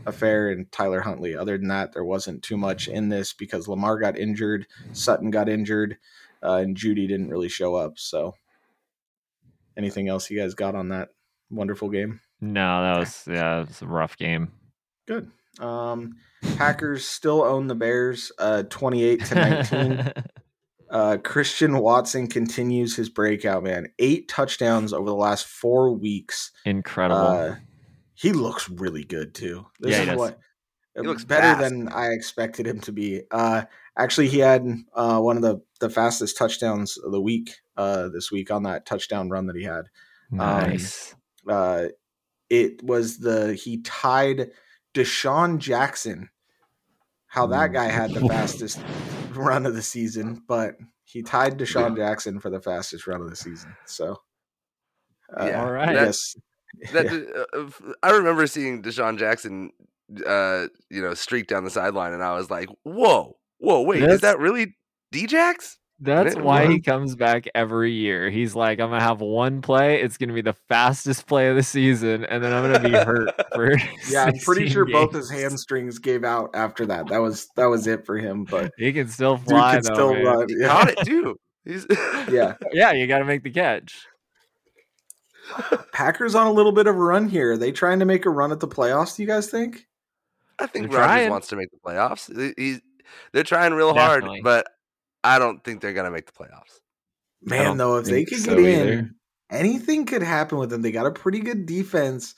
affair. 0.05 0.49
And 0.49 0.71
Tyler 0.71 1.01
Huntley. 1.01 1.35
Other 1.35 1.57
than 1.57 1.67
that, 1.69 1.93
there 1.93 2.05
wasn't 2.05 2.43
too 2.43 2.57
much 2.57 2.87
in 2.87 3.09
this 3.09 3.33
because 3.33 3.67
Lamar 3.67 3.99
got 3.99 4.17
injured, 4.17 4.67
Sutton 4.93 5.31
got 5.31 5.49
injured, 5.49 5.97
uh, 6.43 6.55
and 6.55 6.77
Jeudy 6.77 7.07
didn't 7.07 7.29
really 7.29 7.49
show 7.49 7.75
up. 7.75 7.97
So, 7.97 8.35
anything 9.77 10.07
else 10.07 10.29
you 10.29 10.39
guys 10.39 10.53
got 10.53 10.75
on 10.75 10.89
that 10.89 11.09
wonderful 11.49 11.89
game? 11.89 12.21
No, 12.41 12.81
that 12.81 12.99
was 12.99 13.23
yeah, 13.27 13.61
it 13.61 13.67
was 13.67 13.81
a 13.81 13.87
rough 13.87 14.17
game. 14.17 14.51
Good. 15.07 15.31
Um, 15.59 16.17
Packers 16.57 17.07
still 17.07 17.43
own 17.43 17.67
the 17.67 17.75
Bears, 17.75 18.31
uh, 18.39 18.63
twenty-eight 18.63 19.25
to 19.25 19.35
nineteen. 19.35 20.13
uh, 20.89 21.17
Christian 21.23 21.77
Watson 21.79 22.27
continues 22.27 22.95
his 22.95 23.09
breakout. 23.09 23.63
Man, 23.63 23.87
eight 23.99 24.27
touchdowns 24.27 24.93
over 24.93 25.05
the 25.05 25.15
last 25.15 25.45
four 25.45 25.91
weeks. 25.91 26.51
Incredible. 26.65 27.57
Uh, 28.23 28.27
he 28.27 28.33
looks 28.33 28.69
really 28.69 29.03
good 29.03 29.33
too. 29.35 29.67
This 29.79 29.91
Yeah, 29.91 29.99
he 29.99 30.03
is 30.03 30.07
does. 30.07 30.19
what 30.19 30.39
He 30.95 31.01
looks 31.01 31.23
better 31.23 31.55
fast. 31.55 31.71
than 31.71 31.89
I 31.89 32.07
expected 32.07 32.65
him 32.67 32.79
to 32.81 32.91
be. 32.91 33.23
Uh, 33.31 33.63
actually, 33.97 34.29
he 34.29 34.39
had 34.39 34.65
uh, 34.93 35.19
one 35.19 35.37
of 35.37 35.43
the 35.43 35.61
the 35.79 35.89
fastest 35.89 36.37
touchdowns 36.37 36.97
of 36.97 37.11
the 37.11 37.21
week 37.21 37.55
uh, 37.77 38.09
this 38.09 38.31
week 38.31 38.51
on 38.51 38.63
that 38.63 38.85
touchdown 38.85 39.29
run 39.29 39.47
that 39.47 39.55
he 39.55 39.63
had. 39.63 39.85
nice. 40.31 41.15
Uh, 41.47 41.87
it 42.49 42.83
was 42.83 43.17
the 43.19 43.53
he 43.53 43.81
tied 43.81 44.51
DeSean 44.93 45.57
Jackson. 45.59 46.29
How 47.27 47.47
that 47.47 47.73
guy 47.73 47.85
had 47.85 48.13
the 48.13 48.21
fastest 48.29 48.79
run 49.35 49.65
of 49.65 49.75
the 49.75 49.81
season, 49.81 50.41
but 50.47 50.75
he 51.03 51.21
tied 51.21 51.57
DeSean 51.59 51.95
Jackson 51.97 52.39
for 52.39 52.49
the 52.49 52.61
fastest 52.61 53.07
run 53.07 53.21
of 53.21 53.29
the 53.29 53.35
season. 53.35 53.75
So, 53.85 54.21
uh, 55.37 55.49
Yeah, 55.49 55.61
All 55.61 55.71
I 55.71 55.71
right. 55.71 55.93
guess 55.93 56.35
That 56.93 57.05
yeah. 57.11 57.59
uh, 57.59 57.69
uh, 58.07 58.13
remember 58.17 58.47
seeing 58.47 58.81
DeSean 58.83 59.17
Jackson, 59.17 59.71
uh, 60.25 60.67
you 60.89 61.01
know, 61.01 61.13
streak 61.13 61.47
down 61.47 61.63
the 61.63 61.69
sideline, 61.69 62.13
and 62.13 62.23
I 62.23 62.33
was 62.35 62.49
like, 62.49 62.69
"Whoa, 62.83 63.37
whoa, 63.59 63.81
wait, 63.81 63.99
That's- 63.99 64.15
is 64.15 64.21
that 64.21 64.39
really 64.39 64.75
Djax?" 65.13 65.75
That's 66.01 66.35
it 66.35 66.41
why 66.43 66.67
he 66.67 66.81
comes 66.81 67.15
back 67.15 67.45
every 67.55 67.93
year. 67.93 68.29
He's 68.29 68.53
like, 68.53 68.81
I'm 68.81 68.89
gonna 68.89 69.01
have 69.01 69.21
one 69.21 69.61
play. 69.61 70.01
It's 70.01 70.17
gonna 70.17 70.33
be 70.33 70.41
the 70.41 70.57
fastest 70.67 71.25
play 71.25 71.47
of 71.47 71.55
the 71.55 71.63
season, 71.63 72.25
and 72.25 72.43
then 72.43 72.51
I'm 72.51 72.69
gonna 72.69 72.83
be 72.89 72.93
hurt 72.93 73.29
for. 73.53 73.71
yeah, 74.09 74.25
I'm 74.25 74.33
pretty 74.39 74.67
16 74.67 74.69
sure 74.71 74.85
both 74.85 75.13
his 75.13 75.29
hamstrings 75.31 75.99
gave 75.99 76.25
out 76.25 76.49
after 76.53 76.85
that. 76.87 77.07
That 77.07 77.19
was 77.19 77.47
that 77.55 77.67
was 77.67 77.87
it 77.87 78.05
for 78.05 78.17
him. 78.17 78.43
But 78.43 78.73
He 78.77 78.91
can 78.91 79.07
still 79.07 79.37
dude 79.37 79.47
fly. 79.47 79.75
can 79.75 79.83
though, 79.83 79.93
still 79.93 80.13
man. 80.15 80.23
run. 80.25 80.45
He 80.49 80.55
Yeah. 80.59 80.67
caught 80.67 80.89
it 80.89 80.97
too. 81.05 81.37
He's 81.63 81.85
yeah. 82.29 82.55
Yeah, 82.73 82.91
you 82.91 83.07
got 83.07 83.19
to 83.19 83.25
make 83.25 83.43
the 83.43 83.49
catch. 83.51 84.05
Packers 85.91 86.35
on 86.35 86.47
a 86.47 86.51
little 86.51 86.71
bit 86.71 86.87
of 86.87 86.95
a 86.95 86.99
run 86.99 87.27
here. 87.29 87.53
Are 87.53 87.57
they 87.57 87.71
trying 87.71 87.99
to 87.99 88.05
make 88.05 88.25
a 88.25 88.29
run 88.29 88.51
at 88.51 88.59
the 88.59 88.67
playoffs? 88.67 89.15
Do 89.15 89.23
you 89.23 89.27
guys 89.27 89.47
think? 89.49 89.87
I 90.59 90.67
think 90.67 90.89
They're 90.89 90.99
Rodgers 90.99 91.15
trying. 91.15 91.29
wants 91.29 91.47
to 91.49 91.55
make 91.55 91.69
the 91.71 91.77
playoffs. 91.77 92.53
He's 92.57 92.81
they're 93.33 93.43
trying 93.43 93.73
real 93.73 93.93
Definitely. 93.93 94.41
hard, 94.41 94.43
but 94.43 94.67
I 95.23 95.37
don't 95.39 95.63
think 95.63 95.81
they're 95.81 95.93
gonna 95.93 96.11
make 96.11 96.25
the 96.25 96.31
playoffs. 96.31 96.79
Man, 97.41 97.77
though, 97.77 97.97
if 97.97 98.05
they 98.05 98.25
could 98.25 98.39
so 98.39 98.55
get 98.55 98.65
in, 98.65 98.87
either. 98.87 99.09
anything 99.51 100.05
could 100.05 100.23
happen 100.23 100.57
with 100.57 100.69
them. 100.71 100.81
They 100.81 100.91
got 100.91 101.05
a 101.05 101.11
pretty 101.11 101.39
good 101.39 101.65
defense. 101.65 102.33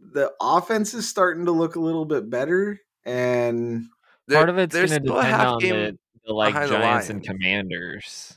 The 0.00 0.30
offense 0.40 0.92
is 0.94 1.08
starting 1.08 1.46
to 1.46 1.52
look 1.52 1.76
a 1.76 1.80
little 1.80 2.04
bit 2.04 2.28
better, 2.28 2.78
and 3.04 3.86
Part 4.30 4.48
of 4.48 4.58
it's 4.58 4.72
they're 4.72 4.86
going 4.86 5.00
to 5.02 5.06
still 5.06 5.18
a 5.18 5.22
depend 5.22 5.36
half 5.40 5.46
on 5.46 5.58
game 5.60 5.74
the, 5.74 5.98
the 6.26 6.32
like 6.34 6.52
behind 6.54 6.70
the 6.70 6.78
Giants 6.78 7.10
and 7.10 7.18
Lions. 7.20 7.26
Commanders. 7.28 8.34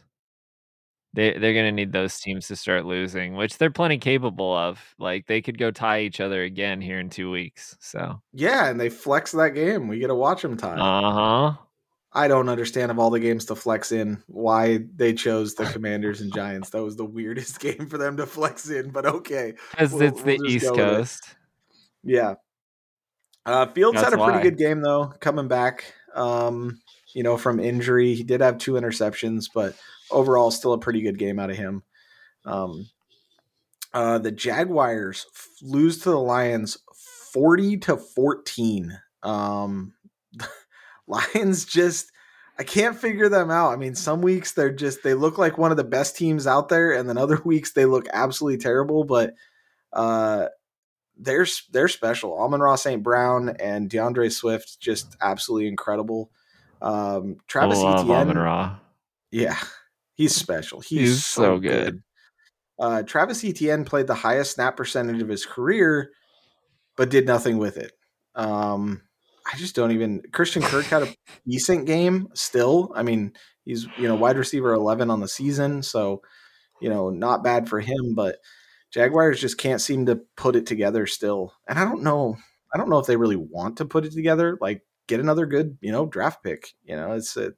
They 1.15 1.31
they're 1.31 1.53
going 1.53 1.65
to 1.65 1.71
need 1.71 1.91
those 1.91 2.19
teams 2.19 2.47
to 2.49 2.55
start 2.55 2.85
losing, 2.85 3.35
which 3.35 3.57
they're 3.57 3.71
plenty 3.71 3.97
capable 3.97 4.55
of. 4.55 4.79
Like 4.99 5.25
they 5.27 5.41
could 5.41 5.57
go 5.57 5.71
tie 5.71 6.01
each 6.01 6.19
other 6.19 6.43
again 6.43 6.81
here 6.81 6.99
in 6.99 7.09
two 7.09 7.31
weeks. 7.31 7.75
So 7.79 8.21
yeah, 8.33 8.67
and 8.69 8.79
they 8.79 8.89
flex 8.89 9.31
that 9.31 9.55
game. 9.55 9.87
We 9.87 9.99
get 9.99 10.07
to 10.07 10.15
watch 10.15 10.41
them 10.41 10.57
tie. 10.57 10.75
uh 10.75 11.11
huh. 11.11 11.57
I 12.17 12.29
don't 12.29 12.47
understand 12.47 12.91
of 12.91 12.99
all 12.99 13.09
the 13.09 13.19
games 13.19 13.43
to 13.45 13.55
flex 13.55 13.91
in 13.91 14.23
why 14.27 14.79
they 14.95 15.13
chose 15.13 15.53
the 15.55 15.65
Commanders 15.73 16.21
and 16.21 16.33
Giants. 16.33 16.69
That 16.69 16.83
was 16.83 16.95
the 16.95 17.03
weirdest 17.05 17.59
game 17.61 17.87
for 17.87 17.97
them 17.97 18.15
to 18.17 18.25
flex 18.25 18.69
in, 18.69 18.89
but 18.91 19.05
okay. 19.05 19.53
Because 19.71 19.91
We'll- 19.91 20.03
it's 20.03 20.21
the 20.21 20.37
we'll 20.39 20.49
East 20.51 20.65
go 20.65 20.71
with 20.71 20.79
it. 20.79 20.83
Coast. 20.83 21.35
Yeah. 22.03 22.35
Uh, 23.45 23.65
Fields 23.67 23.99
had 23.99 24.13
a 24.13 24.17
pretty 24.17 24.31
why. 24.37 24.41
good 24.43 24.57
game 24.57 24.81
though, 24.81 25.13
coming 25.19 25.47
back. 25.47 25.93
Um, 26.15 26.79
you 27.13 27.21
know, 27.23 27.37
from 27.37 27.59
injury, 27.59 28.15
he 28.15 28.23
did 28.23 28.41
have 28.41 28.57
two 28.57 28.73
interceptions, 28.73 29.45
but 29.53 29.75
overall, 30.11 30.51
still 30.51 30.73
a 30.73 30.79
pretty 30.79 31.01
good 31.01 31.17
game 31.17 31.39
out 31.39 31.49
of 31.49 31.57
him. 31.57 31.83
Um, 32.45 32.89
uh, 33.93 34.17
the 34.19 34.31
Jaguars 34.31 35.25
f- 35.33 35.47
lose 35.61 35.99
to 35.99 36.09
the 36.09 36.19
Lions 36.19 36.77
forty 37.33 37.77
to 37.77 37.97
fourteen. 37.97 38.97
Um, 39.23 39.93
Lions 41.07 41.65
just. 41.65 42.11
I 42.57 42.63
can't 42.63 42.95
figure 42.95 43.27
them 43.27 43.51
out. 43.51 43.73
I 43.73 43.75
mean, 43.75 43.95
some 43.95 44.21
weeks 44.21 44.53
they're 44.53 44.71
just 44.71 45.03
they 45.03 45.13
look 45.13 45.37
like 45.37 45.57
one 45.57 45.71
of 45.71 45.77
the 45.77 45.83
best 45.83 46.15
teams 46.15 46.47
out 46.47 46.69
there, 46.69 46.93
and 46.93 47.09
then 47.09 47.17
other 47.17 47.41
weeks 47.45 47.73
they 47.73 47.83
look 47.83 48.07
absolutely 48.13 48.59
terrible. 48.59 49.03
But 49.03 49.33
uh, 49.91 50.47
they're 51.17 51.45
they're 51.71 51.87
special. 51.87 52.37
Amon 52.37 52.61
Ra 52.61 52.75
St. 52.75 53.03
Brown 53.03 53.49
and 53.59 53.89
DeAndre 53.89 54.31
Swift 54.31 54.79
just 54.79 55.15
absolutely 55.21 55.67
incredible. 55.67 56.31
Um, 56.81 57.37
Travis 57.47 57.79
Etienne, 57.79 58.37
Ra. 58.37 58.77
yeah, 59.31 59.57
he's 60.15 60.35
special. 60.35 60.79
He's, 60.79 60.99
He's 60.99 61.25
so, 61.25 61.41
so 61.41 61.59
good. 61.59 61.85
good. 61.85 62.03
Uh, 62.77 63.03
Travis 63.03 63.43
Etienne 63.43 63.85
played 63.85 64.07
the 64.07 64.15
highest 64.15 64.55
snap 64.55 64.75
percentage 64.75 65.21
of 65.21 65.29
his 65.29 65.45
career, 65.45 66.11
but 66.97 67.09
did 67.09 67.25
nothing 67.25 67.57
with 67.57 67.77
it. 67.77 67.93
Um, 68.35 69.01
I 69.51 69.57
just 69.57 69.75
don't 69.75 69.91
even. 69.91 70.23
Christian 70.33 70.61
Kirk 70.61 70.85
had 70.85 71.03
a 71.03 71.15
decent 71.47 71.85
game 71.85 72.27
still. 72.33 72.91
I 72.95 73.03
mean, 73.03 73.33
he's 73.63 73.87
you 73.97 74.07
know 74.07 74.15
wide 74.15 74.37
receiver 74.37 74.73
eleven 74.73 75.09
on 75.09 75.19
the 75.21 75.27
season, 75.27 75.83
so 75.83 76.21
you 76.81 76.89
know 76.89 77.09
not 77.09 77.43
bad 77.43 77.69
for 77.69 77.79
him. 77.79 78.15
But 78.15 78.39
Jaguars 78.91 79.39
just 79.39 79.57
can't 79.57 79.81
seem 79.81 80.07
to 80.07 80.21
put 80.35 80.55
it 80.55 80.65
together 80.65 81.05
still, 81.05 81.53
and 81.67 81.79
I 81.79 81.85
don't 81.85 82.03
know. 82.03 82.37
I 82.73 82.77
don't 82.77 82.89
know 82.89 82.99
if 82.99 83.05
they 83.05 83.15
really 83.17 83.37
want 83.37 83.77
to 83.77 83.85
put 83.85 84.03
it 84.05 84.11
together. 84.11 84.57
Like 84.59 84.81
get 85.07 85.19
another 85.19 85.45
good 85.45 85.77
you 85.79 85.91
know 85.91 86.07
draft 86.07 86.43
pick. 86.43 86.73
You 86.83 86.95
know, 86.95 87.13
it's 87.13 87.37
a, 87.37 87.53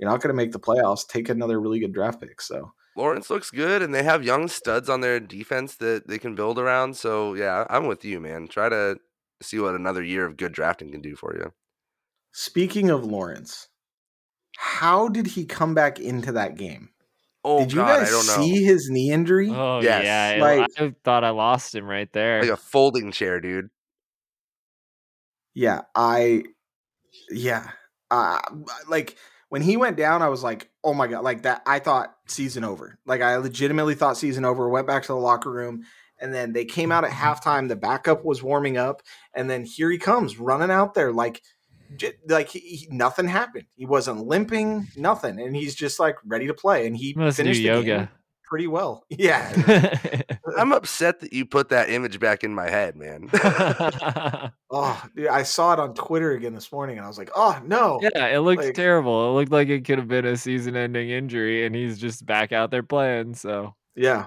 you're 0.00 0.10
not 0.10 0.20
going 0.22 0.28
to 0.34 0.36
make 0.36 0.50
the 0.52 0.58
playoffs. 0.58 1.06
Take 1.06 1.28
another 1.28 1.60
really 1.60 1.78
good 1.78 1.92
draft 1.92 2.20
pick. 2.20 2.40
So. 2.40 2.72
Lawrence 2.96 3.30
looks 3.30 3.50
good, 3.50 3.82
and 3.82 3.94
they 3.94 4.02
have 4.02 4.24
young 4.24 4.48
studs 4.48 4.88
on 4.88 5.00
their 5.00 5.20
defense 5.20 5.76
that 5.76 6.08
they 6.08 6.18
can 6.18 6.34
build 6.34 6.58
around. 6.58 6.96
So 6.96 7.34
yeah, 7.34 7.64
I'm 7.70 7.86
with 7.86 8.04
you, 8.04 8.18
man. 8.18 8.48
Try 8.48 8.68
to 8.68 8.96
see 9.40 9.58
what 9.60 9.74
another 9.76 10.02
year 10.02 10.26
of 10.26 10.36
good 10.36 10.52
drafting 10.52 10.90
can 10.90 11.00
do 11.00 11.14
for 11.14 11.36
you. 11.36 11.52
Speaking 12.32 12.90
of 12.90 13.04
Lawrence, 13.04 13.68
how 14.56 15.08
did 15.08 15.26
he 15.28 15.44
come 15.46 15.74
back 15.74 16.00
into 16.00 16.32
that 16.32 16.56
game? 16.56 16.90
Oh 17.42 17.60
did 17.60 17.72
you 17.72 17.76
God, 17.76 18.00
guys 18.00 18.08
I 18.08 18.10
don't 18.10 18.26
know. 18.26 18.44
see 18.44 18.62
his 18.62 18.90
knee 18.90 19.10
injury? 19.12 19.48
Oh 19.50 19.80
Yes. 19.80 20.04
yeah, 20.04 20.42
Like- 20.42 20.68
I 20.78 20.94
thought 21.04 21.24
I 21.24 21.30
lost 21.30 21.74
him 21.74 21.86
right 21.86 22.12
there. 22.12 22.42
like 22.42 22.50
a 22.50 22.56
folding 22.56 23.12
chair, 23.12 23.40
dude. 23.40 23.70
Yeah, 25.54 25.82
I, 25.94 26.44
yeah, 27.30 27.70
uh, 28.10 28.40
like 28.88 29.16
when 29.50 29.62
he 29.62 29.76
went 29.76 29.96
down, 29.96 30.22
I 30.22 30.28
was 30.28 30.42
like, 30.42 30.70
oh 30.82 30.94
my 30.94 31.06
god, 31.06 31.22
like 31.22 31.42
that. 31.42 31.62
I 31.66 31.80
thought 31.80 32.14
season 32.26 32.64
over. 32.64 32.98
Like 33.04 33.20
I 33.20 33.36
legitimately 33.36 33.96
thought 33.96 34.16
season 34.16 34.44
over. 34.46 34.68
Went 34.68 34.86
back 34.86 35.02
to 35.02 35.08
the 35.08 35.16
locker 35.16 35.50
room, 35.50 35.82
and 36.18 36.32
then 36.32 36.52
they 36.52 36.64
came 36.64 36.90
out 36.90 37.04
at 37.04 37.10
mm-hmm. 37.10 37.48
halftime. 37.48 37.68
The 37.68 37.76
backup 37.76 38.24
was 38.24 38.42
warming 38.42 38.78
up, 38.78 39.02
and 39.34 39.50
then 39.50 39.64
here 39.64 39.90
he 39.90 39.98
comes 39.98 40.38
running 40.38 40.70
out 40.70 40.94
there 40.94 41.12
like. 41.12 41.42
Like 42.28 42.48
he, 42.48 42.60
he- 42.60 42.88
nothing 42.88 43.26
happened. 43.26 43.64
He 43.74 43.84
wasn't 43.84 44.24
limping, 44.24 44.86
nothing, 44.96 45.40
and 45.40 45.56
he's 45.56 45.74
just 45.74 45.98
like 45.98 46.14
ready 46.24 46.46
to 46.46 46.54
play. 46.54 46.86
And 46.86 46.96
he 46.96 47.14
do 47.14 47.32
finished 47.32 47.58
the 47.58 47.64
game 47.64 47.74
yoga. 47.78 48.10
Pretty 48.50 48.66
well. 48.66 49.04
Yeah, 49.10 50.22
I'm 50.58 50.72
upset 50.72 51.20
that 51.20 51.32
you 51.32 51.46
put 51.46 51.68
that 51.70 51.88
image 51.88 52.18
back 52.20 52.42
in 52.44 52.54
my 52.54 52.68
head, 52.68 52.96
man. 52.96 53.30
Oh, 54.72 55.02
dude, 55.16 55.26
I 55.26 55.42
saw 55.42 55.72
it 55.72 55.80
on 55.80 55.94
Twitter 55.94 56.30
again 56.30 56.54
this 56.54 56.70
morning, 56.70 56.96
and 56.96 57.04
I 57.04 57.08
was 57.08 57.18
like, 57.18 57.30
"Oh 57.34 57.60
no!" 57.64 57.98
yeah, 58.02 58.26
it 58.28 58.38
looks 58.40 58.66
Like- 58.66 58.74
terrible. 58.74 59.30
It 59.30 59.32
looked 59.40 59.50
like 59.52 59.68
it 59.68 59.84
could 59.84 59.98
have 59.98 60.06
been 60.06 60.24
a 60.24 60.36
season-ending 60.36 61.10
injury, 61.10 61.66
and 61.66 61.74
he's 61.74 61.98
just 61.98 62.24
back 62.24 62.52
out 62.52 62.70
there 62.70 62.84
playing. 62.84 63.34
So 63.34 63.74
Yeah. 63.96 64.26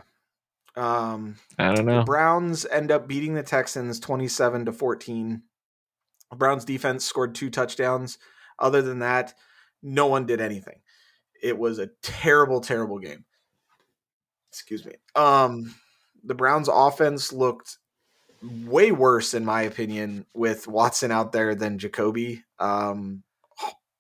Um, 0.76 1.36
I 1.58 1.68
don't 1.74 1.86
the 1.86 1.92
know. 2.00 2.04
Browns 2.04 2.66
end 2.66 2.92
up 2.92 3.08
beating 3.08 3.36
the 3.36 3.44
Texans 3.44 4.00
twenty-seven 4.02 4.66
to 4.66 4.74
fourteen. 4.74 5.44
The 6.30 6.36
Browns 6.36 6.66
defense 6.66 7.06
scored 7.06 7.36
two 7.36 7.50
touchdowns. 7.50 8.18
Other 8.60 8.82
than 8.82 9.00
that, 9.00 9.34
no 9.82 10.08
one 10.08 10.26
did 10.26 10.42
anything. 10.42 10.82
It 11.42 11.58
was 11.58 11.80
a 11.80 11.90
terrible, 12.02 12.60
terrible 12.60 13.00
game. 13.00 13.24
Excuse 14.54 14.86
me. 14.86 14.93
Um, 15.16 15.74
the 16.24 16.36
Browns 16.36 16.70
offense 16.72 17.34
looked 17.34 17.78
way 18.66 18.91
worse, 18.91 19.34
in 19.34 19.43
my 19.45 19.64
opinion, 19.64 20.26
with 20.34 20.68
Watson 20.68 21.12
out 21.12 21.32
there 21.32 21.56
than 21.56 21.80
Jacoby. 21.80 22.43
Um, 22.60 23.24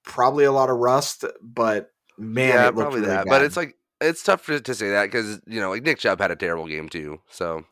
probably 0.03 0.45
a 0.45 0.51
lot 0.51 0.69
of 0.69 0.77
rust, 0.77 1.25
but 1.41 1.91
man, 2.17 2.49
yeah, 2.49 2.61
it 2.63 2.75
looked 2.75 2.77
probably 2.77 2.99
really 3.01 3.11
that. 3.13 3.25
bad. 3.25 3.29
But 3.29 3.41
it's 3.43 3.57
like 3.57 3.75
it's 4.01 4.21
tough 4.23 4.45
to, 4.47 4.59
to 4.61 4.75
say 4.75 4.91
that 4.91 5.05
because 5.05 5.39
you 5.47 5.59
know, 5.59 5.69
like 5.71 5.83
Nick 5.83 5.97
Chubb 5.99 6.19
had 6.19 6.31
a 6.31 6.35
terrible 6.35 6.67
game 6.67 6.89
too. 6.89 7.19
So 7.29 7.63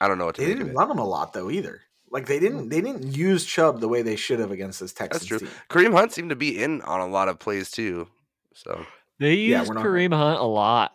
I 0.00 0.08
don't 0.08 0.18
know 0.18 0.26
what 0.26 0.34
to 0.36 0.42
they 0.42 0.48
make 0.48 0.56
of 0.58 0.62
didn't 0.66 0.76
run 0.76 0.90
him 0.90 0.98
a 0.98 1.06
lot 1.06 1.32
though 1.32 1.50
either. 1.50 1.80
Like 2.10 2.26
they 2.26 2.38
didn't 2.38 2.68
they 2.68 2.80
didn't 2.80 3.16
use 3.16 3.44
Chubb 3.44 3.80
the 3.80 3.88
way 3.88 4.02
they 4.02 4.16
should 4.16 4.38
have 4.38 4.50
against 4.50 4.80
this 4.80 4.92
Texans 4.92 5.28
That's 5.28 5.40
true. 5.40 5.48
team. 5.48 5.56
Kareem 5.70 5.92
Hunt 5.92 6.12
seemed 6.12 6.30
to 6.30 6.36
be 6.36 6.62
in 6.62 6.82
on 6.82 7.00
a 7.00 7.06
lot 7.06 7.28
of 7.28 7.38
plays 7.38 7.70
too. 7.70 8.08
So 8.54 8.84
They 9.18 9.34
Yeah, 9.34 9.58
used 9.60 9.68
we're 9.70 9.74
not- 9.76 9.84
Kareem 9.84 10.14
Hunt 10.14 10.40
a 10.40 10.44
lot. 10.44 10.92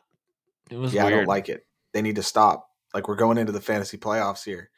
It 0.72 0.78
was 0.78 0.94
Yeah, 0.94 1.06
I 1.06 1.10
don't 1.10 1.28
like 1.28 1.50
it. 1.50 1.66
They 1.94 2.02
need 2.02 2.16
to 2.16 2.24
stop. 2.24 2.70
Like 2.94 3.08
we're 3.08 3.16
going 3.16 3.38
into 3.38 3.52
the 3.52 3.62
fantasy 3.62 3.98
playoffs 3.98 4.44
here. 4.44 4.70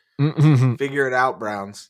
Figure 0.77 1.07
it 1.07 1.13
out, 1.13 1.39
Browns. 1.39 1.89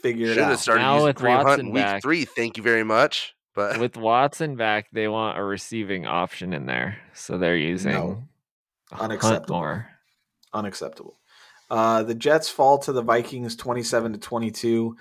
Figure 0.00 0.26
it 0.26 0.34
should 0.34 0.42
have 0.42 0.52
out. 0.52 0.58
started 0.60 0.82
Now 0.82 0.94
using 0.94 1.06
with 1.06 1.16
Kareem 1.16 1.32
Hunt 1.36 1.44
Watson 1.46 1.66
in 1.66 1.72
week 1.72 1.82
back. 1.84 2.02
three. 2.02 2.24
Thank 2.24 2.56
you 2.56 2.62
very 2.62 2.84
much. 2.84 3.34
But 3.54 3.78
With 3.78 3.96
Watson 3.98 4.56
back, 4.56 4.86
they 4.92 5.08
want 5.08 5.38
a 5.38 5.42
receiving 5.44 6.06
option 6.06 6.54
in 6.54 6.64
there, 6.64 6.96
so 7.12 7.36
they're 7.36 7.56
using 7.56 7.92
No. 7.92 8.24
Hunt 8.90 9.12
Unacceptable. 9.12 9.56
more. 9.56 9.86
Unacceptable. 10.54 11.18
Uh, 11.70 12.02
the 12.02 12.14
Jets 12.14 12.48
fall 12.48 12.78
to 12.78 12.92
the 12.92 13.02
Vikings 13.02 13.56
twenty-seven 13.56 14.12
to 14.14 14.18
twenty-two. 14.18 14.96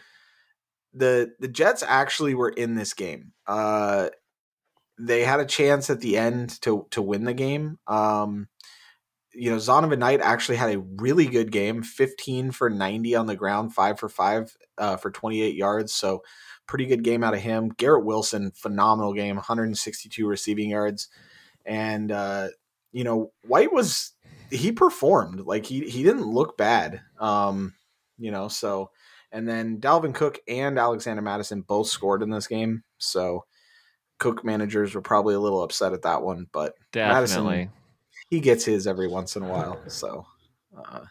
The 0.93 1.31
the 1.39 1.47
Jets 1.47 1.83
actually 1.87 2.35
were 2.35 2.49
in 2.49 2.75
this 2.75 2.93
game. 2.93 3.31
Uh, 3.47 4.09
they 5.01 5.23
had 5.23 5.39
a 5.39 5.45
chance 5.45 5.89
at 5.89 5.99
the 5.99 6.17
end 6.17 6.61
to 6.61 6.87
to 6.91 7.01
win 7.01 7.23
the 7.23 7.33
game. 7.33 7.79
Um, 7.87 8.47
you 9.33 9.49
know, 9.49 9.57
Zonovan 9.57 9.99
Knight 9.99 10.19
actually 10.21 10.57
had 10.57 10.75
a 10.75 10.83
really 10.97 11.25
good 11.25 11.51
game 11.51 11.83
15 11.83 12.51
for 12.51 12.69
90 12.69 13.15
on 13.15 13.27
the 13.27 13.35
ground, 13.35 13.73
five 13.73 13.99
for 13.99 14.09
five 14.09 14.55
uh, 14.77 14.97
for 14.97 15.09
28 15.09 15.55
yards. 15.55 15.93
So, 15.93 16.23
pretty 16.67 16.85
good 16.85 17.03
game 17.03 17.23
out 17.23 17.33
of 17.33 17.39
him. 17.39 17.69
Garrett 17.69 18.05
Wilson, 18.05 18.51
phenomenal 18.51 19.13
game, 19.13 19.35
162 19.35 20.27
receiving 20.27 20.69
yards. 20.69 21.09
And, 21.65 22.11
uh, 22.11 22.49
you 22.91 23.03
know, 23.03 23.31
White 23.45 23.73
was, 23.73 24.13
he 24.49 24.71
performed 24.71 25.41
like 25.41 25.65
he, 25.65 25.89
he 25.89 26.03
didn't 26.03 26.27
look 26.27 26.57
bad. 26.57 27.01
Um, 27.19 27.73
you 28.17 28.31
know, 28.31 28.47
so, 28.47 28.91
and 29.31 29.47
then 29.47 29.79
Dalvin 29.79 30.13
Cook 30.13 30.39
and 30.47 30.77
Alexander 30.77 31.21
Mattison 31.21 31.61
both 31.61 31.87
scored 31.87 32.21
in 32.21 32.29
this 32.29 32.47
game. 32.47 32.83
So, 32.97 33.45
Cook 34.21 34.45
managers 34.45 34.93
were 34.93 35.01
probably 35.01 35.33
a 35.33 35.39
little 35.39 35.63
upset 35.63 35.93
at 35.93 36.03
that 36.03 36.21
one, 36.21 36.45
but 36.51 36.75
Mattison- 36.93 37.43
Definitely. 37.43 37.69
he 38.29 38.39
gets 38.39 38.63
his 38.63 38.85
every 38.85 39.07
once 39.07 39.35
in 39.35 39.41
a 39.41 39.47
while. 39.47 39.81
So, 39.87 40.27
uh, 40.77 41.05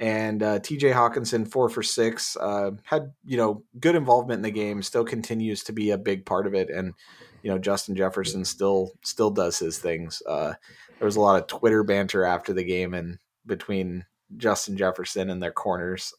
and 0.00 0.42
uh, 0.42 0.58
T.J. 0.58 0.90
Hockenson 0.90 1.46
four 1.46 1.68
for 1.68 1.82
six 1.82 2.34
uh, 2.38 2.70
had 2.82 3.12
you 3.26 3.36
know 3.36 3.62
good 3.78 3.94
involvement 3.94 4.38
in 4.38 4.42
the 4.42 4.50
game. 4.50 4.82
Still 4.82 5.04
continues 5.04 5.62
to 5.64 5.72
be 5.72 5.90
a 5.90 5.98
big 5.98 6.24
part 6.24 6.46
of 6.46 6.54
it, 6.54 6.70
and 6.70 6.94
you 7.42 7.50
know 7.50 7.58
Justin 7.58 7.94
Jefferson 7.94 8.42
still 8.46 8.92
still 9.02 9.30
does 9.30 9.58
his 9.58 9.78
things. 9.78 10.22
Uh, 10.26 10.54
there 10.98 11.06
was 11.06 11.16
a 11.16 11.20
lot 11.20 11.38
of 11.38 11.46
Twitter 11.46 11.84
banter 11.84 12.24
after 12.24 12.54
the 12.54 12.64
game 12.64 12.94
and 12.94 13.18
between 13.44 14.06
Justin 14.38 14.78
Jefferson 14.78 15.28
and 15.28 15.42
their 15.42 15.52
corners. 15.52 16.14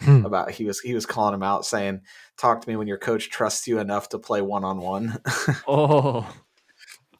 Hmm. 0.00 0.24
about 0.24 0.52
he 0.52 0.64
was 0.64 0.78
he 0.78 0.94
was 0.94 1.06
calling 1.06 1.34
him 1.34 1.42
out 1.42 1.66
saying 1.66 2.02
talk 2.36 2.60
to 2.60 2.68
me 2.68 2.76
when 2.76 2.86
your 2.86 2.98
coach 2.98 3.30
trusts 3.30 3.66
you 3.66 3.80
enough 3.80 4.08
to 4.10 4.18
play 4.20 4.40
one 4.40 4.62
on 4.62 4.78
one 4.78 5.18
Oh, 5.66 6.24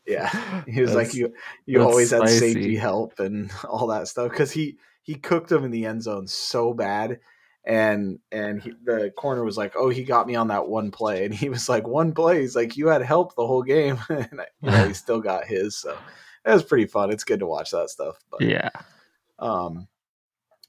yeah. 0.09 0.63
He 0.67 0.81
was 0.81 0.95
like 0.95 1.15
you 1.15 1.33
you 1.67 1.79
that's 1.79 1.91
always 1.91 2.11
had 2.11 2.29
safety 2.29 2.77
help 2.77 3.21
and 3.21 3.51
all 3.69 3.87
that 3.89 4.09
stuff. 4.09 4.31
Because 4.31 4.51
he 4.51 4.79
he 5.03 5.15
cooked 5.15 5.53
him 5.53 5.65
in 5.65 5.71
the 5.71 5.85
end 5.85 6.03
zone 6.03 6.27
so 6.27 6.73
bad 6.73 7.21
and 7.65 8.19
and 8.33 8.63
he, 8.63 8.73
the 8.85 9.13
corner 9.17 9.45
was 9.45 9.59
like 9.59 9.75
oh 9.77 9.91
he 9.91 10.05
got 10.05 10.27
me 10.27 10.35
on 10.35 10.49
that 10.49 10.67
one 10.67 10.91
play. 10.91 11.27
And 11.27 11.35
he 11.35 11.51
was 11.51 11.69
like 11.69 11.87
one 11.87 12.13
play? 12.13 12.41
He's 12.41 12.57
like 12.57 12.77
you 12.77 12.89
had 12.89 13.03
help 13.03 13.37
the 13.37 13.47
whole 13.47 13.63
game. 13.63 13.99
And 14.09 14.41
you 14.63 14.71
know 14.71 14.89
he 14.89 14.95
still 14.95 15.21
got 15.21 15.45
his 15.45 15.77
so 15.77 15.97
it 16.45 16.53
was 16.53 16.65
pretty 16.65 16.87
fun. 16.87 17.11
It's 17.11 17.25
good 17.25 17.41
to 17.41 17.47
watch 17.47 17.71
that 17.73 17.91
stuff 17.91 18.17
but 18.31 18.41
yeah. 18.41 18.71
um 19.39 19.89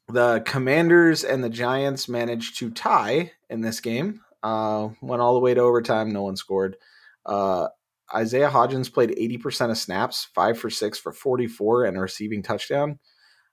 the 0.10 0.42
commanders 0.46 1.24
and 1.24 1.44
the 1.44 1.50
giants 1.50 2.10
managed 2.10 2.58
to 2.60 2.70
tie 2.72 3.32
in 3.50 3.62
this 3.62 3.80
game 3.80 4.22
uh 4.44 4.88
went 5.02 5.22
all 5.22 5.34
the 5.34 5.40
way 5.40 5.54
to 5.54 5.62
overtime 5.62 6.12
no 6.12 6.24
one 6.24 6.36
scored 6.36 6.78
uh 7.26 7.68
Isaiah 8.14 8.50
Hodgins 8.50 8.92
played 8.92 9.12
80% 9.12 9.72
of 9.72 9.78
snaps, 9.78 10.30
five 10.34 10.58
for 10.58 10.70
six 10.70 10.98
for 10.98 11.12
44 11.12 11.86
and 11.86 11.98
a 11.98 12.02
receiving 12.02 12.42
touchdown. 12.42 13.00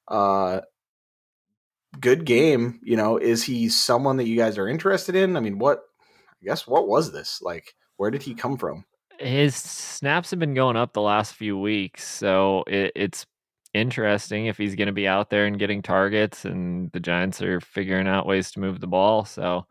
Uh, 0.08 0.60
good 2.00 2.24
game. 2.24 2.80
You 2.82 2.96
know, 2.96 3.18
is 3.18 3.42
he 3.42 3.68
someone 3.68 4.16
that 4.16 4.26
you 4.26 4.36
guys 4.36 4.58
are 4.58 4.68
interested 4.68 5.14
in? 5.14 5.36
I 5.36 5.40
mean, 5.40 5.58
what, 5.58 5.82
I 6.42 6.46
guess, 6.46 6.66
what 6.66 6.88
was 6.88 7.12
this? 7.12 7.40
Like, 7.42 7.74
where 7.96 8.10
did 8.10 8.22
he 8.22 8.34
come 8.34 8.56
from? 8.56 8.84
His 9.18 9.54
snaps 9.56 10.30
have 10.30 10.38
been 10.38 10.54
going 10.54 10.76
up 10.76 10.92
the 10.92 11.00
last 11.00 11.34
few 11.34 11.58
weeks, 11.58 12.06
so 12.06 12.64
it, 12.66 12.92
it's 12.94 13.26
interesting 13.76 14.46
if 14.46 14.58
he's 14.58 14.74
going 14.74 14.86
to 14.88 14.92
be 14.92 15.08
out 15.08 15.30
there 15.30 15.46
and 15.46 15.58
getting 15.58 15.82
targets, 15.82 16.44
and 16.44 16.90
the 16.92 17.00
Giants 17.00 17.42
are 17.42 17.60
figuring 17.60 18.08
out 18.08 18.26
ways 18.26 18.50
to 18.52 18.60
move 18.60 18.80
the 18.80 18.86
ball. 18.88 19.24
So 19.24 19.66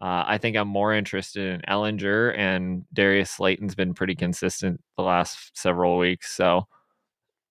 uh, 0.00 0.24
I 0.26 0.38
think 0.38 0.56
I'm 0.56 0.68
more 0.68 0.94
interested 0.94 1.54
in 1.54 1.62
Bellinger, 1.66 2.30
and 2.32 2.84
Darius 2.92 3.30
Slayton's 3.32 3.74
been 3.76 3.94
pretty 3.94 4.14
consistent 4.16 4.80
the 4.96 5.02
last 5.04 5.56
several 5.58 5.98
weeks. 5.98 6.32
So 6.34 6.66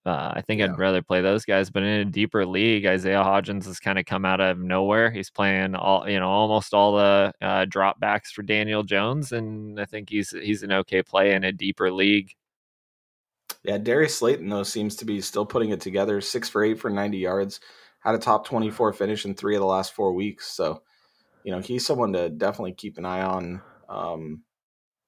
uh, 0.05 0.33
I 0.35 0.41
think 0.41 0.61
Yeah. 0.61 0.73
I'd 0.73 0.77
rather 0.79 1.01
play 1.03 1.21
those 1.21 1.45
guys. 1.45 1.69
But 1.69 1.83
in 1.83 2.01
a 2.01 2.05
deeper 2.05 2.45
league, 2.45 2.85
Isaiah 2.85 3.23
Hodgins 3.23 3.65
has 3.65 3.79
kind 3.79 3.99
of 3.99 4.05
come 4.05 4.25
out 4.25 4.41
of 4.41 4.57
nowhere. 4.59 5.11
He's 5.11 5.29
playing 5.29 5.75
all 5.75 6.09
you 6.09 6.19
know, 6.19 6.29
almost 6.29 6.73
all 6.73 6.95
the 6.97 7.33
uh, 7.41 7.65
dropbacks 7.65 8.27
for 8.33 8.41
Daniel 8.43 8.83
Jones, 8.83 9.31
and 9.31 9.79
I 9.79 9.85
think 9.85 10.09
he's 10.09 10.31
he's 10.31 10.63
an 10.63 10.71
okay 10.71 11.03
play 11.03 11.33
in 11.33 11.43
a 11.43 11.51
deeper 11.51 11.91
league. 11.91 12.31
Yeah, 13.64 13.78
Darius 13.78 14.18
Slayton, 14.18 14.49
though, 14.49 14.64
seems 14.64 14.95
to 14.97 15.05
be 15.05 15.22
still 15.22 15.45
putting 15.45 15.70
it 15.70 15.82
together. 15.82 16.20
Six 16.22 16.49
for 16.49 16.64
eight 16.64 16.80
for 16.80 16.89
90 16.89 17.18
yards, 17.18 17.59
had 17.99 18.16
a 18.16 18.20
top 18.20 18.47
24 18.47 18.93
finish 18.93 19.26
in 19.26 19.36
three 19.36 19.55
of 19.55 19.59
the 19.59 19.68
last 19.68 19.93
four 19.93 20.14
weeks. 20.14 20.47
So, 20.47 20.82
you 21.43 21.51
know, 21.51 21.59
he's 21.59 21.86
someone 21.86 22.14
to 22.14 22.30
definitely 22.30 22.74
keep 22.74 22.97
an 22.97 23.05
eye 23.05 23.22
on. 23.22 23.62
Um, 23.88 24.43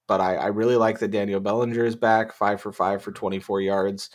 but 0.07 0.21
I, 0.21 0.35
I 0.35 0.47
really 0.47 0.75
like 0.75 0.99
that 0.99 1.11
Daniel 1.11 1.39
Bellinger 1.39 1.85
is 1.85 1.95
back, 1.95 2.33
five 2.33 2.61
for 2.61 2.71
five 2.71 3.01
for 3.01 3.11
24 3.11 3.61
yards. 3.61 4.09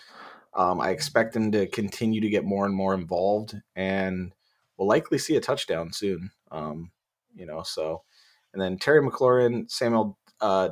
Um, 0.54 0.80
I 0.80 0.90
expect 0.90 1.34
him 1.34 1.52
to 1.52 1.66
continue 1.66 2.20
to 2.20 2.30
get 2.30 2.44
more 2.44 2.66
and 2.66 2.74
more 2.74 2.94
involved, 2.94 3.54
and 3.76 4.32
we'll 4.76 4.88
likely 4.88 5.18
see 5.18 5.36
a 5.36 5.40
touchdown 5.40 5.92
soon. 5.92 6.30
Um, 6.50 6.90
you 7.34 7.46
know, 7.46 7.62
so 7.62 8.02
and 8.52 8.60
then 8.60 8.78
Terry 8.78 9.02
McLaurin, 9.02 9.70
Samuel 9.70 10.18
uh, 10.40 10.70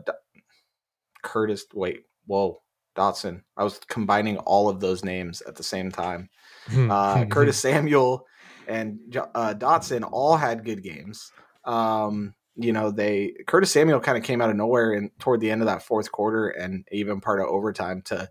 Curtis. 1.22 1.66
Wait, 1.74 2.04
whoa, 2.26 2.62
Dotson. 2.96 3.42
I 3.56 3.64
was 3.64 3.78
combining 3.88 4.38
all 4.38 4.68
of 4.68 4.80
those 4.80 5.04
names 5.04 5.42
at 5.42 5.56
the 5.56 5.62
same 5.62 5.90
time. 5.90 6.28
Uh, 6.74 7.24
Curtis 7.30 7.58
Samuel 7.58 8.26
and 8.66 8.98
uh, 9.34 9.54
Dotson 9.54 10.08
all 10.10 10.36
had 10.36 10.64
good 10.64 10.82
games. 10.82 11.30
Um, 11.64 12.34
you 12.56 12.72
know, 12.72 12.90
they 12.90 13.34
Curtis 13.46 13.70
Samuel 13.70 14.00
kind 14.00 14.16
of 14.16 14.24
came 14.24 14.40
out 14.40 14.50
of 14.50 14.56
nowhere 14.56 14.94
and 14.94 15.10
toward 15.18 15.40
the 15.40 15.50
end 15.50 15.62
of 15.62 15.66
that 15.66 15.82
fourth 15.82 16.10
quarter 16.10 16.48
and 16.48 16.86
even 16.90 17.20
part 17.20 17.40
of 17.40 17.46
overtime 17.46 18.02
to 18.06 18.28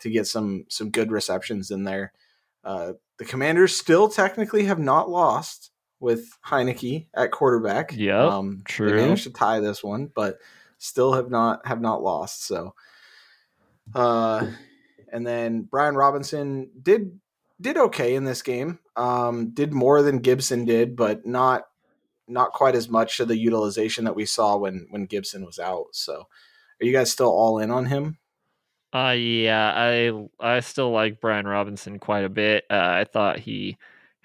to 0.00 0.10
get 0.10 0.26
some 0.26 0.64
some 0.68 0.90
good 0.90 1.12
receptions 1.12 1.70
in 1.70 1.84
there. 1.84 2.12
Uh, 2.64 2.92
the 3.18 3.24
Commanders 3.24 3.76
still 3.76 4.08
technically 4.08 4.64
have 4.64 4.78
not 4.78 5.08
lost 5.08 5.70
with 6.00 6.28
Heinicke 6.46 7.06
at 7.14 7.30
quarterback. 7.30 7.92
Yep, 7.96 8.16
um, 8.16 8.62
true. 8.64 8.90
They 8.90 8.96
managed 8.96 9.24
to 9.24 9.30
tie 9.30 9.60
this 9.60 9.82
one, 9.82 10.10
but 10.14 10.38
still 10.78 11.12
have 11.12 11.30
not 11.30 11.66
have 11.66 11.80
not 11.80 12.02
lost. 12.02 12.46
So, 12.46 12.74
uh, 13.94 14.46
and 15.12 15.26
then 15.26 15.62
Brian 15.62 15.94
Robinson 15.94 16.70
did 16.80 17.18
did 17.60 17.76
okay 17.76 18.14
in 18.14 18.24
this 18.24 18.42
game. 18.42 18.78
Um, 18.96 19.50
did 19.50 19.72
more 19.72 20.02
than 20.02 20.18
Gibson 20.18 20.64
did, 20.64 20.96
but 20.96 21.26
not 21.26 21.64
not 22.26 22.52
quite 22.52 22.74
as 22.74 22.88
much 22.88 23.20
of 23.20 23.28
the 23.28 23.36
utilization 23.36 24.04
that 24.04 24.16
we 24.16 24.26
saw 24.26 24.56
when 24.56 24.86
when 24.90 25.06
Gibson 25.06 25.44
was 25.44 25.58
out. 25.58 25.86
So, 25.92 26.28
are 26.80 26.84
you 26.84 26.92
guys 26.92 27.10
still 27.10 27.30
all 27.30 27.58
in 27.58 27.70
on 27.70 27.86
him? 27.86 28.18
Uh 28.92 29.14
yeah, 29.18 29.72
I 29.74 30.12
I 30.40 30.60
still 30.60 30.90
like 30.90 31.20
Brian 31.20 31.46
Robinson 31.46 31.98
quite 31.98 32.24
a 32.24 32.30
bit. 32.30 32.64
Uh, 32.70 32.76
I 32.76 33.04
thought 33.04 33.38
he 33.38 33.76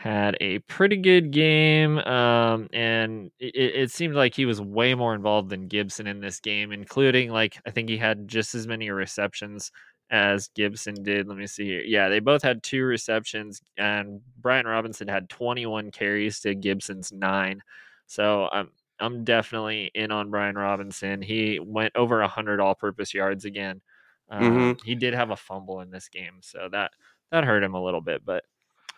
had 0.03 0.35
a 0.41 0.59
pretty 0.59 0.97
good 0.97 1.31
game, 1.31 1.97
um, 1.99 2.67
and 2.73 3.31
it, 3.39 3.55
it 3.55 3.91
seemed 3.91 4.15
like 4.15 4.35
he 4.35 4.45
was 4.45 4.59
way 4.61 4.93
more 4.95 5.15
involved 5.15 5.49
than 5.49 5.67
Gibson 5.67 6.07
in 6.07 6.19
this 6.19 6.39
game, 6.41 6.71
including 6.73 7.31
like 7.31 7.57
I 7.65 7.71
think 7.71 7.89
he 7.89 7.97
had 7.97 8.27
just 8.27 8.53
as 8.55 8.67
many 8.67 8.89
receptions 8.89 9.71
as 10.09 10.49
Gibson 10.49 11.03
did. 11.03 11.27
Let 11.27 11.37
me 11.37 11.47
see 11.47 11.65
here. 11.65 11.83
Yeah, 11.85 12.09
they 12.09 12.19
both 12.19 12.43
had 12.43 12.63
two 12.63 12.83
receptions, 12.83 13.61
and 13.77 14.21
Brian 14.41 14.67
Robinson 14.67 15.07
had 15.07 15.29
21 15.29 15.91
carries 15.91 16.41
to 16.41 16.53
Gibson's 16.55 17.11
nine. 17.13 17.61
So 18.07 18.49
I'm 18.51 18.71
I'm 18.99 19.23
definitely 19.23 19.91
in 19.95 20.11
on 20.11 20.29
Brian 20.31 20.55
Robinson. 20.55 21.21
He 21.21 21.59
went 21.59 21.93
over 21.95 22.19
100 22.19 22.59
all-purpose 22.59 23.13
yards 23.13 23.45
again. 23.45 23.81
Um, 24.29 24.67
He 24.83 24.95
did 24.95 25.13
have 25.13 25.29
a 25.31 25.35
fumble 25.37 25.81
in 25.81 25.91
this 25.91 26.09
game, 26.09 26.39
so 26.41 26.67
that 26.71 26.91
that 27.31 27.45
hurt 27.45 27.63
him 27.63 27.73
a 27.73 27.83
little 27.83 28.01
bit. 28.01 28.25
But 28.25 28.43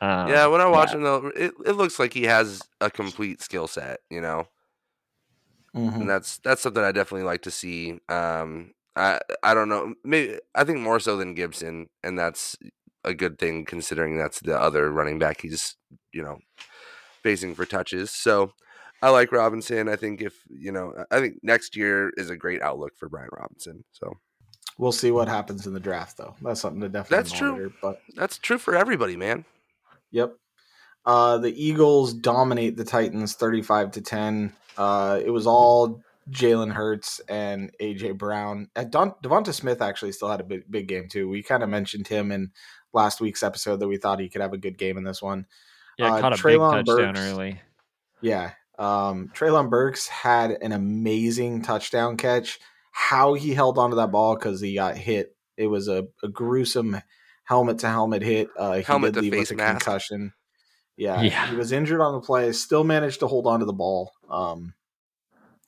um, 0.02 0.28
yeah, 0.28 0.48
when 0.48 0.62
I 0.62 0.68
watch 0.68 0.94
him 0.94 1.04
though, 1.04 1.32
it, 1.36 1.54
it 1.66 1.74
looks 1.74 2.00
like 2.00 2.14
he 2.14 2.24
has 2.24 2.62
a 2.82 2.90
complete 2.90 3.42
skill 3.42 3.68
set, 3.68 4.00
you 4.10 4.22
know. 4.22 4.48
Mhm. 5.76 5.96
and 5.96 6.10
that's 6.10 6.38
that's 6.38 6.62
something 6.62 6.84
I 6.84 6.94
definitely 6.94 7.26
like 7.26 7.42
to 7.42 7.52
see. 7.52 8.00
Um, 8.08 8.74
I 8.96 9.20
I 9.44 9.54
don't 9.54 9.68
know. 9.68 9.94
Maybe 10.06 10.40
I 10.54 10.64
think 10.64 10.80
more 10.80 11.02
so 11.02 11.18
than 11.18 11.34
Gibson, 11.34 11.90
and 12.02 12.18
that's 12.18 12.56
a 13.04 13.14
good 13.14 13.38
thing 13.38 13.66
considering 13.66 14.18
that's 14.18 14.40
the 14.40 14.58
other 14.60 14.90
running 14.92 15.20
back 15.20 15.42
he's 15.42 15.76
you 16.14 16.24
know 16.24 16.40
facing 17.24 17.56
for 17.56 17.66
touches. 17.66 18.12
So 18.12 18.54
I 19.02 19.10
like 19.10 19.32
Robinson. 19.32 19.90
I 19.90 19.98
think 19.98 20.22
if 20.22 20.34
you 20.50 20.72
know, 20.72 20.94
I 21.12 21.20
think 21.20 21.40
next 21.44 21.76
year 21.76 22.12
is 22.16 22.30
a 22.30 22.38
great 22.38 22.62
outlook 22.62 22.94
for 22.98 23.10
Brian 23.10 23.30
Robinson. 23.38 23.84
So 23.92 24.14
we'll 24.78 24.92
see 24.92 25.12
what 25.12 25.28
happens 25.28 25.68
in 25.68 25.74
the 25.74 25.80
draft, 25.80 26.18
though. 26.18 26.36
That's 26.42 26.62
something 26.62 26.82
to 26.82 26.90
definitely. 26.90 27.18
That's 27.18 27.42
monitor, 27.42 27.70
true. 27.70 27.74
But 27.82 28.02
that's 28.16 28.38
true 28.38 28.58
for 28.58 28.76
everybody, 28.76 29.18
man. 29.18 29.46
Yep. 30.16 30.38
Uh, 31.06 31.38
the 31.40 31.54
Eagles 31.64 32.14
dominate 32.14 32.78
the 32.78 32.86
Titans, 32.86 33.36
thirty-five 33.36 33.92
to 33.92 34.02
ten. 34.02 34.54
Uh, 34.78 35.20
it 35.24 35.30
was 35.30 35.46
all 35.46 36.02
Jalen 36.32 36.72
Hurts 36.72 37.20
and 37.28 37.72
AJ 37.82 38.18
Brown. 38.18 38.70
Uh, 38.78 38.86
Don, 38.86 39.14
DeVonta 39.22 39.54
Smith 39.54 39.82
actually 39.82 40.14
still 40.14 40.30
had 40.30 40.40
a 40.40 40.46
big, 40.46 40.72
big 40.72 40.88
game 40.88 41.10
too. 41.10 41.28
We 41.28 41.44
kind 41.44 41.64
of 41.64 41.70
mentioned 41.70 42.08
him 42.08 42.32
in 42.32 42.52
last 42.94 43.20
week's 43.20 43.44
episode 43.44 43.82
that 43.82 43.90
we 43.90 43.98
thought 43.98 44.22
he 44.22 44.30
could 44.30 44.42
have 44.42 44.54
a 44.54 44.58
good 44.58 44.78
game 44.78 44.98
in 44.98 45.04
this 45.04 45.22
one. 45.22 45.48
Yeah, 45.98 46.14
uh, 46.14 46.22
caught 46.22 46.34
a 46.34 46.38
Treylon 46.38 46.78
big 46.78 46.86
touchdown 46.86 47.14
Burks, 47.14 47.20
early. 47.20 47.62
Yeah, 48.22 48.52
um, 48.80 49.32
Treylon 49.36 49.70
Burks 49.70 50.08
had 50.08 50.52
an 50.52 50.72
amazing 50.72 51.62
touchdown 51.62 52.16
catch. 52.16 52.58
How 52.92 53.34
he 53.34 53.54
held 53.54 53.78
onto 53.78 53.98
that 53.98 54.14
ball 54.14 54.36
because 54.36 54.62
he 54.62 54.76
got 54.76 54.98
hit. 54.98 55.36
It 55.58 55.68
was 55.68 55.90
a, 55.90 56.08
a 56.24 56.30
gruesome 56.30 57.02
helmet 57.46 57.80
to 57.80 57.88
helmet 57.88 58.22
hit. 58.22 58.50
Uh, 58.58 58.74
he 58.74 58.84
helmet 58.84 59.14
did 59.14 59.24
leave 59.24 59.34
with 59.34 59.52
a 59.52 59.56
mask. 59.56 59.86
concussion. 59.86 60.34
Yeah, 60.98 61.22
yeah, 61.22 61.50
he 61.50 61.56
was 61.56 61.72
injured 61.72 62.02
on 62.02 62.14
the 62.14 62.22
play. 62.22 62.52
Still 62.52 62.84
managed 62.84 63.22
to 63.22 63.28
hold 63.28 63.48
onto 63.48 63.66
the 63.66 63.74
ball. 63.74 64.12
Um, 64.30 64.74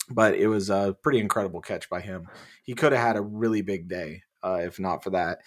but 0.09 0.35
it 0.35 0.47
was 0.47 0.69
a 0.69 0.95
pretty 1.01 1.19
incredible 1.19 1.61
catch 1.61 1.89
by 1.89 1.99
him. 2.01 2.27
He 2.63 2.75
could 2.75 2.93
have 2.93 3.01
had 3.01 3.17
a 3.17 3.21
really 3.21 3.61
big 3.61 3.89
day 3.89 4.21
uh, 4.43 4.59
if 4.63 4.79
not 4.79 5.03
for 5.03 5.11
that. 5.11 5.39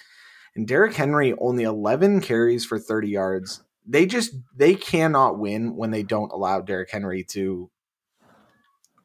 And 0.54 0.66
Derrick 0.66 0.94
Henry 0.94 1.34
only 1.38 1.64
11 1.64 2.20
carries 2.20 2.64
for 2.64 2.78
30 2.78 3.08
yards. 3.08 3.62
They 3.86 4.06
just 4.06 4.34
they 4.56 4.74
cannot 4.74 5.38
win 5.38 5.74
when 5.76 5.90
they 5.90 6.02
don't 6.02 6.32
allow 6.32 6.60
Derrick 6.60 6.90
Henry 6.90 7.24
to 7.30 7.70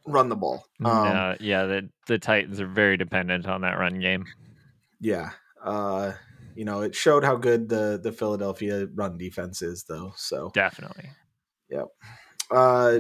run 0.06 0.30
the 0.30 0.36
ball. 0.36 0.66
Um, 0.84 0.88
uh, 0.92 1.36
yeah, 1.40 1.66
the 1.66 1.90
the 2.08 2.20
Titans 2.20 2.60
are 2.60 2.68
very 2.68 2.98
dependent 2.98 3.48
on 3.48 3.62
that 3.62 3.80
run 3.80 4.00
game. 4.00 4.26
Yeah, 5.00 5.32
uh, 5.64 6.12
you 6.56 6.66
know, 6.66 6.82
it 6.82 6.96
showed 6.96 7.24
how 7.24 7.36
good 7.36 7.70
the 7.70 8.00
the 8.02 8.12
Philadelphia 8.12 8.88
run 8.94 9.18
defense 9.18 9.62
is, 9.62 9.84
though. 9.84 10.14
So 10.16 10.52
definitely, 10.54 11.10
yep. 11.70 11.88
Uh, 12.50 13.00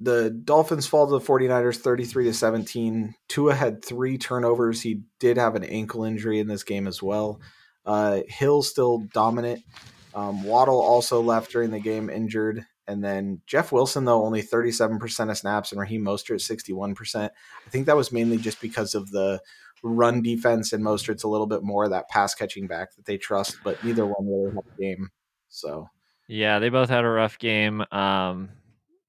the 0.00 0.30
Dolphins 0.30 0.86
fall 0.86 1.06
to 1.06 1.12
the 1.12 1.24
49ers 1.24 1.76
33 1.76 2.24
to 2.24 2.34
17. 2.34 3.14
Tua 3.28 3.54
had 3.54 3.84
three 3.84 4.18
turnovers. 4.18 4.82
He 4.82 5.02
did 5.20 5.36
have 5.36 5.54
an 5.54 5.64
ankle 5.64 6.04
injury 6.04 6.40
in 6.40 6.48
this 6.48 6.64
game 6.64 6.88
as 6.88 7.00
well. 7.02 7.40
Uh, 7.86 8.20
Hill 8.28 8.62
still 8.62 9.06
dominant. 9.12 9.62
Um, 10.14 10.42
Waddle 10.42 10.80
also 10.80 11.20
left 11.20 11.52
during 11.52 11.70
the 11.70 11.80
game 11.80 12.10
injured. 12.10 12.66
And 12.88 13.02
then 13.02 13.42
Jeff 13.46 13.70
Wilson, 13.70 14.04
though, 14.04 14.24
only 14.24 14.42
37% 14.42 15.30
of 15.30 15.38
snaps 15.38 15.70
and 15.70 15.80
Raheem 15.80 16.04
Mostert 16.04 16.40
61%. 16.40 17.30
I 17.30 17.70
think 17.70 17.86
that 17.86 17.96
was 17.96 18.12
mainly 18.12 18.38
just 18.38 18.60
because 18.60 18.94
of 18.94 19.10
the 19.10 19.40
run 19.82 20.22
defense 20.22 20.72
and 20.72 20.84
Mostert's 20.84 21.24
a 21.24 21.28
little 21.28 21.46
bit 21.46 21.62
more 21.62 21.88
that 21.88 22.08
pass 22.08 22.34
catching 22.34 22.66
back 22.66 22.94
that 22.96 23.04
they 23.04 23.18
trust, 23.18 23.56
but 23.64 23.82
neither 23.84 24.06
one 24.06 24.26
really 24.26 24.54
had 24.54 24.64
a 24.76 24.80
game. 24.80 25.10
So, 25.48 25.88
yeah, 26.28 26.58
they 26.58 26.68
both 26.68 26.88
had 26.88 27.04
a 27.04 27.08
rough 27.08 27.38
game. 27.38 27.84
Um, 27.90 28.50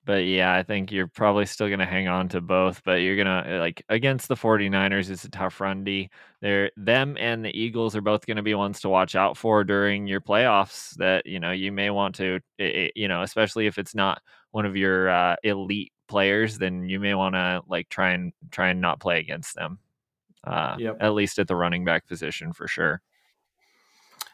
but 0.05 0.25
yeah, 0.25 0.53
I 0.53 0.63
think 0.63 0.91
you're 0.91 1.07
probably 1.07 1.45
still 1.45 1.67
going 1.67 1.79
to 1.79 1.85
hang 1.85 2.07
on 2.07 2.27
to 2.29 2.41
both, 2.41 2.83
but 2.83 2.95
you're 2.95 3.15
going 3.15 3.45
to 3.45 3.59
like 3.59 3.83
against 3.87 4.27
the 4.27 4.35
49ers 4.35 5.09
it's 5.09 5.23
a 5.23 5.29
tough 5.29 5.61
run 5.61 5.83
D. 5.83 6.09
They're 6.41 6.71
them 6.75 7.15
and 7.17 7.43
the 7.43 7.57
Eagles 7.57 7.95
are 7.95 8.01
both 8.01 8.25
going 8.25 8.37
to 8.37 8.43
be 8.43 8.53
ones 8.53 8.81
to 8.81 8.89
watch 8.89 9.15
out 9.15 9.37
for 9.37 9.63
during 9.63 10.05
your 10.07 10.19
playoffs 10.19 10.93
that, 10.95 11.25
you 11.25 11.39
know, 11.39 11.51
you 11.51 11.71
may 11.71 11.89
want 11.89 12.15
to 12.15 12.39
it, 12.57 12.91
you 12.95 13.07
know, 13.07 13.21
especially 13.21 13.67
if 13.67 13.77
it's 13.77 13.95
not 13.95 14.21
one 14.51 14.65
of 14.65 14.75
your 14.75 15.09
uh, 15.09 15.35
elite 15.43 15.93
players, 16.09 16.57
then 16.57 16.89
you 16.89 16.99
may 16.99 17.13
want 17.13 17.35
to 17.35 17.61
like 17.67 17.87
try 17.87 18.11
and 18.11 18.33
try 18.51 18.69
and 18.69 18.81
not 18.81 18.99
play 18.99 19.19
against 19.19 19.55
them. 19.55 19.79
Uh, 20.43 20.75
yep. 20.77 20.97
at 20.99 21.13
least 21.13 21.39
at 21.39 21.47
the 21.47 21.55
running 21.55 21.85
back 21.85 22.05
position 22.07 22.51
for 22.51 22.67
sure. 22.67 23.01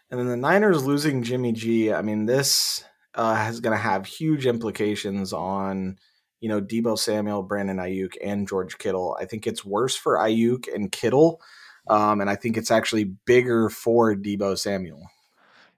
And 0.10 0.20
then 0.20 0.28
the 0.28 0.38
Niners 0.38 0.86
losing 0.86 1.22
Jimmy 1.22 1.52
G. 1.52 1.94
I 1.94 2.02
mean, 2.02 2.26
this 2.26 2.84
uh, 3.14 3.48
is 3.50 3.60
going 3.60 3.78
to 3.78 3.82
have 3.82 4.06
huge 4.06 4.46
implications 4.48 5.34
on 5.34 5.98
you 6.40 6.50
know 6.50 6.62
Deebo 6.62 6.98
Samuel, 6.98 7.44
Brandon 7.44 7.78
Aiyuk, 7.78 8.14
and 8.24 8.48
George 8.48 8.78
Kittle. 8.78 9.18
I 9.20 9.26
think 9.26 9.46
it's 9.46 9.64
worse 9.64 9.96
for 9.96 10.18
Aiyuk 10.18 10.74
and 10.74 10.92
Kittle, 10.92 11.42
um, 11.88 12.22
and 12.22 12.30
I 12.30 12.36
think 12.36 12.58
it's 12.58 12.72
actually 12.72 13.04
bigger 13.26 13.70
for 13.70 14.16
Deebo 14.16 14.58
Samuel. 14.58 15.04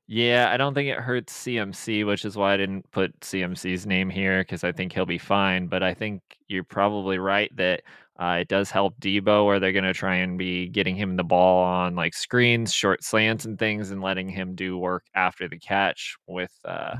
Yeah, 0.07 0.49
I 0.51 0.57
don't 0.57 0.73
think 0.73 0.89
it 0.89 0.99
hurts 0.99 1.45
CMC, 1.45 2.05
which 2.05 2.25
is 2.25 2.35
why 2.35 2.53
I 2.53 2.57
didn't 2.57 2.89
put 2.91 3.17
CMC's 3.21 3.85
name 3.85 4.09
here 4.09 4.41
because 4.41 4.63
I 4.63 4.73
think 4.73 4.91
he'll 4.91 5.05
be 5.05 5.17
fine. 5.17 5.67
But 5.67 5.83
I 5.83 5.93
think 5.93 6.21
you're 6.47 6.65
probably 6.65 7.17
right 7.17 7.49
that 7.55 7.83
uh, 8.21 8.37
it 8.39 8.47
does 8.47 8.69
help 8.69 8.93
Deebo, 8.99 9.47
where 9.47 9.59
they're 9.59 9.71
going 9.71 9.83
to 9.83 9.95
try 9.95 10.17
and 10.17 10.37
be 10.37 10.67
getting 10.67 10.95
him 10.95 11.15
the 11.15 11.23
ball 11.23 11.63
on 11.63 11.95
like 11.95 12.13
screens, 12.13 12.71
short 12.71 13.03
slants, 13.03 13.45
and 13.45 13.57
things, 13.57 13.89
and 13.89 14.03
letting 14.03 14.29
him 14.29 14.53
do 14.53 14.77
work 14.77 15.05
after 15.15 15.47
the 15.47 15.57
catch 15.57 16.15
with 16.27 16.51
uh, 16.63 16.97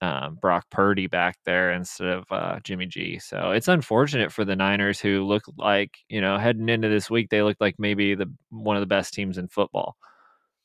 um, 0.00 0.34
Brock 0.34 0.66
Purdy 0.70 1.06
back 1.06 1.38
there 1.44 1.70
instead 1.70 2.08
of 2.08 2.24
uh, 2.32 2.58
Jimmy 2.64 2.86
G. 2.86 3.20
So 3.20 3.52
it's 3.52 3.68
unfortunate 3.68 4.32
for 4.32 4.44
the 4.44 4.56
Niners, 4.56 4.98
who 4.98 5.22
look 5.22 5.44
like 5.56 5.96
you 6.08 6.20
know 6.20 6.36
heading 6.36 6.68
into 6.68 6.88
this 6.88 7.08
week 7.08 7.30
they 7.30 7.42
looked 7.42 7.60
like 7.60 7.76
maybe 7.78 8.16
the 8.16 8.26
one 8.50 8.74
of 8.74 8.80
the 8.80 8.86
best 8.86 9.14
teams 9.14 9.38
in 9.38 9.46
football. 9.46 9.94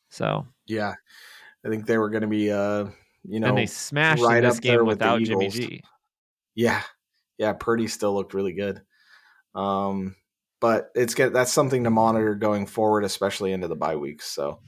So 0.09 0.47
yeah, 0.65 0.95
I 1.63 1.69
think 1.69 1.85
they 1.85 1.99
were 1.99 2.09
going 2.09 2.23
to 2.23 2.27
be 2.27 2.51
uh, 2.51 2.87
you 3.23 3.39
know 3.39 3.49
and 3.49 3.57
they 3.59 3.67
smashed 3.67 4.23
right 4.23 4.41
this 4.41 4.59
game 4.59 4.87
without 4.87 5.21
Jimmy 5.21 5.49
G. 5.49 5.83
Yeah, 6.55 6.81
yeah, 7.37 7.53
Purdy 7.53 7.85
still 7.85 8.15
looked 8.15 8.33
really 8.33 8.53
good. 8.53 8.81
Um, 9.55 10.15
but 10.59 10.91
it's 10.95 11.13
get 11.13 11.33
that's 11.33 11.53
something 11.53 11.83
to 11.85 11.89
monitor 11.89 12.35
going 12.35 12.65
forward, 12.65 13.03
especially 13.03 13.51
into 13.51 13.67
the 13.67 13.75
bye 13.75 13.95
weeks. 13.95 14.29
So 14.29 14.59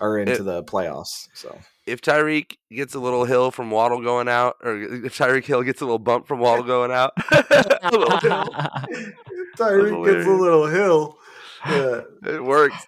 or 0.00 0.18
into 0.18 0.34
it, 0.34 0.42
the 0.42 0.62
playoffs. 0.64 1.28
So 1.34 1.58
if 1.86 2.00
Tyreek 2.00 2.56
gets 2.70 2.94
a 2.94 3.00
little 3.00 3.24
hill 3.24 3.50
from 3.50 3.70
Waddle 3.70 4.02
going 4.02 4.28
out, 4.28 4.56
or 4.62 4.80
if 4.80 5.18
Tyreek 5.18 5.44
Hill 5.44 5.62
gets 5.62 5.80
a 5.80 5.84
little 5.84 5.98
bump 5.98 6.26
from 6.26 6.38
Waddle 6.40 6.64
going 6.64 6.90
out, 6.90 7.12
Tyreek 9.56 10.06
gets 10.06 10.26
a 10.26 10.30
little 10.30 10.66
hill. 10.66 11.18
Yeah. 11.66 12.00
It 12.26 12.44
works. 12.44 12.86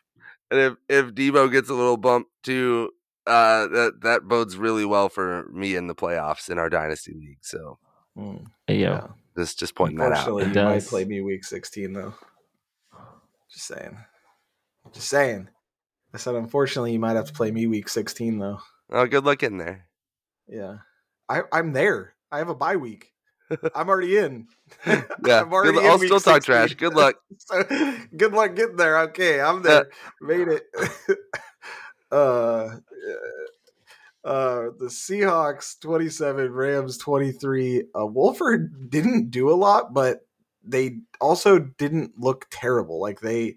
And 0.51 0.61
if 0.61 0.75
if 0.89 1.15
Deebo 1.15 1.51
gets 1.51 1.69
a 1.69 1.75
little 1.75 1.97
bump 1.97 2.29
too, 2.43 2.91
uh, 3.27 3.67
that 3.69 4.01
that 4.03 4.29
bodes 4.29 4.57
really 4.57 4.85
well 4.85 5.09
for 5.09 5.49
me 5.53 5.75
in 5.75 5.89
the 5.89 5.95
playoffs 5.95 6.49
in 6.49 6.59
our 6.59 6.71
dynasty 6.71 7.13
league. 7.13 7.39
So, 7.43 7.79
mm. 8.17 8.47
yeah, 8.69 9.09
just 9.37 9.59
just 9.59 9.75
pointing 9.75 9.99
that 9.99 10.13
out. 10.13 10.27
You 10.27 10.63
might 10.63 10.85
play 10.85 11.05
me 11.05 11.21
week 11.21 11.45
sixteen 11.45 11.93
though. 11.93 12.15
Just 13.53 13.67
saying. 13.69 13.99
Just 14.93 15.09
saying. 15.09 15.49
I 16.15 16.19
said, 16.19 16.35
unfortunately, 16.35 16.93
you 16.93 16.99
might 16.99 17.17
have 17.17 17.27
to 17.27 17.33
play 17.33 17.51
me 17.51 17.67
week 17.67 17.89
16, 17.89 18.39
though. 18.39 18.61
Oh, 18.91 19.07
good 19.07 19.25
luck 19.25 19.43
in 19.43 19.59
there. 19.59 19.87
Yeah. 20.49 20.79
I, 21.29 21.43
I'm 21.53 21.73
there. 21.73 22.15
I 22.33 22.39
have 22.39 22.49
a 22.49 22.55
bye 22.55 22.77
week. 22.77 23.13
I'm 23.75 23.89
already 23.89 24.17
in. 24.17 24.47
yeah. 24.87 25.03
I'm 25.43 25.53
already 25.53 25.79
good, 25.79 25.87
I'll 25.87 25.99
still 25.99 26.21
16. 26.21 26.33
talk 26.33 26.43
trash. 26.43 26.75
Good 26.75 26.95
luck. 26.95 27.17
so, 27.39 27.63
good 28.17 28.33
luck 28.33 28.57
getting 28.57 28.77
there. 28.77 28.99
Okay. 29.01 29.41
I'm 29.41 29.63
there. 29.63 29.91
Yeah. 30.23 30.27
Made 30.27 30.49
it. 30.49 30.63
uh, 32.11 32.77
uh, 34.27 34.71
the 34.77 34.87
Seahawks 34.87 35.81
27, 35.81 36.53
Rams 36.53 36.99
23. 36.99 37.85
Uh, 37.97 38.07
Wolford 38.07 38.91
didn't 38.91 39.31
do 39.31 39.49
a 39.49 39.55
lot, 39.55 39.95
but 39.95 40.27
they 40.65 40.99
also 41.21 41.61
didn't 41.61 42.19
look 42.19 42.47
terrible. 42.51 43.01
Like 43.01 43.21
they 43.21 43.55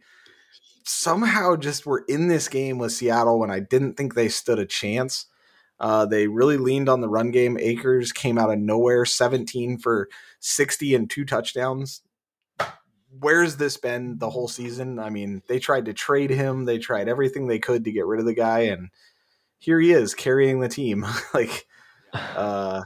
somehow 0.83 1.55
just 1.55 1.87
were 1.87 2.05
in 2.07 2.27
this 2.27 2.47
game 2.47 2.77
with 2.77 2.91
Seattle 2.91 3.39
when 3.39 3.49
I 3.49 3.61
didn't 3.61 3.95
think 3.95 4.13
they 4.13 4.29
stood 4.29 4.59
a 4.59 4.65
chance. 4.65 5.25
Uh, 5.79 6.05
they 6.05 6.27
really 6.27 6.57
leaned 6.57 6.87
on 6.87 7.01
the 7.01 7.09
run 7.09 7.31
game. 7.31 7.57
Akers 7.59 8.11
came 8.11 8.37
out 8.37 8.51
of 8.51 8.59
nowhere, 8.59 9.05
17 9.05 9.79
for 9.79 10.07
60 10.39 10.93
and 10.93 11.09
two 11.09 11.25
touchdowns. 11.25 12.03
Where's 13.19 13.55
this 13.55 13.77
been 13.77 14.19
the 14.19 14.29
whole 14.29 14.47
season? 14.47 14.99
I 14.99 15.09
mean, 15.09 15.41
they 15.47 15.57
tried 15.57 15.85
to 15.85 15.93
trade 15.93 16.29
him, 16.29 16.65
they 16.65 16.77
tried 16.77 17.09
everything 17.09 17.47
they 17.47 17.57
could 17.57 17.85
to 17.85 17.91
get 17.91 18.05
rid 18.05 18.19
of 18.19 18.27
the 18.27 18.35
guy, 18.35 18.59
and 18.59 18.89
here 19.59 19.79
he 19.79 19.91
is 19.91 20.15
carrying 20.15 20.59
the 20.59 20.69
team. 20.69 21.05
like, 21.33 21.67
uh, 22.13 22.83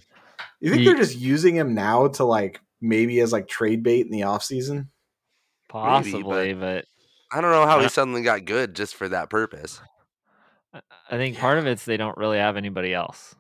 you 0.60 0.70
think 0.70 0.82
he, 0.82 0.86
they're 0.86 0.98
just 0.98 1.18
using 1.18 1.56
him 1.56 1.74
now 1.74 2.08
to 2.10 2.26
like 2.26 2.60
maybe 2.82 3.20
as 3.22 3.32
like 3.32 3.48
trade 3.48 3.84
bait 3.84 4.06
in 4.06 4.12
the 4.12 4.22
offseason? 4.22 4.88
Possibly, 5.70 6.24
maybe, 6.24 6.60
but, 6.60 6.86
but 7.32 7.38
I 7.38 7.42
don't 7.42 7.52
know 7.52 7.66
how 7.66 7.80
he 7.80 7.90
suddenly 7.90 8.22
got 8.22 8.46
good 8.46 8.76
just 8.76 8.96
for 8.96 9.10
that 9.10 9.30
purpose. 9.30 9.80
I 10.74 11.18
think 11.18 11.38
part 11.38 11.58
of 11.58 11.68
it's 11.68 11.86
they 11.86 11.98
don't 11.98 12.18
really 12.18 12.38
have 12.38 12.58
anybody 12.58 12.94
else. 12.94 13.36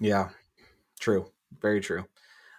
Yeah, 0.00 0.30
true. 1.00 1.26
Very 1.60 1.80
true. 1.80 2.04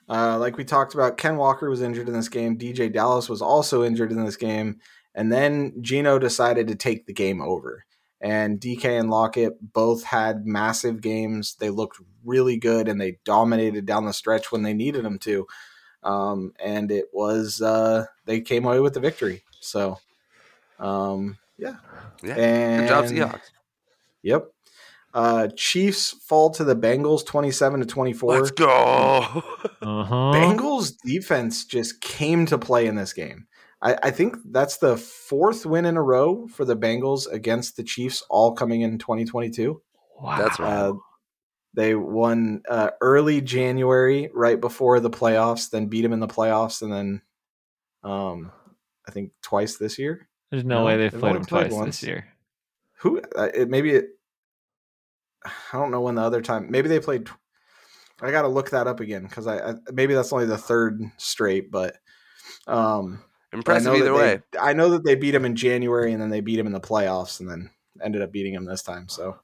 Uh, 0.10 0.38
like 0.38 0.58
we 0.58 0.64
talked 0.64 0.94
about, 0.94 1.18
Ken 1.18 1.38
Walker 1.38 1.70
was 1.70 1.82
injured 1.82 2.08
in 2.08 2.14
this 2.14 2.30
game. 2.30 2.58
DJ 2.58 2.92
Dallas 2.92 3.30
was 3.30 3.42
also 3.42 3.84
injured 3.84 4.12
in 4.12 4.24
this 4.24 4.36
game. 4.36 4.80
And 5.16 5.32
then 5.32 5.74
Gino 5.82 6.20
decided 6.20 6.68
to 6.68 6.76
take 6.76 7.06
the 7.06 7.14
game 7.14 7.42
over. 7.42 7.86
And 8.24 8.60
DK 8.60 8.86
and 8.86 9.10
Lockett 9.10 9.74
both 9.74 10.04
had 10.06 10.48
massive 10.48 11.02
games. 11.02 11.56
They 11.60 11.70
looked 11.70 12.00
really 12.24 12.58
good 12.58 12.88
and 12.88 13.00
they 13.00 13.18
dominated 13.26 13.86
down 13.86 14.06
the 14.06 14.14
stretch 14.14 14.50
when 14.50 14.64
they 14.64 14.74
needed 14.74 15.04
them 15.04 15.20
to. 15.20 15.46
Um, 16.04 16.54
and 16.64 16.90
it 16.90 17.08
was, 17.12 17.62
uh, 17.62 18.06
they 18.26 18.40
came 18.40 18.66
away 18.66 18.80
with 18.80 18.94
the 18.94 19.02
victory. 19.02 19.44
So, 19.60 20.00
um, 20.80 21.38
yeah. 21.58 21.76
Yeah. 22.24 22.36
And, 22.36 22.88
Good 22.88 22.90
job, 22.90 23.06
Seahawks. 23.06 23.50
Yep. 24.22 24.46
Uh, 25.14 25.48
Chiefs 25.56 26.12
fall 26.12 26.50
to 26.52 26.64
the 26.64 26.76
Bengals 26.76 27.26
27 27.26 27.82
to 27.82 27.86
24. 27.86 28.40
Let's 28.40 28.52
go. 28.52 29.44
Uh-huh. 29.82 30.32
Bengals 30.34 30.94
defense 31.04 31.66
just 31.66 32.00
came 32.00 32.46
to 32.46 32.58
play 32.58 32.88
in 32.88 32.96
this 32.96 33.12
game. 33.12 33.48
I, 33.84 33.98
I, 34.02 34.12
think 34.12 34.38
that's 34.46 34.78
the 34.78 34.96
fourth 34.96 35.66
win 35.66 35.86
in 35.86 35.98
a 35.98 36.02
row 36.02 36.48
for 36.48 36.64
the 36.64 36.78
Bengals 36.78 37.30
against 37.30 37.76
the 37.76 37.84
Chiefs, 37.84 38.24
all 38.30 38.54
coming 38.54 38.82
in 38.82 38.98
2022. 38.98 39.82
Wow. 40.22 40.38
That's 40.38 40.58
right. 40.58 40.72
Uh, 40.72 40.94
they 41.74 41.94
won 41.94 42.62
uh, 42.70 42.92
early 43.02 43.42
January, 43.42 44.30
right 44.34 44.60
before 44.60 45.00
the 45.00 45.10
playoffs, 45.10 45.70
then 45.70 45.88
beat 45.88 46.04
them 46.04 46.14
in 46.14 46.20
the 46.20 46.28
playoffs, 46.28 46.82
and 46.82 46.94
then 46.94 47.22
um, 48.04 48.52
I 49.08 49.12
think 49.12 49.34
twice 49.42 49.78
this 49.78 50.00
year. 50.00 50.30
There's 50.50 50.64
no, 50.64 50.80
No, 50.80 50.86
way 50.86 50.98
they've 50.98 51.12
they've 51.12 51.20
played 51.20 51.36
them 51.36 51.46
played 51.46 51.70
twice 51.70 51.74
once. 51.74 52.00
this 52.00 52.08
year. 52.08 52.28
Who? 53.00 53.22
Uh, 53.36 53.50
it, 53.54 53.70
maybe 53.70 53.92
it. 53.92 54.10
I 55.46 55.52
don't 55.74 55.92
know 55.92 56.02
when 56.02 56.16
the 56.16 56.22
other 56.22 56.42
time. 56.42 56.68
Maybe 56.70 56.88
they 56.88 57.00
played. 57.00 57.26
tw- 57.26 57.38
I 58.22 58.32
got 58.32 58.44
to 58.44 58.48
look 58.48 58.70
that 58.70 58.88
up 58.88 59.02
again 59.02 59.24
because 59.24 59.48
I, 59.48 59.72
I 59.72 59.74
maybe 59.92 60.14
that's 60.14 60.32
only 60.32 60.46
the 60.46 60.58
third 60.58 61.02
straight, 61.18 61.70
but 61.70 61.98
um, 62.68 63.22
Impressive 63.54 63.94
either 63.94 64.06
that 64.06 64.14
way. 64.14 64.40
I 64.60 64.74
know 64.74 64.90
that 64.90 65.06
they 65.06 65.16
beat 65.16 65.36
him 65.36 65.46
in 65.46 65.56
January 65.56 66.12
and 66.12 66.22
then 66.22 66.30
they 66.30 66.42
beat 66.42 66.60
him 66.60 66.68
in 66.68 66.74
the 66.74 66.80
playoffs 66.82 67.40
and 67.40 67.50
then 67.50 67.70
ended 68.04 68.22
up 68.22 68.32
beating 68.32 68.54
him 68.54 68.66
this 68.66 68.82
time. 68.82 69.08
So 69.08 69.38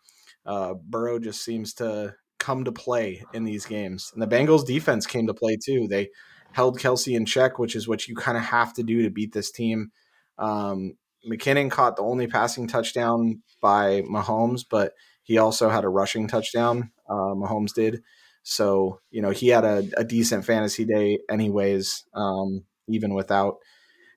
uh, 0.45 0.73
Burrow 0.73 1.19
just 1.19 1.43
seems 1.43 1.73
to 1.75 2.15
come 2.39 2.65
to 2.65 2.71
play 2.71 3.23
in 3.33 3.43
these 3.43 3.65
games. 3.65 4.11
And 4.13 4.21
the 4.21 4.27
Bengals 4.27 4.65
defense 4.65 5.05
came 5.05 5.27
to 5.27 5.33
play 5.33 5.57
too. 5.63 5.87
They 5.87 6.09
held 6.51 6.79
Kelce 6.79 7.15
in 7.15 7.25
check, 7.25 7.59
which 7.59 7.75
is 7.75 7.87
what 7.87 8.07
you 8.07 8.15
kind 8.15 8.37
of 8.37 8.43
have 8.43 8.73
to 8.73 8.83
do 8.83 9.03
to 9.03 9.11
beat 9.11 9.33
this 9.33 9.51
team. 9.51 9.91
Um, 10.39 10.97
McKinnon 11.29 11.69
caught 11.69 11.95
the 11.95 12.03
only 12.03 12.27
passing 12.27 12.67
touchdown 12.67 13.41
by 13.61 14.01
Mahomes, 14.03 14.63
but 14.69 14.93
he 15.21 15.37
also 15.37 15.69
had 15.69 15.83
a 15.83 15.89
rushing 15.89 16.27
touchdown. 16.27 16.91
Uh, 17.07 17.35
Mahomes 17.35 17.73
did. 17.73 18.01
So, 18.41 19.01
you 19.11 19.21
know, 19.21 19.29
he 19.29 19.49
had 19.49 19.65
a, 19.65 19.83
a 19.97 20.03
decent 20.03 20.45
fantasy 20.45 20.85
day, 20.85 21.19
anyways, 21.29 22.05
um, 22.15 22.63
even 22.87 23.13
without 23.13 23.57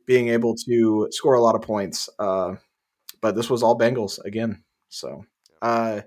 being 0.06 0.28
able 0.28 0.54
to 0.66 1.08
score 1.10 1.34
a 1.34 1.42
lot 1.42 1.54
of 1.54 1.62
points. 1.62 2.08
Uh, 2.18 2.56
but 3.20 3.34
this 3.34 3.48
was 3.48 3.62
all 3.62 3.78
Bengals 3.78 4.22
again. 4.24 4.62
So, 4.88 5.24
uh, 5.60 6.02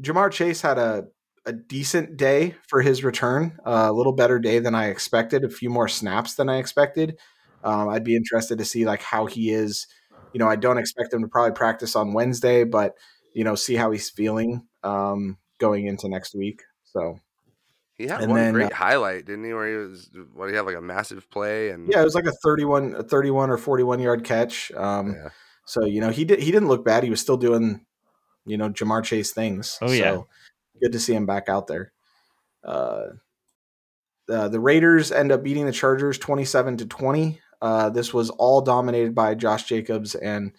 Ja'Marr 0.00 0.30
Chase 0.30 0.60
had 0.60 0.78
a, 0.78 1.06
a 1.46 1.52
decent 1.52 2.16
day 2.16 2.54
for 2.68 2.82
his 2.82 3.02
return, 3.02 3.58
uh, 3.64 3.86
a 3.88 3.92
little 3.92 4.12
better 4.12 4.38
day 4.38 4.58
than 4.58 4.74
I 4.74 4.88
expected, 4.88 5.44
a 5.44 5.48
few 5.48 5.70
more 5.70 5.88
snaps 5.88 6.34
than 6.34 6.48
I 6.48 6.58
expected. 6.58 7.18
Um, 7.64 7.88
I'd 7.88 8.04
be 8.04 8.16
interested 8.16 8.58
to 8.58 8.64
see 8.64 8.84
like 8.84 9.02
how 9.02 9.26
he 9.26 9.50
is. 9.50 9.86
You 10.32 10.38
know, 10.38 10.48
I 10.48 10.56
don't 10.56 10.78
expect 10.78 11.14
him 11.14 11.22
to 11.22 11.28
probably 11.28 11.52
practice 11.52 11.96
on 11.96 12.12
Wednesday, 12.12 12.64
but 12.64 12.94
you 13.32 13.44
know, 13.44 13.54
see 13.54 13.74
how 13.74 13.90
he's 13.90 14.10
feeling 14.10 14.66
um, 14.82 15.38
going 15.58 15.86
into 15.86 16.08
next 16.08 16.34
week. 16.34 16.62
So 16.84 17.18
He 17.98 18.06
had 18.06 18.20
And 18.20 18.30
one 18.30 18.40
then, 18.40 18.52
great 18.52 18.72
uh, 18.72 18.76
highlight, 18.76 19.24
didn't 19.24 19.44
he? 19.44 19.54
Where 19.54 19.68
he 19.68 19.76
was, 19.76 20.10
what, 20.34 20.50
he 20.50 20.54
had 20.54 20.66
like 20.66 20.76
a 20.76 20.82
massive 20.82 21.30
play 21.30 21.70
and 21.70 21.90
yeah, 21.90 22.00
it 22.00 22.04
was 22.04 22.14
like 22.14 22.26
a 22.26 22.32
31, 22.44 22.94
a 22.94 23.02
31 23.02 23.50
or 23.50 23.56
41 23.56 24.00
yard 24.00 24.24
catch. 24.24 24.70
Um, 24.72 25.14
Yeah. 25.14 25.28
So, 25.64 25.84
you 25.84 26.00
know, 26.00 26.10
he 26.10 26.24
did, 26.24 26.38
he 26.40 26.52
didn't 26.52 26.68
look 26.68 26.84
bad. 26.84 27.02
He 27.02 27.10
was 27.10 27.20
still 27.20 27.36
doing, 27.36 27.84
you 28.44 28.56
know, 28.56 28.68
Ja'Marr 28.68 29.02
Chase 29.02 29.32
things. 29.32 29.78
Oh, 29.82 29.90
yeah. 29.90 30.12
So 30.12 30.26
good 30.80 30.92
to 30.92 31.00
see 31.00 31.14
him 31.14 31.26
back 31.26 31.48
out 31.48 31.66
there. 31.66 31.92
Uh, 32.62 33.06
uh, 34.28 34.48
the 34.48 34.60
Raiders 34.60 35.10
end 35.10 35.32
up 35.32 35.42
beating 35.42 35.66
the 35.66 35.72
Chargers 35.72 36.18
27 36.18 36.76
to 36.78 36.86
20. 36.86 37.40
Uh, 37.62 37.90
this 37.90 38.12
was 38.12 38.30
all 38.30 38.60
dominated 38.60 39.14
by 39.14 39.34
Josh 39.34 39.64
Jacobs 39.64 40.14
and 40.14 40.52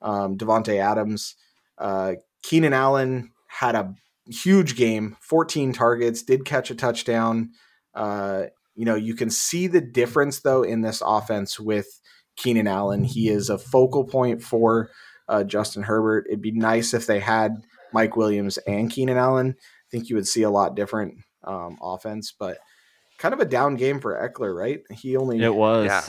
um, 0.00 0.36
Davante 0.36 0.78
Adams. 0.78 1.36
Uh, 1.78 2.14
Keenan 2.42 2.72
Allen 2.72 3.30
had 3.46 3.74
a 3.74 3.94
huge 4.26 4.76
game, 4.76 5.16
14 5.20 5.72
targets, 5.72 6.22
did 6.22 6.44
catch 6.44 6.70
a 6.70 6.74
touchdown. 6.74 7.50
Uh, 7.94 8.44
you 8.74 8.84
know, 8.84 8.94
you 8.94 9.14
can 9.14 9.30
see 9.30 9.66
the 9.66 9.80
difference 9.80 10.40
though 10.40 10.62
in 10.62 10.80
this 10.82 11.02
offense 11.04 11.60
with 11.60 12.00
Keenan 12.36 12.66
Allen. 12.66 13.04
He 13.04 13.28
is 13.28 13.50
a 13.50 13.58
focal 13.58 14.04
point 14.04 14.42
for 14.42 14.90
uh, 15.28 15.44
Justin 15.44 15.82
Herbert. 15.82 16.26
It'd 16.28 16.42
be 16.42 16.52
nice 16.52 16.94
if 16.94 17.06
they 17.06 17.20
had 17.20 17.62
Mike 17.92 18.16
Williams 18.16 18.58
and 18.58 18.90
Keenan 18.90 19.18
Allen. 19.18 19.56
I 19.58 19.86
think 19.90 20.08
you 20.08 20.16
would 20.16 20.28
see 20.28 20.42
a 20.42 20.50
lot 20.50 20.74
different 20.74 21.18
um, 21.44 21.78
offense, 21.82 22.32
but 22.38 22.58
kind 23.18 23.34
of 23.34 23.40
a 23.40 23.44
down 23.44 23.76
game 23.76 24.00
for 24.00 24.16
Ekeler, 24.16 24.54
right? 24.54 24.80
He 24.90 25.16
only 25.16 25.40
It 25.42 25.54
was. 25.54 25.86
Yeah. 25.86 26.04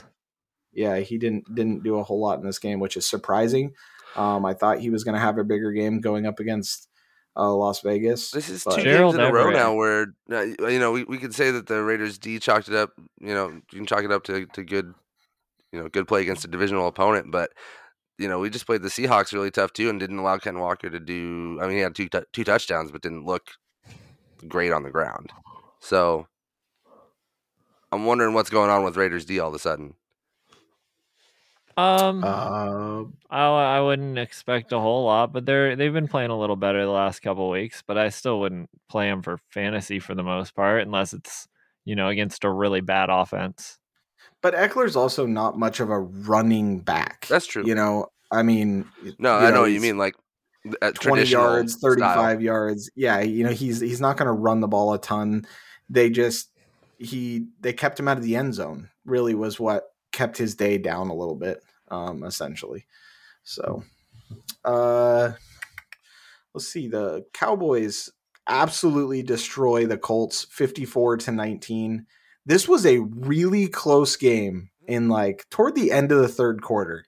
yeah, 0.71 0.99
he 0.99 1.17
didn't 1.17 1.53
didn't 1.53 1.83
do 1.83 1.97
a 1.97 2.03
whole 2.03 2.19
lot 2.19 2.39
in 2.39 2.45
this 2.45 2.59
game, 2.59 2.79
which 2.79 2.97
is 2.97 3.07
surprising. 3.07 3.73
Um, 4.15 4.45
I 4.45 4.53
thought 4.53 4.79
he 4.79 4.89
was 4.89 5.03
going 5.03 5.15
to 5.15 5.21
have 5.21 5.37
a 5.37 5.43
bigger 5.43 5.71
game 5.71 5.99
going 5.99 6.25
up 6.25 6.39
against 6.39 6.87
uh, 7.35 7.53
Las 7.53 7.81
Vegas. 7.81 8.31
This 8.31 8.49
is 8.49 8.63
but- 8.63 8.77
two 8.77 8.83
Gerald 8.83 9.15
games 9.15 9.27
in 9.27 9.29
a 9.29 9.33
row 9.33 9.49
now 9.51 9.73
where 9.73 10.13
uh, 10.31 10.41
you 10.69 10.79
know 10.79 10.91
we, 10.91 11.03
we 11.03 11.17
could 11.17 11.33
say 11.33 11.51
that 11.51 11.67
the 11.67 11.81
Raiders 11.83 12.17
D 12.17 12.39
chalked 12.39 12.67
it 12.67 12.75
up. 12.75 12.91
You 13.19 13.33
know, 13.33 13.49
you 13.49 13.79
can 13.79 13.85
chalk 13.85 14.03
it 14.03 14.11
up 14.11 14.23
to, 14.25 14.45
to 14.45 14.63
good, 14.63 14.93
you 15.71 15.79
know, 15.81 15.89
good 15.89 16.07
play 16.07 16.21
against 16.21 16.45
a 16.45 16.47
divisional 16.47 16.87
opponent. 16.87 17.31
But 17.31 17.51
you 18.17 18.27
know, 18.27 18.39
we 18.39 18.49
just 18.49 18.65
played 18.65 18.81
the 18.81 18.89
Seahawks 18.89 19.33
really 19.33 19.51
tough 19.51 19.73
too, 19.73 19.89
and 19.89 19.99
didn't 19.99 20.19
allow 20.19 20.37
Ken 20.37 20.59
Walker 20.59 20.89
to 20.89 20.99
do. 20.99 21.59
I 21.61 21.67
mean, 21.67 21.77
he 21.77 21.81
had 21.81 21.95
two 21.95 22.09
tou- 22.09 22.25
two 22.31 22.43
touchdowns, 22.43 22.91
but 22.91 23.01
didn't 23.01 23.25
look 23.25 23.43
great 24.47 24.71
on 24.71 24.83
the 24.83 24.91
ground. 24.91 25.31
So 25.79 26.27
I'm 27.91 28.05
wondering 28.05 28.33
what's 28.33 28.49
going 28.49 28.69
on 28.69 28.83
with 28.83 28.97
Raiders 28.97 29.25
D 29.25 29.39
all 29.39 29.49
of 29.49 29.55
a 29.55 29.59
sudden. 29.59 29.95
Um, 31.77 32.23
Uh, 32.23 33.03
I, 33.29 33.77
I 33.77 33.81
wouldn't 33.81 34.17
expect 34.17 34.71
a 34.71 34.79
whole 34.79 35.05
lot, 35.05 35.33
but 35.33 35.45
they're 35.45 35.75
they've 35.75 35.93
been 35.93 36.07
playing 36.07 36.29
a 36.29 36.37
little 36.39 36.55
better 36.55 36.83
the 36.85 36.91
last 36.91 37.21
couple 37.21 37.49
weeks. 37.49 37.83
But 37.85 37.97
I 37.97 38.09
still 38.09 38.39
wouldn't 38.39 38.69
play 38.89 39.09
them 39.09 39.21
for 39.21 39.39
fantasy 39.49 39.99
for 39.99 40.13
the 40.15 40.23
most 40.23 40.55
part, 40.55 40.81
unless 40.83 41.13
it's 41.13 41.47
you 41.85 41.95
know 41.95 42.09
against 42.09 42.43
a 42.43 42.49
really 42.49 42.81
bad 42.81 43.09
offense. 43.09 43.77
but 44.41 44.53
Ekeler's 44.53 44.95
also 44.95 45.25
not 45.25 45.57
much 45.57 45.79
of 45.79 45.89
a 45.89 45.99
running 45.99 46.79
back. 46.79 47.25
That's 47.29 47.47
true. 47.47 47.65
You 47.65 47.75
know, 47.75 48.07
I 48.31 48.43
mean, 48.43 48.85
No, 49.19 49.35
I 49.35 49.51
know 49.51 49.61
what 49.61 49.71
you 49.71 49.81
mean. 49.81 49.97
Like 49.97 50.15
at 50.81 50.95
20 50.95 51.15
traditional 51.21 51.43
yards, 51.43 51.73
style. 51.73 51.91
35 51.91 52.41
yards. 52.41 52.89
Yeah, 52.95 53.19
you 53.19 53.43
know, 53.43 53.51
he's 53.51 53.79
he's 53.79 53.99
not 54.01 54.17
going 54.17 54.27
to 54.27 54.33
run 54.33 54.59
the 54.61 54.67
ball 54.67 54.93
a 54.93 54.99
ton. 54.99 55.45
They 55.89 56.09
just 56.09 56.49
he 56.99 57.47
they 57.59 57.73
kept 57.73 57.99
him 57.99 58.07
out 58.07 58.17
of 58.17 58.23
the 58.23 58.35
end 58.35 58.53
zone. 58.53 58.89
Really 59.05 59.35
was 59.35 59.59
what 59.59 59.92
kept 60.13 60.37
his 60.37 60.55
day 60.55 60.77
down 60.77 61.09
a 61.09 61.15
little 61.15 61.35
bit 61.35 61.61
um 61.89 62.23
essentially. 62.23 62.85
So, 63.43 63.83
uh 64.63 65.33
let's 66.53 66.67
see 66.67 66.87
the 66.87 67.25
Cowboys 67.33 68.09
absolutely 68.47 69.23
destroy 69.23 69.85
the 69.85 69.97
Colts 69.97 70.45
54 70.51 71.17
to 71.17 71.31
19. 71.31 72.05
This 72.45 72.67
was 72.67 72.85
a 72.85 72.99
really 72.99 73.67
close 73.67 74.15
game 74.15 74.69
in 74.87 75.07
like 75.07 75.45
toward 75.49 75.75
the 75.75 75.91
end 75.91 76.11
of 76.11 76.19
the 76.19 76.27
third 76.27 76.61
quarter. 76.61 77.05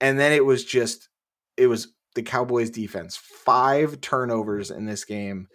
And 0.00 0.18
then 0.18 0.32
it 0.32 0.44
was 0.44 0.64
just 0.64 1.08
it 1.56 1.66
was 1.66 1.88
the 2.14 2.22
Cowboys 2.22 2.70
defense. 2.70 3.16
Five 3.16 4.00
turnovers 4.00 4.70
in 4.70 4.86
this 4.86 5.04
game. 5.04 5.48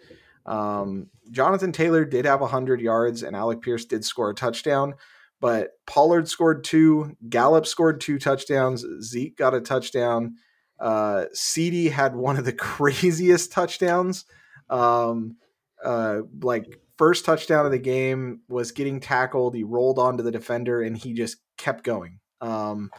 Um, 0.46 1.08
Jonathan 1.30 1.70
Taylor 1.70 2.04
did 2.04 2.24
have 2.24 2.40
100 2.40 2.80
yards 2.80 3.22
and 3.22 3.36
Alec 3.36 3.60
Pierce 3.60 3.84
did 3.84 4.04
score 4.04 4.30
a 4.30 4.34
touchdown, 4.34 4.94
but 5.42 5.70
Pollard 5.88 6.28
scored 6.28 6.62
two, 6.62 7.16
Gallup 7.28 7.66
scored 7.66 8.00
two 8.00 8.20
touchdowns, 8.20 8.86
Zeke 9.02 9.36
got 9.36 9.54
a 9.54 9.60
touchdown. 9.60 10.36
Uh, 10.78 11.24
CD 11.32 11.88
had 11.88 12.14
one 12.14 12.36
of 12.36 12.44
the 12.44 12.52
craziest 12.52 13.50
touchdowns. 13.50 14.24
Um, 14.70 15.36
uh, 15.84 16.20
like 16.42 16.78
first 16.96 17.24
touchdown 17.24 17.66
of 17.66 17.72
the 17.72 17.78
game 17.78 18.42
was 18.48 18.70
getting 18.70 19.00
tackled. 19.00 19.56
He 19.56 19.64
rolled 19.64 19.98
onto 19.98 20.22
the 20.22 20.30
defender 20.30 20.80
and 20.80 20.96
he 20.96 21.12
just 21.12 21.38
kept 21.58 21.82
going. 21.82 22.20
Um, 22.40 22.92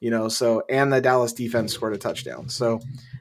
you 0.00 0.10
know, 0.10 0.28
so 0.28 0.64
and 0.68 0.92
the 0.92 1.00
Dallas 1.00 1.32
defense 1.32 1.72
scored 1.72 1.94
a 1.94 1.98
touchdown. 1.98 2.48
So 2.48 2.80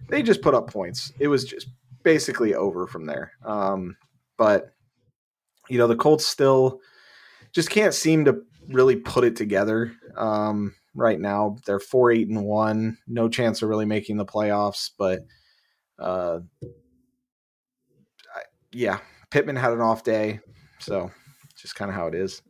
they 0.09 0.23
just 0.23 0.41
put 0.41 0.55
up 0.55 0.65
points. 0.65 1.13
It 1.19 1.27
was 1.27 1.45
just 1.45 1.67
basically 2.01 2.55
over 2.55 2.87
from 2.87 3.05
there. 3.05 3.33
Um, 3.45 3.97
but 4.35 4.73
you 5.69 5.77
know, 5.77 5.85
the 5.85 5.95
Colts 5.95 6.25
still 6.25 6.81
just 7.51 7.69
can't 7.69 7.93
seem 7.93 8.25
to 8.25 8.41
really 8.67 8.95
put 8.95 9.23
it 9.23 9.35
together. 9.35 9.93
Um, 10.15 10.75
right 10.95 11.19
now 11.19 11.57
they're 11.65 11.79
four, 11.79 12.11
eight, 12.11 12.27
and 12.27 12.43
one. 12.43 12.97
No 13.07 13.29
chance 13.29 13.61
of 13.61 13.69
really 13.69 13.85
making 13.85 14.17
the 14.17 14.25
playoffs, 14.25 14.91
but 14.97 15.21
uh, 15.99 16.39
I, 18.35 18.41
yeah, 18.71 18.99
Pittman 19.31 19.55
had 19.55 19.73
an 19.73 19.81
off 19.81 20.03
day, 20.03 20.39
so 20.79 21.11
it's 21.51 21.61
just 21.61 21.75
kind 21.75 21.89
of 21.89 21.95
how 21.95 22.07
it 22.07 22.15
is. 22.15 22.41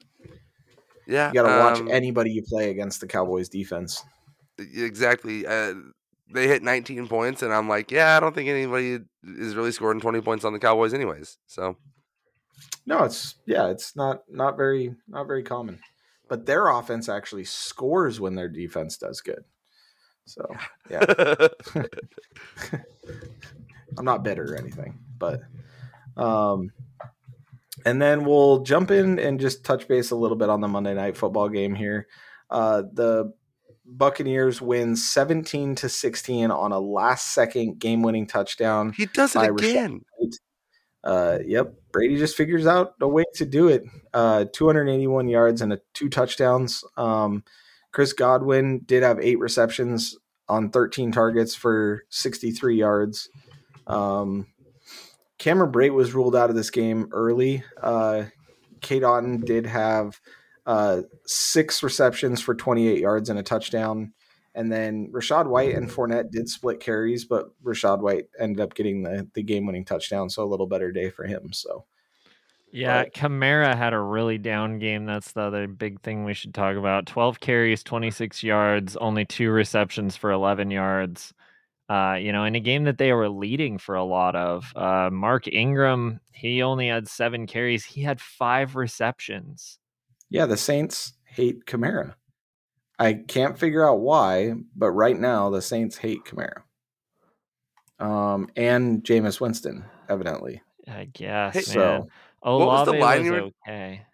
Yeah, 1.08 1.30
You 1.30 1.34
got 1.34 1.44
to 1.44 1.60
watch 1.60 1.80
um, 1.80 1.92
anybody 1.92 2.32
you 2.32 2.44
play 2.44 2.70
against 2.70 3.02
the 3.02 3.08
Cowboys 3.08 3.50
defense. 3.50 4.04
exactly. 4.58 5.46
Uh, 5.46 5.74
they 6.34 6.48
hit 6.48 6.64
19 6.64 7.08
points, 7.08 7.42
and 7.42 7.54
I'm 7.54 7.68
like, 7.68 7.92
yeah, 7.92 8.16
I 8.18 8.20
don't 8.20 8.34
think 8.34 8.50
anybody 8.50 9.00
is 9.24 9.56
really 9.56 9.72
scoring 9.72 10.00
20 10.00 10.22
points 10.22 10.46
on 10.46 10.54
the 10.54 10.60
Cowboys, 10.60 10.94
anyways. 10.94 11.38
So, 11.48 11.78
no, 12.86 13.04
it's 13.04 13.36
yeah, 13.46 13.68
it's 13.68 13.96
not 13.96 14.22
not 14.30 14.58
very 14.58 14.96
not 15.08 15.28
very 15.28 15.44
common. 15.44 15.80
But 16.28 16.46
their 16.46 16.68
offense 16.68 17.10
actually 17.10 17.44
scores 17.44 18.20
when 18.20 18.36
their 18.36 18.50
defense 18.50 18.98
does 18.98 19.22
good. 19.22 19.44
So 20.26 20.48
yeah, 20.90 21.04
I'm 23.98 24.06
not 24.06 24.24
bitter 24.24 24.54
or 24.54 24.58
anything, 24.58 25.00
but 25.18 25.42
um, 26.16 26.72
and 27.86 28.02
then 28.02 28.26
we'll 28.26 28.60
jump 28.60 28.92
in 28.92 29.20
and 29.20 29.40
just 29.40 29.64
touch 29.64 29.88
base 29.88 30.12
a 30.12 30.16
little 30.16 30.38
bit 30.38 30.50
on 30.50 30.62
the 30.62 30.68
Monday 30.68 30.94
night 30.94 31.18
football 31.18 31.50
game 31.50 31.76
here. 31.76 32.08
Uh, 32.50 32.84
the 32.94 33.34
Buccaneers 33.86 34.62
win 34.62 34.96
17 34.96 35.76
to 35.76 35.90
16 35.90 36.52
on 36.52 36.72
a 36.72 36.80
last 36.80 37.34
second 37.34 37.80
game 37.80 38.02
winning 38.02 38.28
touchdown. 38.28 38.94
He 38.96 39.08
does 39.08 39.36
it 39.36 39.50
again. 39.50 40.06
Uh, 41.04 41.40
yep. 41.46 41.74
Brady 41.94 42.18
just 42.18 42.36
figures 42.36 42.68
out 42.68 42.96
a 43.00 43.08
way 43.08 43.24
to 43.36 43.46
do 43.46 43.70
it. 43.70 43.84
Uh, 44.14 44.46
281 44.52 45.30
yards 45.30 45.62
and 45.62 45.72
a 45.72 45.80
two 45.94 46.10
touchdowns. 46.10 46.84
Um, 46.98 47.44
Chris 47.94 48.12
Godwin 48.12 48.82
did 48.86 49.04
have 49.04 49.20
eight 49.20 49.40
receptions 49.40 50.18
on 50.50 50.72
13 50.72 51.12
targets 51.12 51.56
for 51.56 52.04
63 52.10 52.76
yards. 52.76 53.30
Um, 53.88 54.48
Cameron 55.38 55.72
Brate 55.72 55.94
was 55.94 56.14
ruled 56.14 56.36
out 56.36 56.50
of 56.50 56.56
this 56.56 56.72
game 56.72 57.08
early. 57.12 57.64
Uh, 57.82 58.26
Cade 58.82 59.04
Otton 59.04 59.46
did 59.46 59.66
have 59.66 60.20
uh, 60.66 61.04
six 61.26 61.84
receptions 61.84 62.42
for 62.42 62.56
28 62.56 63.00
yards 63.00 63.30
and 63.30 63.40
a 63.40 63.44
touchdown. 63.44 64.14
And 64.56 64.72
then 64.72 65.10
Rachaad 65.12 65.48
White 65.48 65.76
and 65.76 65.90
Fournette 65.90 66.32
did 66.32 66.48
split 66.48 66.80
carries, 66.80 67.26
but 67.26 67.50
Rachaad 67.64 68.02
White 68.02 68.28
ended 68.40 68.62
up 68.62 68.76
getting 68.76 69.02
the, 69.02 69.28
the 69.34 69.42
game 69.42 69.66
winning 69.66 69.86
touchdown. 69.86 70.30
So 70.30 70.44
a 70.44 70.46
little 70.46 70.68
better 70.68 70.92
day 70.92 71.10
for 71.10 71.26
him. 71.26 71.52
So, 71.52 71.86
yeah, 72.72 73.04
but, 73.04 73.14
Kamara 73.14 73.76
had 73.76 73.94
a 73.94 74.00
really 74.00 74.38
down 74.38 74.80
game. 74.80 75.06
That's 75.06 75.32
the 75.32 75.42
other 75.42 75.68
big 75.68 76.02
thing 76.02 76.24
we 76.24 76.34
should 76.34 76.54
talk 76.54 76.76
about 76.76 77.08
12 77.08 77.40
carries, 77.40 77.84
26 77.84 78.44
yards, 78.44 78.96
only 78.98 79.26
two 79.26 79.50
receptions 79.50 80.16
for 80.16 80.32
11 80.32 80.70
yards. 80.70 81.34
Uh, 81.90 82.18
you 82.20 82.32
know, 82.32 82.46
in 82.46 82.56
a 82.56 82.60
game 82.60 82.86
that 82.86 82.98
they 82.98 83.12
were 83.12 83.30
leading 83.30 83.78
for 83.78 83.96
a 83.96 84.04
lot 84.04 84.36
of, 84.36 84.72
uh, 84.76 85.10
Mark 85.12 85.48
Ingram, 85.48 86.20
he 86.32 86.64
only 86.64 86.88
had 86.88 87.08
seven 87.08 87.46
carries. 87.46 87.84
He 87.84 88.02
had 88.02 88.22
five 88.22 88.76
receptions. 88.76 89.80
Yeah, 90.30 90.46
the 90.46 90.58
Saints 90.58 91.14
hate 91.26 91.66
Kamara. 91.66 92.16
I 93.00 93.14
can't 93.14 93.58
figure 93.58 93.88
out 93.88 94.00
why, 94.00 94.54
but 94.76 94.92
right 94.92 95.18
now 95.18 95.50
the 95.50 95.62
Saints 95.62 95.98
hate 95.98 96.24
Kamara. 96.26 96.62
Um, 98.00 98.50
and 98.56 99.04
Jameis 99.04 99.40
Winston, 99.40 99.86
evidently. 100.10 100.62
I 100.88 101.06
guess. 101.06 101.54
Hey, 101.54 101.62
so, 101.62 102.08
Olave 102.42 102.66
what 102.66 102.68
was 102.68 102.86
the 102.86 102.94
line 102.94 103.20
was 103.20 103.26
you 103.26 103.32
were, 103.32 103.50
okay. 103.68 104.06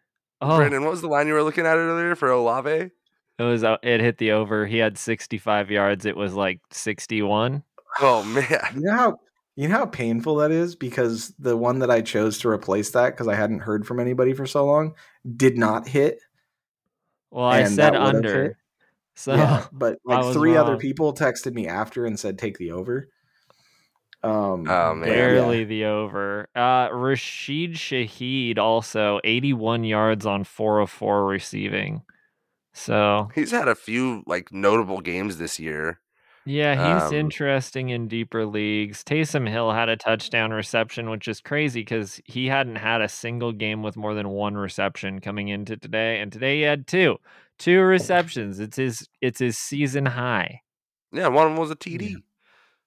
Oh. 0.42 0.58
Brandon, 0.58 0.84
what 0.84 0.92
was 0.92 1.02
the 1.02 1.08
line 1.08 1.28
you 1.28 1.34
were 1.34 1.44
looking 1.44 1.66
at 1.66 1.78
earlier 1.78 2.16
for 2.16 2.30
Olave? 2.30 2.92
It 3.40 3.44
was 3.44 3.64
uh, 3.64 3.78
it 3.82 4.02
hit 4.02 4.18
the 4.18 4.34
over. 4.34 4.68
He 4.68 4.78
had 4.78 4.98
65 4.98 5.72
yards. 5.72 6.06
It 6.06 6.16
was 6.16 6.34
like 6.34 6.60
61. 6.72 7.64
Oh 8.02 8.24
man. 8.24 8.46
You 8.76 8.82
know 8.82 8.94
how 8.94 9.20
you 9.56 9.68
know 9.68 9.78
how 9.78 9.86
painful 9.86 10.36
that 10.38 10.52
is 10.52 10.76
because 10.76 11.34
the 11.40 11.56
one 11.56 11.80
that 11.80 11.90
I 11.90 12.02
chose 12.02 12.38
to 12.40 12.50
replace 12.50 12.92
that 12.92 13.12
because 13.12 13.28
I 13.28 13.36
hadn't 13.36 13.60
heard 13.60 13.88
from 13.88 14.00
anybody 14.00 14.34
for 14.34 14.46
so 14.46 14.66
long 14.66 14.94
did 15.36 15.58
not 15.58 15.88
hit. 15.88 16.20
Well, 17.32 17.46
I 17.46 17.64
said 17.64 17.96
under. 17.96 18.58
So 19.20 19.36
yeah, 19.36 19.66
but 19.74 20.00
like 20.06 20.34
three 20.34 20.56
wrong. 20.56 20.66
other 20.66 20.78
people 20.78 21.14
texted 21.14 21.54
me 21.54 21.68
after 21.68 22.06
and 22.06 22.18
said 22.18 22.40
take 22.40 22.58
the 22.58 22.72
over. 22.72 23.10
Um, 24.24 24.66
oh 24.68 24.96
man, 24.96 25.02
barely 25.02 25.60
yeah. 25.60 25.66
the 25.66 25.86
over. 25.86 26.48
Uh, 26.56 26.88
Rashid 26.94 27.74
Shaheed 27.74 28.58
also 28.58 29.20
81 29.26 29.84
yards 29.84 30.26
on 30.26 30.46
four 30.46 30.80
of 30.80 30.90
four 30.90 31.26
receiving. 31.26 32.04
So 32.74 33.30
he's 33.36 33.52
had 33.52 33.68
a 33.68 33.76
few 33.76 34.24
like 34.26 34.54
notable 34.54 35.02
games 35.02 35.38
this 35.38 35.60
year. 35.60 36.00
Yeah, 36.46 36.76
he's 36.96 37.10
um, 37.10 37.14
interesting 37.14 37.90
in 37.90 38.08
deeper 38.08 38.46
leagues. 38.46 39.04
Taysom 39.04 39.48
Hill 39.48 39.74
had 39.74 39.90
a 39.90 39.98
touchdown 39.98 40.52
reception, 40.52 41.10
which 41.10 41.28
is 41.28 41.42
crazy 41.42 41.82
because 41.82 42.22
he 42.24 42.48
hadn't 42.48 42.78
had 42.78 43.02
a 43.02 43.10
single 43.10 43.52
game 43.52 43.84
with 43.84 43.98
more 43.98 44.14
than 44.14 44.30
one 44.30 44.56
reception 44.56 45.20
coming 45.20 45.50
into 45.50 45.76
today, 45.76 46.22
and 46.22 46.32
today 46.32 46.58
he 46.58 46.62
had 46.64 46.88
two, 46.88 47.18
two 47.60 47.82
receptions. 47.82 48.60
It's 48.60 48.78
his, 48.78 49.08
it's 49.22 49.40
his 49.40 49.58
season 49.58 50.08
high. 50.08 50.62
Yeah, 51.12 51.28
one 51.28 51.46
of 51.46 51.52
them 51.52 51.60
was 51.60 51.72
a 51.72 51.76
TD. 51.76 52.16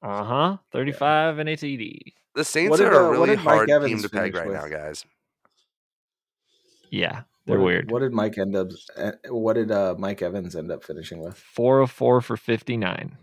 Uh 0.03 0.25
huh. 0.25 0.57
Thirty-five 0.73 1.37
yeah. 1.37 1.41
and 1.41 1.49
a 1.49 1.57
TD. 1.57 1.99
The 2.35 2.45
Saints 2.45 2.79
did, 2.79 2.89
are 2.89 2.93
a 2.93 3.07
uh, 3.07 3.11
really 3.11 3.37
hard 3.37 3.69
team 3.69 4.03
to 4.03 4.09
peg 4.09 4.35
right 4.35 4.47
with? 4.47 4.57
now, 4.57 4.67
guys. 4.67 5.05
Yeah, 6.91 7.23
they're 7.47 7.59
what, 7.59 7.67
weird. 7.67 7.91
What 7.91 8.01
did 8.01 8.13
Mike 8.13 8.39
end 8.39 8.57
up? 8.57 8.69
Eh, 8.97 9.13
what 9.29 9.55
did 9.55 9.71
uh, 9.71 9.95
Mike 9.99 10.23
Evans 10.23 10.57
end 10.57 10.73
up 10.73 10.83
finishing 10.83 11.21
with? 11.21 11.37
Four 11.37 11.81
of 11.81 11.91
four 11.91 12.21
for 12.21 12.37
fifty-nine. 12.37 13.17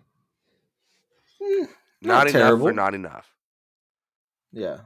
Mm, 1.41 1.67
not, 2.01 2.25
not 2.25 2.27
enough 2.29 2.59
for 2.59 2.73
not 2.73 2.95
enough. 2.95 3.35
Yeah. 4.51 4.79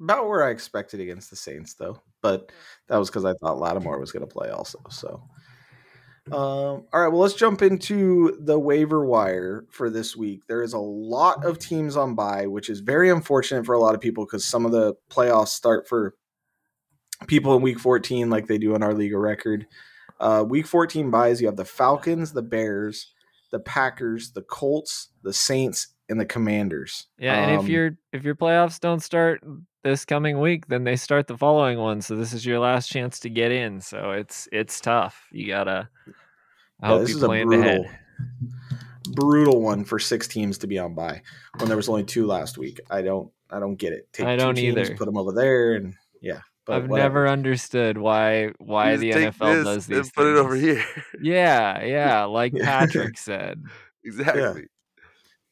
About 0.00 0.28
where 0.28 0.44
I 0.44 0.50
expected 0.50 1.00
against 1.00 1.28
the 1.30 1.36
Saints, 1.36 1.74
though. 1.74 2.00
But 2.22 2.50
that 2.88 2.96
was 2.96 3.10
because 3.10 3.24
I 3.24 3.34
thought 3.34 3.58
Lattimore 3.58 3.98
was 3.98 4.12
going 4.12 4.26
to 4.26 4.32
play 4.32 4.48
also. 4.48 4.80
So, 4.88 5.22
um, 6.32 6.84
all 6.92 7.00
right, 7.00 7.08
well, 7.08 7.20
let's 7.20 7.34
jump 7.34 7.62
into 7.62 8.36
the 8.40 8.58
waiver 8.58 9.04
wire 9.04 9.64
for 9.70 9.90
this 9.90 10.16
week. 10.16 10.46
There 10.46 10.62
is 10.62 10.72
a 10.72 10.78
lot 10.78 11.44
of 11.44 11.58
teams 11.58 11.96
on 11.96 12.14
buy, 12.14 12.46
which 12.46 12.68
is 12.68 12.80
very 12.80 13.10
unfortunate 13.10 13.66
for 13.66 13.74
a 13.74 13.80
lot 13.80 13.94
of 13.94 14.00
people 14.00 14.24
because 14.24 14.44
some 14.44 14.66
of 14.66 14.72
the 14.72 14.94
playoffs 15.10 15.48
start 15.48 15.88
for 15.88 16.14
people 17.26 17.54
in 17.56 17.62
week 17.62 17.78
14, 17.78 18.30
like 18.30 18.46
they 18.46 18.58
do 18.58 18.74
in 18.74 18.82
our 18.82 18.94
league 18.94 19.14
of 19.14 19.20
record. 19.20 19.66
Uh, 20.18 20.44
week 20.46 20.66
14 20.66 21.10
buys, 21.10 21.40
you 21.40 21.46
have 21.46 21.56
the 21.56 21.64
Falcons, 21.64 22.32
the 22.32 22.42
Bears, 22.42 23.12
the 23.50 23.60
Packers, 23.60 24.32
the 24.32 24.42
Colts, 24.42 25.08
the 25.22 25.32
Saints, 25.32 25.88
and 26.08 26.20
the 26.20 26.26
Commanders. 26.26 27.06
Yeah, 27.18 27.34
and 27.34 27.56
um, 27.56 27.64
if 27.64 27.70
your 27.70 27.96
if 28.12 28.24
your 28.24 28.34
playoffs 28.34 28.80
don't 28.80 29.02
start 29.02 29.42
this 29.82 30.04
coming 30.04 30.40
week, 30.40 30.66
then 30.66 30.84
they 30.84 30.96
start 30.96 31.26
the 31.26 31.38
following 31.38 31.78
one. 31.78 32.02
So 32.02 32.16
this 32.16 32.32
is 32.32 32.44
your 32.44 32.58
last 32.58 32.88
chance 32.88 33.20
to 33.20 33.30
get 33.30 33.52
in. 33.52 33.80
So 33.80 34.10
it's 34.10 34.48
it's 34.52 34.80
tough. 34.80 35.26
You 35.32 35.46
gotta. 35.46 35.88
I 36.82 36.90
yeah, 36.90 36.98
hope 36.98 37.08
you 37.08 37.18
plan 37.18 37.46
brutal, 37.46 37.64
ahead. 37.64 37.98
Brutal 39.12 39.60
one 39.60 39.84
for 39.84 39.98
six 39.98 40.28
teams 40.28 40.58
to 40.58 40.66
be 40.66 40.78
on 40.78 40.94
by 40.94 41.22
when 41.58 41.68
there 41.68 41.76
was 41.76 41.88
only 41.88 42.04
two 42.04 42.26
last 42.26 42.58
week. 42.58 42.80
I 42.90 43.02
don't 43.02 43.30
I 43.50 43.58
don't 43.58 43.76
get 43.76 43.92
it. 43.92 44.08
Take 44.12 44.26
I 44.26 44.36
don't 44.36 44.54
teams, 44.54 44.76
either. 44.76 44.96
Put 44.96 45.06
them 45.06 45.16
over 45.16 45.32
there, 45.32 45.74
and 45.74 45.94
yeah. 46.20 46.40
I've 46.68 46.88
whatever. 46.88 47.24
never 47.24 47.28
understood 47.28 47.98
why 47.98 48.52
why 48.58 48.96
the 48.96 49.10
NFL 49.10 49.64
does 49.64 49.86
these. 49.86 49.98
And 49.98 50.14
put 50.14 50.26
it 50.26 50.36
over 50.36 50.54
here. 50.54 50.84
Yeah, 51.20 51.82
yeah, 51.84 52.24
like 52.24 52.54
Patrick 52.62 53.18
said. 53.18 53.62
Exactly. 54.04 54.42
Yeah. 54.42 54.66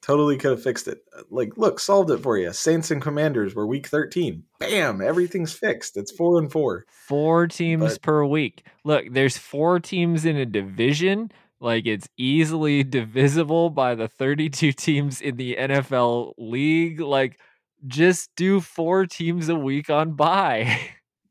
Totally 0.09 0.39
could 0.39 0.53
have 0.53 0.63
fixed 0.63 0.89
it. 0.89 1.05
Like, 1.29 1.59
look, 1.59 1.79
solved 1.79 2.11
it 2.11 2.23
for 2.23 2.39
you. 2.39 2.51
Saints 2.55 2.91
and 2.91 3.03
Commanders 3.03 3.55
were 3.55 3.67
week 3.67 3.89
13. 3.89 4.43
Bam, 4.59 5.03
everything's 5.03 5.53
fixed. 5.53 5.99
It's 5.99 6.11
four 6.11 6.39
and 6.39 6.51
four. 6.51 6.87
Four 6.89 7.47
teams 7.47 7.93
but, 7.93 8.03
per 8.03 8.25
week. 8.25 8.65
Look, 8.85 9.05
there's 9.13 9.37
four 9.37 9.81
teams 9.81 10.25
in 10.25 10.39
a 10.39 10.47
division. 10.47 11.31
Like, 11.61 11.85
it's 11.85 12.09
easily 12.17 12.85
divisible 12.85 13.69
by 13.69 13.95
the 13.95 14.09
32 14.09 14.73
teams 14.73 15.21
in 15.21 15.37
the 15.37 15.57
NFL 15.61 16.33
league. 16.39 17.01
Like, 17.01 17.39
just 17.87 18.31
do 18.35 18.63
four 18.63 19.05
teams 19.05 19.51
a 19.51 19.57
week 19.57 19.91
on 19.91 20.13
bye. 20.13 20.81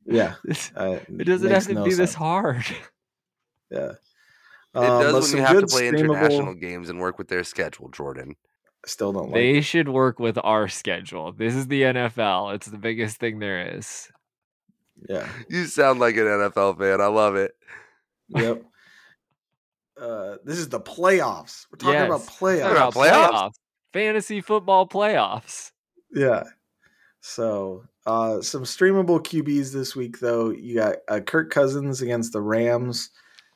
Yeah. 0.06 0.36
Uh, 0.76 1.00
it 1.10 1.26
doesn't 1.26 1.50
have 1.50 1.66
to 1.66 1.74
no 1.74 1.84
be 1.84 1.90
sense. 1.90 1.98
this 1.98 2.14
hard. 2.14 2.64
Yeah. 3.70 3.94
It 4.74 4.78
um, 4.78 5.02
does 5.02 5.34
when 5.34 5.42
you 5.42 5.46
have 5.46 5.60
to 5.60 5.68
play 5.68 5.92
streamable... 5.92 6.00
international 6.00 6.54
games 6.54 6.90
and 6.90 7.02
work 7.02 7.18
with 7.18 7.28
their 7.28 7.44
schedule, 7.44 7.90
Jordan. 7.90 8.38
Still 8.88 9.12
don't 9.12 9.26
like 9.26 9.34
They 9.34 9.58
it. 9.58 9.64
should 9.64 9.90
work 9.90 10.18
with 10.18 10.38
our 10.44 10.70
schedule. 10.70 11.34
This 11.34 11.56
is 11.56 11.68
the 11.68 11.82
NFL. 11.82 12.56
It's 12.56 12.68
the 12.68 12.78
biggest 12.78 13.18
thing 13.18 13.40
there 13.40 13.76
is. 13.76 14.10
Yeah. 15.10 15.28
You 15.50 15.66
sound 15.66 16.00
like 16.00 16.16
an 16.16 16.24
NFL 16.24 16.80
fan. 16.80 17.02
I 17.02 17.08
love 17.08 17.36
it. 17.36 17.52
Yep. 18.30 18.64
uh, 20.02 20.38
this 20.46 20.58
is 20.58 20.70
the 20.70 20.80
playoffs. 20.80 21.66
We're 21.70 21.78
talking 21.78 21.96
yes. 21.96 22.08
about 22.08 22.22
playoffs. 22.22 22.72
About 22.72 22.94
playoffs? 22.94 23.32
playoffs. 23.32 23.54
Fantasy 23.92 24.42
football 24.42 24.88
playoffs. 24.88 25.72
Yeah. 26.14 26.44
So 27.20 27.84
uh, 28.06 28.42
some 28.42 28.64
streamable 28.64 29.20
QBs 29.20 29.74
this 29.74 29.98
week, 29.98 30.20
though. 30.20 30.50
You 30.52 30.76
got 30.76 30.96
uh, 31.10 31.20
Kirk 31.20 31.52
Cousins 31.52 32.02
against 32.02 32.32
the 32.32 32.42
Rams. 32.42 33.10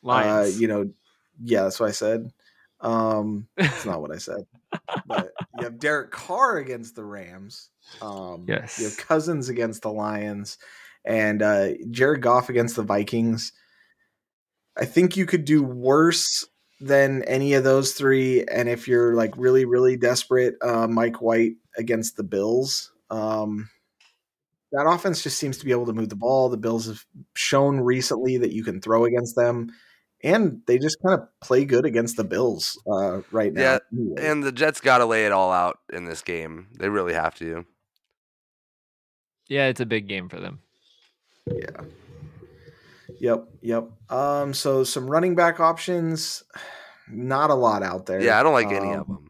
Uh, 0.03 0.07
Lions. 0.07 0.55
Uh, 0.55 0.59
you 0.59 0.67
know, 0.67 0.91
yeah, 1.41 1.63
that's 1.63 1.79
what 1.79 1.87
I 1.87 1.93
said. 1.93 2.31
Um, 2.81 3.47
that's 3.57 3.85
not 3.85 4.01
what 4.01 4.11
I 4.11 4.17
said. 4.17 4.45
but 5.05 5.31
you 5.57 5.63
have 5.63 5.79
Derek 5.79 6.11
Carr 6.11 6.57
against 6.57 6.95
the 6.95 7.05
Rams. 7.05 7.69
Um, 8.01 8.45
yes. 8.47 8.79
You 8.79 8.85
have 8.85 8.97
Cousins 8.97 9.49
against 9.49 9.83
the 9.83 9.91
Lions, 9.91 10.57
and 11.05 11.41
uh, 11.41 11.69
Jared 11.89 12.21
Goff 12.21 12.49
against 12.49 12.75
the 12.75 12.83
Vikings. 12.83 13.53
I 14.77 14.85
think 14.85 15.17
you 15.17 15.25
could 15.25 15.45
do 15.45 15.63
worse 15.63 16.45
than 16.81 17.23
any 17.23 17.53
of 17.53 17.63
those 17.63 17.93
three. 17.93 18.43
And 18.43 18.67
if 18.67 18.87
you're 18.87 19.13
like 19.13 19.37
really, 19.37 19.65
really 19.65 19.95
desperate, 19.97 20.55
uh, 20.61 20.87
Mike 20.87 21.21
White 21.21 21.53
against 21.77 22.17
the 22.17 22.23
Bills. 22.23 22.91
Um, 23.09 23.69
that 24.71 24.87
offense 24.87 25.21
just 25.21 25.37
seems 25.37 25.57
to 25.59 25.65
be 25.65 25.71
able 25.71 25.85
to 25.85 25.93
move 25.93 26.09
the 26.09 26.15
ball. 26.15 26.49
The 26.49 26.57
Bills 26.57 26.87
have 26.87 27.05
shown 27.35 27.79
recently 27.79 28.37
that 28.37 28.53
you 28.53 28.63
can 28.63 28.81
throw 28.81 29.05
against 29.05 29.35
them, 29.35 29.71
and 30.23 30.61
they 30.67 30.77
just 30.77 30.97
kind 31.05 31.19
of 31.19 31.27
play 31.41 31.65
good 31.65 31.85
against 31.85 32.17
the 32.17 32.23
Bills 32.23 32.79
uh, 32.91 33.21
right 33.31 33.53
now. 33.53 33.79
Yeah, 33.91 34.13
and 34.19 34.43
the 34.43 34.51
Jets 34.51 34.81
got 34.81 34.99
to 34.99 35.05
lay 35.05 35.25
it 35.25 35.31
all 35.31 35.51
out 35.51 35.79
in 35.91 36.05
this 36.05 36.21
game. 36.21 36.67
They 36.77 36.89
really 36.89 37.13
have 37.13 37.35
to. 37.35 37.65
Yeah, 39.47 39.67
it's 39.67 39.81
a 39.81 39.85
big 39.85 40.07
game 40.07 40.29
for 40.29 40.39
them. 40.39 40.59
Yeah. 41.47 41.81
Yep, 43.19 43.45
yep. 43.61 43.89
Um, 44.09 44.53
so 44.53 44.83
some 44.83 45.09
running 45.09 45.35
back 45.35 45.59
options, 45.59 46.43
not 47.09 47.49
a 47.49 47.55
lot 47.55 47.83
out 47.83 48.05
there. 48.05 48.21
Yeah, 48.21 48.39
I 48.39 48.43
don't 48.43 48.53
like 48.53 48.67
um, 48.67 48.75
any 48.75 48.93
of 48.93 49.07
them. 49.07 49.27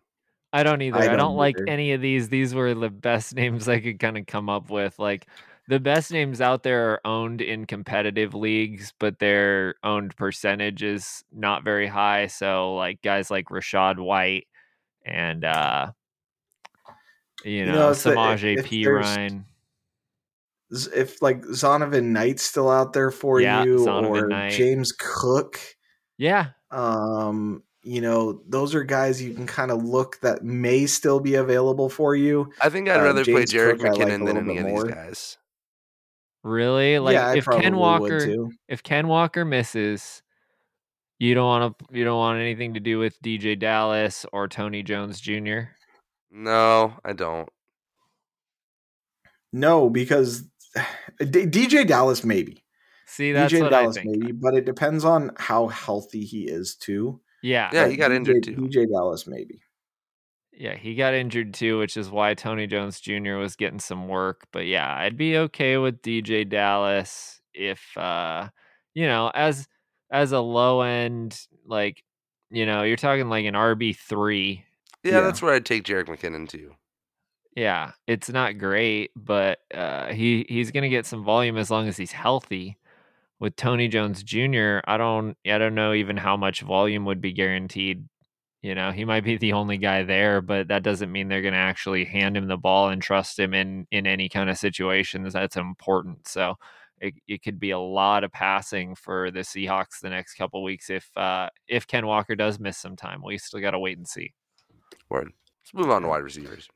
I 0.53 0.63
don't 0.63 0.81
either. 0.81 0.97
I 0.97 1.05
don't, 1.05 1.13
I 1.13 1.17
don't 1.17 1.37
like 1.37 1.55
any 1.67 1.93
of 1.93 2.01
these. 2.01 2.29
These 2.29 2.53
were 2.53 2.73
the 2.73 2.89
best 2.89 3.35
names 3.35 3.67
I 3.67 3.79
could 3.79 3.99
kind 3.99 4.17
of 4.17 4.25
come 4.27 4.49
up 4.49 4.69
with. 4.69 4.99
Like 4.99 5.27
the 5.71 5.79
best 5.79 6.11
names 6.11 6.41
out 6.41 6.63
there 6.63 6.89
are 6.91 7.07
owned 7.07 7.39
in 7.41 7.65
competitive 7.65 8.33
leagues, 8.33 8.93
but 8.99 9.19
their 9.19 9.75
owned 9.85 10.13
percentage 10.17 10.83
is 10.83 11.23
not 11.31 11.63
very 11.63 11.87
high. 11.87 12.27
So 12.27 12.75
like 12.75 13.01
guys 13.01 13.31
like 13.31 13.45
Rachaad 13.45 13.97
White 13.97 14.47
and 15.05 15.45
uh 15.45 15.91
you 17.45 17.65
know, 17.65 17.71
know, 17.73 17.89
if 17.91 18.03
the- 18.03 18.09
Samaje 18.11 18.57
if 18.59 18.65
Perine. 18.65 19.45
If 20.93 21.21
like 21.21 21.41
Zonovan 21.43 22.03
Knight's 22.07 22.43
still 22.43 22.69
out 22.69 22.91
there 22.91 23.09
for 23.11 23.39
Yeah, 23.39 23.63
you, 23.63 23.77
Zonovan 23.77 24.23
or 24.23 24.27
Knight. 24.27 24.51
James 24.51 24.91
Cook, 24.91 25.57
Yeah. 26.17 26.47
um, 26.69 27.63
you 27.83 28.01
know, 28.01 28.41
those 28.47 28.75
are 28.75 28.83
guys 28.83 29.21
you 29.21 29.33
can 29.33 29.47
kind 29.47 29.71
of 29.71 29.83
look 29.83 30.19
that 30.21 30.43
may 30.43 30.85
still 30.85 31.19
be 31.21 31.35
available 31.35 31.89
for 31.89 32.13
you. 32.15 32.51
I 32.61 32.67
think 32.69 32.89
I'd 32.89 32.99
uh, 32.99 33.03
rather 33.03 33.23
play 33.23 33.45
James 33.45 33.53
Jerick 33.53 33.79
Cook 33.79 33.85
I 34.01 34.03
like 34.03 34.07
than 34.25 34.37
any 34.37 34.57
of 34.59 34.67
more. 34.67 34.83
these 34.83 34.93
guys. 34.93 35.37
Really? 36.43 36.99
Like 36.99 37.13
yeah, 37.13 37.33
if 37.35 37.45
Ken 37.45 37.75
Walker 37.75 38.49
if 38.67 38.81
Ken 38.83 39.07
Walker 39.07 39.45
misses, 39.45 40.23
you 41.19 41.35
don't 41.35 41.45
want 41.45 41.77
to 41.77 41.97
you 41.97 42.03
don't 42.03 42.17
want 42.17 42.39
anything 42.39 42.73
to 42.73 42.79
do 42.79 42.97
with 42.97 43.21
DJ 43.21 43.57
Dallas 43.57 44.25
or 44.33 44.47
Tony 44.47 44.81
Jones 44.81 45.21
Jr. 45.21 45.59
No, 46.31 46.93
I 47.05 47.13
don't. 47.13 47.49
No, 49.53 49.89
because 49.89 50.41
D- 51.19 51.45
DJ 51.45 51.85
Dallas 51.85 52.23
maybe. 52.23 52.63
See, 53.05 53.33
that's 53.33 53.53
DJ 53.53 53.61
what 53.61 53.71
Dallas 53.71 53.97
I 53.97 54.01
think. 54.01 54.17
maybe, 54.17 54.31
but 54.31 54.55
it 54.55 54.65
depends 54.65 55.05
on 55.05 55.31
how 55.37 55.67
healthy 55.67 56.23
he 56.23 56.43
is 56.43 56.75
too. 56.75 57.19
Yeah. 57.43 57.69
Yeah, 57.73 57.87
he 57.87 57.97
got 57.97 58.11
DJ, 58.11 58.15
injured 58.15 58.43
too. 58.43 58.55
DJ 58.55 58.89
Dallas 58.89 59.27
maybe. 59.27 59.61
Yeah, 60.53 60.75
he 60.75 60.95
got 60.95 61.13
injured 61.13 61.53
too, 61.53 61.79
which 61.79 61.95
is 61.97 62.09
why 62.09 62.33
Tony 62.33 62.67
Jones 62.67 62.99
Jr. 62.99 63.35
was 63.35 63.55
getting 63.55 63.79
some 63.79 64.07
work. 64.07 64.47
But 64.51 64.65
yeah, 64.67 64.93
I'd 64.95 65.17
be 65.17 65.37
okay 65.37 65.77
with 65.77 66.01
DJ 66.01 66.47
Dallas 66.47 67.41
if 67.53 67.97
uh 67.97 68.49
you 68.93 69.07
know, 69.07 69.31
as 69.33 69.67
as 70.11 70.31
a 70.33 70.39
low 70.39 70.81
end 70.81 71.39
like 71.65 72.03
you 72.49 72.65
know, 72.65 72.83
you're 72.83 72.97
talking 72.97 73.29
like 73.29 73.45
an 73.45 73.53
RB 73.55 73.95
three. 73.97 74.65
Yeah, 75.03 75.13
Yeah. 75.13 75.21
that's 75.21 75.41
where 75.41 75.53
I'd 75.53 75.65
take 75.65 75.83
Jerick 75.83 76.07
McKinnon 76.07 76.47
too. 76.49 76.75
Yeah, 77.55 77.91
it's 78.07 78.29
not 78.29 78.57
great, 78.57 79.11
but 79.15 79.59
uh 79.73 80.07
he 80.13 80.45
he's 80.49 80.71
gonna 80.71 80.89
get 80.89 81.05
some 81.05 81.23
volume 81.23 81.57
as 81.57 81.71
long 81.71 81.87
as 81.87 81.97
he's 81.97 82.11
healthy. 82.11 82.77
With 83.39 83.55
Tony 83.55 83.87
Jones 83.87 84.21
Jr., 84.21 84.79
I 84.85 84.97
don't 84.97 85.35
I 85.47 85.57
don't 85.57 85.73
know 85.75 85.93
even 85.93 86.17
how 86.17 86.37
much 86.37 86.61
volume 86.61 87.05
would 87.05 87.21
be 87.21 87.31
guaranteed. 87.33 88.07
You 88.61 88.75
know, 88.75 88.91
he 88.91 89.05
might 89.05 89.23
be 89.23 89.37
the 89.37 89.53
only 89.53 89.77
guy 89.77 90.03
there, 90.03 90.39
but 90.39 90.67
that 90.67 90.83
doesn't 90.83 91.11
mean 91.11 91.27
they're 91.27 91.41
going 91.41 91.53
to 91.53 91.59
actually 91.59 92.05
hand 92.05 92.37
him 92.37 92.47
the 92.47 92.57
ball 92.57 92.89
and 92.89 93.01
trust 93.01 93.39
him 93.39 93.55
in 93.55 93.87
in 93.91 94.05
any 94.05 94.29
kind 94.29 94.49
of 94.49 94.57
situations. 94.57 95.33
That's 95.33 95.57
important. 95.57 96.27
So 96.27 96.55
it, 96.99 97.15
it 97.27 97.41
could 97.41 97.59
be 97.59 97.71
a 97.71 97.79
lot 97.79 98.23
of 98.23 98.31
passing 98.31 98.93
for 98.93 99.31
the 99.31 99.39
Seahawks 99.39 99.99
the 100.01 100.09
next 100.11 100.35
couple 100.35 100.63
weeks 100.63 100.91
if 100.91 101.09
uh, 101.17 101.49
if 101.67 101.87
Ken 101.87 102.05
Walker 102.05 102.35
does 102.35 102.59
miss 102.59 102.77
some 102.77 102.95
time. 102.95 103.23
We 103.25 103.39
still 103.39 103.61
got 103.61 103.71
to 103.71 103.79
wait 103.79 103.97
and 103.97 104.07
see. 104.07 104.31
Word. 105.09 105.31
Let's 105.63 105.73
move 105.73 105.91
on 105.91 106.03
to 106.03 106.07
wide 106.07 106.23
receivers. 106.23 106.67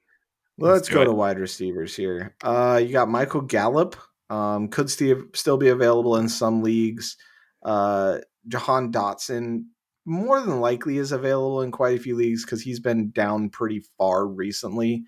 Let's, 0.57 0.73
Let's 0.73 0.89
go 0.89 1.01
it. 1.03 1.05
to 1.05 1.13
wide 1.13 1.37
receivers 1.37 1.95
here. 1.95 2.35
Uh, 2.43 2.81
you 2.83 2.91
got 2.91 3.09
Michael 3.09 3.41
Gallup. 3.41 3.95
Um, 4.31 4.69
could 4.69 4.89
still 4.89 5.21
still 5.33 5.57
be 5.57 5.67
available 5.67 6.17
in 6.17 6.27
some 6.29 6.63
leagues. 6.63 7.15
Uh, 7.63 8.19
Jahan 8.47 8.91
Dotson 8.91 9.65
more 10.05 10.39
than 10.39 10.59
likely 10.59 10.97
is 10.97 11.11
available 11.11 11.61
in 11.61 11.71
quite 11.71 11.97
a 11.97 12.01
few 12.01 12.15
leagues 12.15 12.45
because 12.45 12.61
he's 12.61 12.79
been 12.79 13.11
down 13.11 13.49
pretty 13.49 13.83
far 13.97 14.25
recently. 14.25 15.03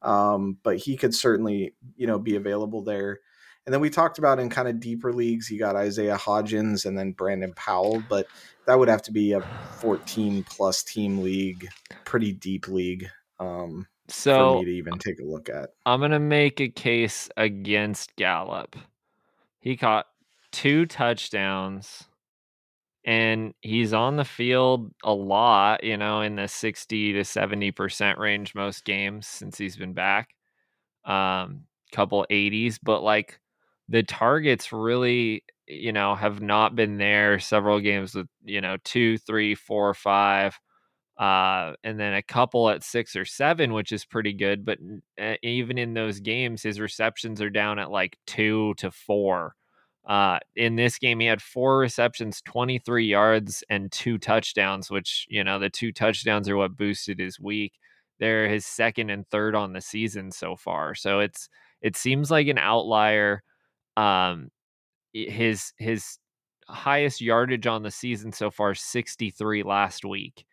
Um, 0.00 0.58
but 0.62 0.78
he 0.78 0.96
could 0.96 1.14
certainly, 1.14 1.74
you 1.96 2.06
know, 2.06 2.18
be 2.18 2.36
available 2.36 2.82
there. 2.82 3.20
And 3.66 3.72
then 3.74 3.82
we 3.82 3.90
talked 3.90 4.18
about 4.18 4.38
in 4.38 4.48
kind 4.48 4.66
of 4.66 4.80
deeper 4.80 5.12
leagues, 5.12 5.50
you 5.50 5.58
got 5.58 5.76
Isaiah 5.76 6.16
Hodgins 6.16 6.86
and 6.86 6.98
then 6.98 7.12
Brandon 7.12 7.52
Powell, 7.54 8.02
but 8.08 8.26
that 8.66 8.78
would 8.78 8.88
have 8.88 9.02
to 9.02 9.12
be 9.12 9.32
a 9.32 9.42
14 9.80 10.44
plus 10.44 10.82
team 10.82 11.18
league, 11.18 11.68
pretty 12.06 12.32
deep 12.32 12.66
league. 12.68 13.08
Um, 13.38 13.86
for 14.06 14.14
So 14.14 14.58
me 14.60 14.64
to 14.64 14.70
even 14.70 14.98
take 14.98 15.20
a 15.20 15.24
look 15.24 15.50
at. 15.50 15.70
I'm 15.84 16.00
going 16.00 16.12
to 16.12 16.18
make 16.18 16.60
a 16.60 16.68
case 16.68 17.28
against 17.36 18.16
Gallup. 18.16 18.74
He 19.60 19.76
caught 19.76 20.06
two 20.50 20.86
touchdowns 20.86 22.07
and 23.04 23.54
he's 23.62 23.92
on 23.92 24.16
the 24.16 24.24
field 24.24 24.92
a 25.04 25.12
lot, 25.12 25.84
you 25.84 25.96
know, 25.96 26.20
in 26.22 26.36
the 26.36 26.48
60 26.48 27.12
to 27.14 27.24
70% 27.24 28.18
range 28.18 28.54
most 28.54 28.84
games 28.84 29.26
since 29.26 29.58
he's 29.58 29.76
been 29.76 29.94
back. 29.94 30.30
Um 31.04 31.62
couple 31.92 32.26
80s, 32.30 32.78
but 32.82 33.02
like 33.02 33.40
the 33.88 34.02
targets 34.02 34.72
really, 34.72 35.42
you 35.66 35.92
know, 35.92 36.14
have 36.14 36.42
not 36.42 36.76
been 36.76 36.98
there 36.98 37.38
several 37.38 37.80
games 37.80 38.14
with, 38.14 38.26
you 38.44 38.60
know, 38.60 38.76
two, 38.84 39.16
three, 39.18 39.54
four, 39.54 39.94
five 39.94 40.58
uh, 41.18 41.74
and 41.84 41.98
then 41.98 42.14
a 42.14 42.22
couple 42.22 42.70
at 42.70 42.84
six 42.84 43.16
or 43.16 43.24
seven, 43.24 43.72
which 43.72 43.92
is 43.92 44.04
pretty 44.04 44.32
good. 44.32 44.64
But 44.64 44.78
uh, 45.20 45.34
even 45.42 45.76
in 45.78 45.94
those 45.94 46.20
games, 46.20 46.62
his 46.62 46.80
receptions 46.80 47.42
are 47.42 47.50
down 47.50 47.78
at 47.78 47.90
like 47.90 48.16
two 48.26 48.74
to 48.78 48.90
four. 48.90 49.54
Uh, 50.08 50.38
in 50.56 50.74
this 50.74 50.98
game, 50.98 51.20
he 51.20 51.26
had 51.26 51.42
four 51.42 51.78
receptions, 51.78 52.40
23 52.46 53.04
yards, 53.04 53.62
and 53.68 53.92
two 53.92 54.16
touchdowns, 54.16 54.90
which, 54.90 55.26
you 55.28 55.44
know, 55.44 55.58
the 55.58 55.68
two 55.68 55.92
touchdowns 55.92 56.48
are 56.48 56.56
what 56.56 56.76
boosted 56.78 57.18
his 57.18 57.38
week. 57.38 57.74
They're 58.18 58.48
his 58.48 58.64
second 58.64 59.10
and 59.10 59.28
third 59.28 59.54
on 59.54 59.74
the 59.74 59.82
season 59.82 60.32
so 60.32 60.56
far. 60.56 60.94
So 60.94 61.20
it's, 61.20 61.50
it 61.82 61.94
seems 61.94 62.30
like 62.30 62.48
an 62.48 62.58
outlier. 62.58 63.42
Um, 63.98 64.48
his, 65.12 65.74
his 65.76 66.18
highest 66.68 67.20
yardage 67.20 67.66
on 67.66 67.82
the 67.82 67.90
season 67.90 68.32
so 68.32 68.50
far, 68.50 68.74
63 68.74 69.62
last 69.62 70.06
week. 70.06 70.46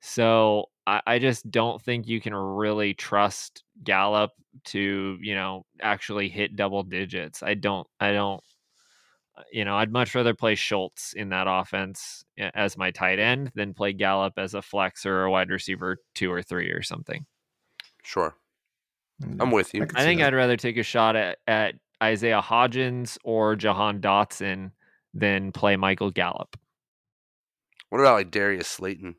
So 0.00 0.66
I, 0.84 1.00
I 1.06 1.18
just 1.20 1.48
don't 1.50 1.80
think 1.80 2.08
you 2.08 2.20
can 2.20 2.34
really 2.34 2.92
trust 2.92 3.62
Gallup 3.84 4.32
to, 4.64 5.16
you 5.20 5.34
know, 5.36 5.64
actually 5.80 6.28
hit 6.28 6.56
double 6.56 6.82
digits. 6.82 7.42
I 7.44 7.54
don't, 7.54 7.86
I 8.00 8.12
don't, 8.12 8.42
Uh, 9.36 9.42
you 9.52 9.64
know, 9.64 9.76
I'd 9.76 9.92
much 9.92 10.14
rather 10.14 10.34
play 10.34 10.54
Schultz 10.54 11.12
in 11.12 11.28
that 11.30 11.46
offense 11.48 12.24
as 12.38 12.78
my 12.78 12.90
tight 12.90 13.18
end 13.18 13.52
than 13.54 13.74
play 13.74 13.92
Gallup 13.92 14.34
as 14.38 14.54
a 14.54 14.62
flex 14.62 15.04
or 15.04 15.24
a 15.24 15.30
wide 15.30 15.50
receiver 15.50 15.98
two 16.14 16.32
or 16.32 16.42
three 16.42 16.70
or 16.70 16.82
something. 16.82 17.26
Sure. 18.02 18.36
I'm 19.40 19.50
with 19.50 19.72
you. 19.74 19.86
can 19.86 19.96
I 19.96 20.04
think 20.04 20.20
that. 20.20 20.28
I'd 20.28 20.36
rather 20.36 20.56
take 20.56 20.76
a 20.76 20.82
shot 20.82 21.16
at, 21.16 21.38
at 21.46 21.74
Isaiah 22.02 22.42
Hodgins 22.42 23.16
or 23.24 23.56
Jahan 23.56 24.00
Dotson 24.00 24.72
than 25.14 25.52
play 25.52 25.76
Michael 25.76 26.10
Gallup. 26.10 26.56
What 27.88 28.00
about 28.00 28.14
like 28.14 28.30
Darius 28.30 28.68
Slayton? 28.68 29.14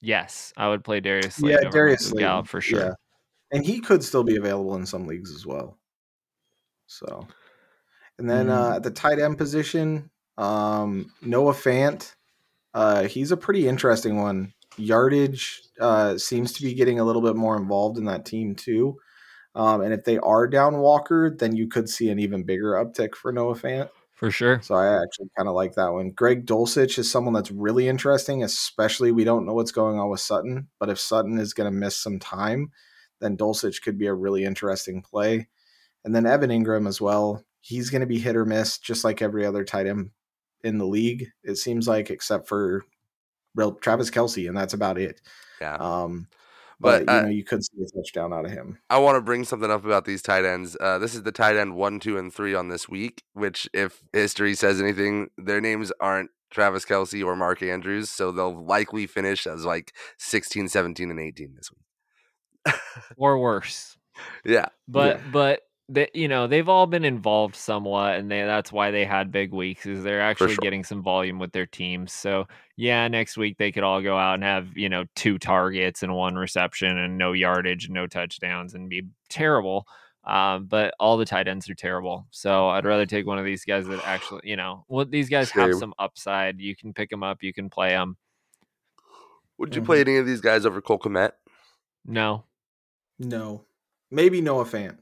Yes, 0.00 0.52
I 0.56 0.68
would 0.68 0.82
play 0.84 1.00
Darius 1.00 1.38
Yeah, 1.38 1.56
Slayton 1.56 1.66
over 1.66 1.70
Darius 1.70 2.00
Michael 2.00 2.10
Slayton, 2.10 2.28
Gallup 2.28 2.48
for 2.48 2.60
sure. 2.60 2.80
yeah. 2.80 2.92
and 3.52 3.64
he 3.64 3.80
could 3.80 4.02
still 4.02 4.24
be 4.24 4.36
available 4.36 4.74
in 4.76 4.84
some 4.86 5.06
leagues 5.06 5.32
as 5.34 5.46
well. 5.46 5.78
So, 6.86 7.26
and 8.18 8.28
then 8.28 8.48
uh, 8.50 8.72
Mm. 8.72 8.76
at 8.76 8.82
the 8.82 8.90
tight 8.90 9.18
end 9.18 9.38
position, 9.38 10.10
um, 10.38 11.12
Noah 11.22 11.54
Fant, 11.54 12.14
uh, 12.74 13.04
he's 13.04 13.30
a 13.32 13.36
pretty 13.36 13.68
interesting 13.68 14.16
one. 14.18 14.52
Yardage 14.76 15.62
uh, 15.80 16.18
seems 16.18 16.52
to 16.52 16.62
be 16.62 16.74
getting 16.74 17.00
a 17.00 17.04
little 17.04 17.22
bit 17.22 17.36
more 17.36 17.56
involved 17.56 17.98
in 17.98 18.04
that 18.06 18.26
team 18.26 18.54
too. 18.54 18.96
Um, 19.54 19.80
and 19.80 19.94
if 19.94 20.04
they 20.04 20.18
are 20.18 20.46
down 20.46 20.78
Walker, 20.78 21.30
then 21.30 21.56
you 21.56 21.66
could 21.66 21.88
see 21.88 22.10
an 22.10 22.18
even 22.18 22.44
bigger 22.44 22.72
uptick 22.72 23.14
for 23.14 23.32
Noah 23.32 23.54
Fant. 23.54 23.88
For 24.12 24.30
sure. 24.30 24.60
So 24.62 24.74
I 24.74 25.02
actually 25.02 25.28
kind 25.36 25.48
of 25.48 25.54
like 25.54 25.74
that 25.74 25.92
one. 25.92 26.10
Greg 26.10 26.46
Dulcich 26.46 26.98
is 26.98 27.10
someone 27.10 27.34
that's 27.34 27.50
really 27.50 27.88
interesting, 27.88 28.42
especially 28.44 29.12
we 29.12 29.24
don't 29.24 29.46
know 29.46 29.52
what's 29.54 29.72
going 29.72 29.98
on 29.98 30.10
with 30.10 30.20
Sutton. 30.20 30.68
But 30.78 30.88
if 30.90 30.98
Sutton 30.98 31.38
is 31.38 31.52
going 31.54 31.70
to 31.70 31.78
miss 31.78 31.96
some 31.96 32.18
time, 32.18 32.70
then 33.20 33.36
Dulcich 33.36 33.82
could 33.82 33.98
be 33.98 34.06
a 34.06 34.14
really 34.14 34.44
interesting 34.44 35.02
play. 35.02 35.48
And 36.04 36.14
then 36.14 36.26
Evan 36.26 36.50
Engram 36.50 36.86
as 36.86 37.00
well. 37.00 37.42
He's 37.66 37.90
going 37.90 38.00
to 38.00 38.06
be 38.06 38.18
hit 38.20 38.36
or 38.36 38.44
miss, 38.44 38.78
just 38.78 39.04
like 39.04 39.20
every 39.22 39.44
other 39.44 39.64
tight 39.64 39.86
end 39.86 40.10
in 40.62 40.78
the 40.78 40.86
league. 40.86 41.26
It 41.42 41.56
seems 41.56 41.88
like, 41.88 42.10
except 42.10 42.48
for 42.48 42.84
real 43.54 43.72
Travis 43.74 44.10
Kelce, 44.10 44.46
and 44.48 44.56
that's 44.56 44.74
about 44.74 44.98
it. 44.98 45.20
Yeah. 45.60 45.76
Um, 45.76 46.28
But, 46.78 47.06
but, 47.06 47.12
you 47.12 47.18
uh, 47.18 47.22
know, 47.22 47.28
you 47.30 47.42
could 47.44 47.64
see 47.64 47.78
a 47.82 47.98
touchdown 47.98 48.32
out 48.34 48.44
of 48.44 48.50
him. 48.50 48.78
I 48.90 48.98
want 48.98 49.16
to 49.16 49.22
bring 49.22 49.44
something 49.44 49.70
up 49.70 49.84
about 49.86 50.04
these 50.04 50.20
tight 50.20 50.44
ends. 50.44 50.76
Uh, 50.78 50.98
this 50.98 51.14
is 51.14 51.22
the 51.22 51.32
tight 51.32 51.56
end 51.56 51.74
one, 51.74 51.98
two, 52.00 52.18
and 52.18 52.32
three 52.32 52.54
on 52.54 52.68
this 52.68 52.88
week, 52.88 53.22
which, 53.32 53.68
if 53.72 54.02
history 54.12 54.54
says 54.54 54.80
anything, 54.80 55.30
their 55.38 55.60
names 55.60 55.90
aren't 56.00 56.30
Travis 56.50 56.84
Kelce 56.84 57.24
or 57.24 57.34
Mark 57.34 57.62
Andrews. 57.62 58.10
So 58.10 58.30
they'll 58.30 58.64
likely 58.64 59.06
finish 59.06 59.46
as 59.46 59.64
like 59.64 59.94
16, 60.18 60.68
17, 60.68 61.10
and 61.10 61.18
18 61.18 61.54
this 61.56 61.70
week. 61.72 62.74
or 63.16 63.38
worse. 63.38 63.96
Yeah. 64.44 64.66
But 64.86 65.16
Yeah. 65.16 65.22
but 65.32 65.60
they, 65.88 66.08
you 66.14 66.26
know 66.28 66.46
they've 66.48 66.68
all 66.68 66.86
been 66.86 67.04
involved 67.04 67.54
somewhat, 67.54 68.16
and 68.16 68.30
they 68.30 68.42
that's 68.42 68.72
why 68.72 68.90
they 68.90 69.04
had 69.04 69.30
big 69.30 69.52
weeks. 69.52 69.86
Is 69.86 70.02
they're 70.02 70.20
actually 70.20 70.54
sure. 70.54 70.62
getting 70.62 70.82
some 70.84 71.02
volume 71.02 71.38
with 71.38 71.52
their 71.52 71.66
teams. 71.66 72.12
So 72.12 72.46
yeah, 72.76 73.06
next 73.08 73.36
week 73.36 73.56
they 73.58 73.70
could 73.70 73.84
all 73.84 74.02
go 74.02 74.16
out 74.18 74.34
and 74.34 74.42
have 74.42 74.76
you 74.76 74.88
know 74.88 75.04
two 75.14 75.38
targets 75.38 76.02
and 76.02 76.14
one 76.14 76.34
reception 76.36 76.98
and 76.98 77.18
no 77.18 77.32
yardage 77.32 77.84
and 77.86 77.94
no 77.94 78.06
touchdowns 78.06 78.74
and 78.74 78.88
be 78.88 79.04
terrible. 79.28 79.86
Um, 80.24 80.66
but 80.66 80.92
all 80.98 81.16
the 81.18 81.24
tight 81.24 81.46
ends 81.46 81.70
are 81.70 81.74
terrible. 81.74 82.26
So 82.32 82.68
I'd 82.68 82.84
rather 82.84 83.06
take 83.06 83.26
one 83.26 83.38
of 83.38 83.44
these 83.44 83.64
guys 83.64 83.86
that 83.86 84.00
actually, 84.04 84.40
you 84.42 84.56
know, 84.56 84.84
well, 84.88 85.04
these 85.04 85.28
guys 85.28 85.50
have 85.50 85.74
some 85.74 85.94
upside. 86.00 86.60
You 86.60 86.74
can 86.74 86.92
pick 86.92 87.10
them 87.10 87.22
up, 87.22 87.44
you 87.44 87.52
can 87.52 87.70
play 87.70 87.90
them. 87.90 88.16
Would 89.58 89.74
you 89.76 89.82
Mhm. 89.82 89.86
play 89.86 90.00
any 90.00 90.16
of 90.16 90.26
these 90.26 90.40
guys 90.40 90.66
over 90.66 90.80
Cole 90.80 90.98
Kmet? 90.98 91.32
No, 92.04 92.44
No, 93.18 93.64
maybe 94.10 94.40
Noah 94.40 94.64
Fant. 94.64 94.98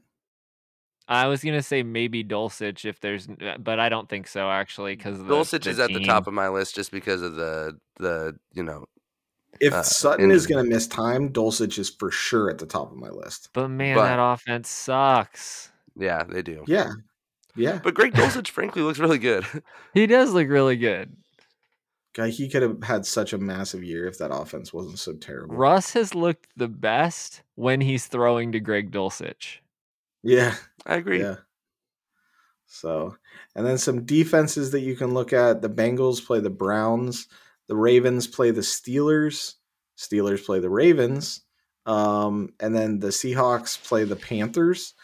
I 1.07 1.27
was 1.27 1.43
gonna 1.43 1.61
say 1.61 1.83
maybe 1.83 2.23
Dulcich 2.23 2.83
if 2.85 2.99
there's, 2.99 3.27
but 3.59 3.79
I 3.79 3.89
don't 3.89 4.09
think 4.09 4.27
so 4.27 4.49
actually 4.49 4.95
because 4.95 5.17
Dulcich 5.19 5.67
is 5.67 5.79
at 5.79 5.93
the 5.93 6.03
top 6.03 6.25
of 6.27 6.33
my 6.33 6.49
list 6.49 6.75
just 6.75 6.91
because 6.91 7.21
of 7.21 7.35
the 7.35 7.77
the 7.97 8.37
you 8.53 8.63
know 8.63 8.85
If 9.61 9.71
Uh, 9.73 9.83
Sutton 9.83 10.31
is 10.31 10.47
going 10.47 10.65
to 10.65 10.69
miss 10.69 10.85
time, 10.87 11.29
Dulcich 11.31 11.77
is 11.79 11.89
for 11.89 12.11
sure 12.11 12.49
at 12.49 12.57
the 12.57 12.65
top 12.65 12.91
of 12.91 12.97
my 12.97 13.07
list. 13.09 13.49
But 13.53 13.69
man, 13.69 13.95
But- 13.95 14.03
that 14.05 14.19
offense 14.19 14.67
sucks. 14.69 15.71
yeah 15.95 16.23
they 16.23 16.41
do. 16.41 16.63
Yeah, 16.67 16.89
yeah. 17.55 17.79
But 17.83 17.93
Greg 17.93 18.13
Dulcich 18.13 18.49
frankly 18.49 18.81
looks 18.81 18.99
really 18.99 19.19
good. 19.19 19.45
He 19.93 20.07
does 20.07 20.33
look 20.33 20.49
really 20.49 20.75
good. 20.75 21.15
Guy, 22.13 22.29
he 22.29 22.49
could 22.49 22.61
have 22.63 22.81
had 22.83 23.05
such 23.05 23.31
a 23.33 23.37
massive 23.37 23.83
year 23.83 24.07
if 24.07 24.17
that 24.17 24.33
offense 24.33 24.73
wasn't 24.73 24.99
so 24.99 25.13
terrible. 25.13 25.55
Russ 25.55 25.91
has 25.93 26.15
looked 26.15 26.47
the 26.57 26.67
best 26.69 27.41
when 27.55 27.79
he's 27.81 28.07
throwing 28.07 28.51
to 28.53 28.59
Greg 28.59 28.89
Dulcich. 28.91 29.59
Yeah, 30.25 30.55
I 30.87 30.95
agree. 30.95 31.19
yeah. 31.19 31.35
So, 32.65 33.15
and 33.55 33.65
then 33.65 33.77
some 33.77 34.05
defenses 34.05 34.71
that 34.71 34.81
you 34.81 34.95
can 34.95 35.13
look 35.13 35.31
at: 35.33 35.61
the 35.61 35.69
Bengals 35.69 36.25
play 36.25 36.39
the 36.39 36.49
Browns, 36.49 37.27
the 37.67 37.75
Ravens 37.75 38.25
play 38.25 38.49
the 38.49 38.61
Steelers, 38.61 39.53
Steelers 39.97 40.43
play 40.43 40.59
the 40.59 40.69
Ravens, 40.69 41.41
um, 41.85 42.53
and 42.59 42.75
then 42.75 42.99
the 42.99 43.09
Seahawks 43.09 43.81
play 43.87 44.03
the 44.03 44.15
Panthers. 44.15 44.95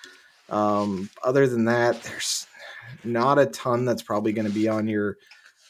Um, 0.49 1.09
other 1.23 1.47
than 1.47 1.65
that, 1.65 2.01
there's 2.01 2.47
not 3.03 3.37
a 3.37 3.45
ton 3.45 3.85
that's 3.85 4.01
probably 4.01 4.33
going 4.33 4.47
to 4.47 4.53
be 4.53 4.67
on 4.67 4.87
your 4.87 5.17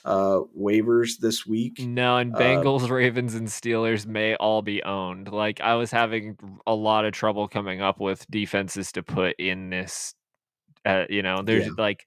uh, 0.05 0.39
waivers 0.57 1.17
this 1.19 1.45
week. 1.45 1.79
No, 1.79 2.17
and 2.17 2.33
Uh, 2.35 2.39
Bengals, 2.39 2.89
Ravens, 2.89 3.35
and 3.35 3.47
Steelers 3.47 4.05
may 4.05 4.35
all 4.35 4.61
be 4.61 4.81
owned. 4.83 5.31
Like 5.31 5.61
I 5.61 5.75
was 5.75 5.91
having 5.91 6.37
a 6.65 6.73
lot 6.75 7.05
of 7.05 7.13
trouble 7.13 7.47
coming 7.47 7.81
up 7.81 7.99
with 7.99 8.25
defenses 8.29 8.91
to 8.93 9.03
put 9.03 9.35
in 9.39 9.69
this. 9.69 10.15
Uh, 10.85 11.05
you 11.09 11.21
know, 11.21 11.41
there's 11.43 11.67
Yeah. 11.67 11.73
like 11.77 12.05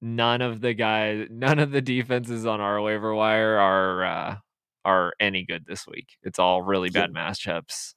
none 0.00 0.42
of 0.42 0.60
the 0.60 0.74
guys, 0.74 1.28
none 1.30 1.58
of 1.58 1.70
the 1.70 1.80
defenses 1.80 2.44
on 2.46 2.60
our 2.60 2.80
waiver 2.82 3.14
wire 3.14 3.56
are 3.58 4.04
uh, 4.04 4.36
are 4.84 5.14
any 5.20 5.44
good 5.44 5.64
this 5.66 5.86
week. 5.86 6.08
It's 6.22 6.38
all 6.38 6.62
really 6.62 6.90
Yeah. 6.92 7.06
bad 7.06 7.12
matchups, 7.12 7.94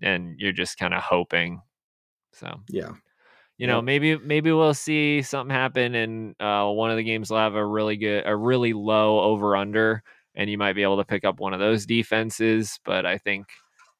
and 0.00 0.38
you're 0.38 0.52
just 0.52 0.78
kind 0.78 0.94
of 0.94 1.02
hoping. 1.02 1.60
So 2.32 2.60
Yeah, 2.68 2.92
you 3.60 3.68
know 3.68 3.80
Yep. 3.80 3.84
maybe 3.84 4.18
maybe 4.18 4.52
we'll 4.52 4.74
see 4.74 5.22
something 5.22 5.54
happen 5.54 5.94
and 5.96 6.36
uh, 6.40 6.66
one 6.68 6.90
of 6.90 6.98
the 6.98 7.04
games 7.04 7.30
will 7.30 7.38
have 7.38 7.56
a 7.56 7.66
really 7.66 7.98
good 7.98 8.24
a 8.26 8.36
really 8.36 8.74
low 8.74 9.20
over 9.20 9.56
under 9.56 10.02
and 10.34 10.50
you 10.50 10.58
might 10.58 10.74
be 10.74 10.82
able 10.84 10.98
to 10.98 11.06
pick 11.06 11.24
up 11.24 11.40
one 11.40 11.54
of 11.54 11.60
those 11.60 11.86
defenses 11.86 12.80
but 12.84 13.06
i 13.06 13.18
think 13.18 13.48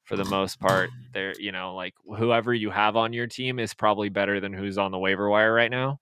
for 0.05 0.17
the 0.17 0.25
most 0.25 0.59
part 0.59 0.93
they're 1.13 1.39
you 1.39 1.53
know 1.53 1.75
like 1.75 1.95
whoever 2.17 2.53
you 2.53 2.71
have 2.71 2.97
on 2.97 3.13
your 3.13 3.27
team 3.27 3.59
is 3.59 3.75
probably 3.75 4.09
better 4.09 4.41
than 4.41 4.53
who's 4.53 4.79
on 4.79 4.91
the 4.91 4.99
waiver 4.99 5.29
wire 5.29 5.53
right 5.53 5.71
now 5.71 5.99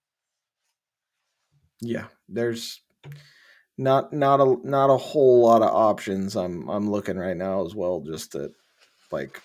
yeah. 1.80 2.08
There's 2.28 2.82
not 3.78 4.12
not 4.12 4.40
a 4.40 4.56
not 4.64 4.90
a 4.90 4.96
whole 4.98 5.42
lot 5.42 5.62
of 5.62 5.70
options. 5.74 6.36
I'm 6.36 6.68
I'm 6.68 6.90
looking 6.90 7.18
right 7.18 7.36
now 7.36 7.64
as 7.66 7.74
well, 7.76 8.00
just 8.00 8.34
at 8.36 8.52
like 9.12 9.42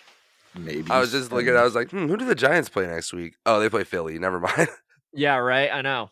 maybe. 0.58 0.90
I 0.92 1.00
was 1.00 1.12
just 1.12 1.32
looking. 1.32 1.56
I 1.56 1.64
was 1.64 1.76
like, 1.76 1.92
hmm, 1.92 2.08
who 2.08 2.18
do 2.18 2.26
the 2.26 2.36
Giants 2.36 2.70
play 2.70 2.88
next 2.88 3.14
week? 3.14 3.36
Oh, 3.46 3.60
they 3.60 3.70
play 3.70 3.84
Philly. 3.84 4.20
Never 4.20 4.40
mind. 4.40 4.68
yeah 5.18 5.38
right 5.38 5.70
i 5.72 5.82
know 5.82 6.10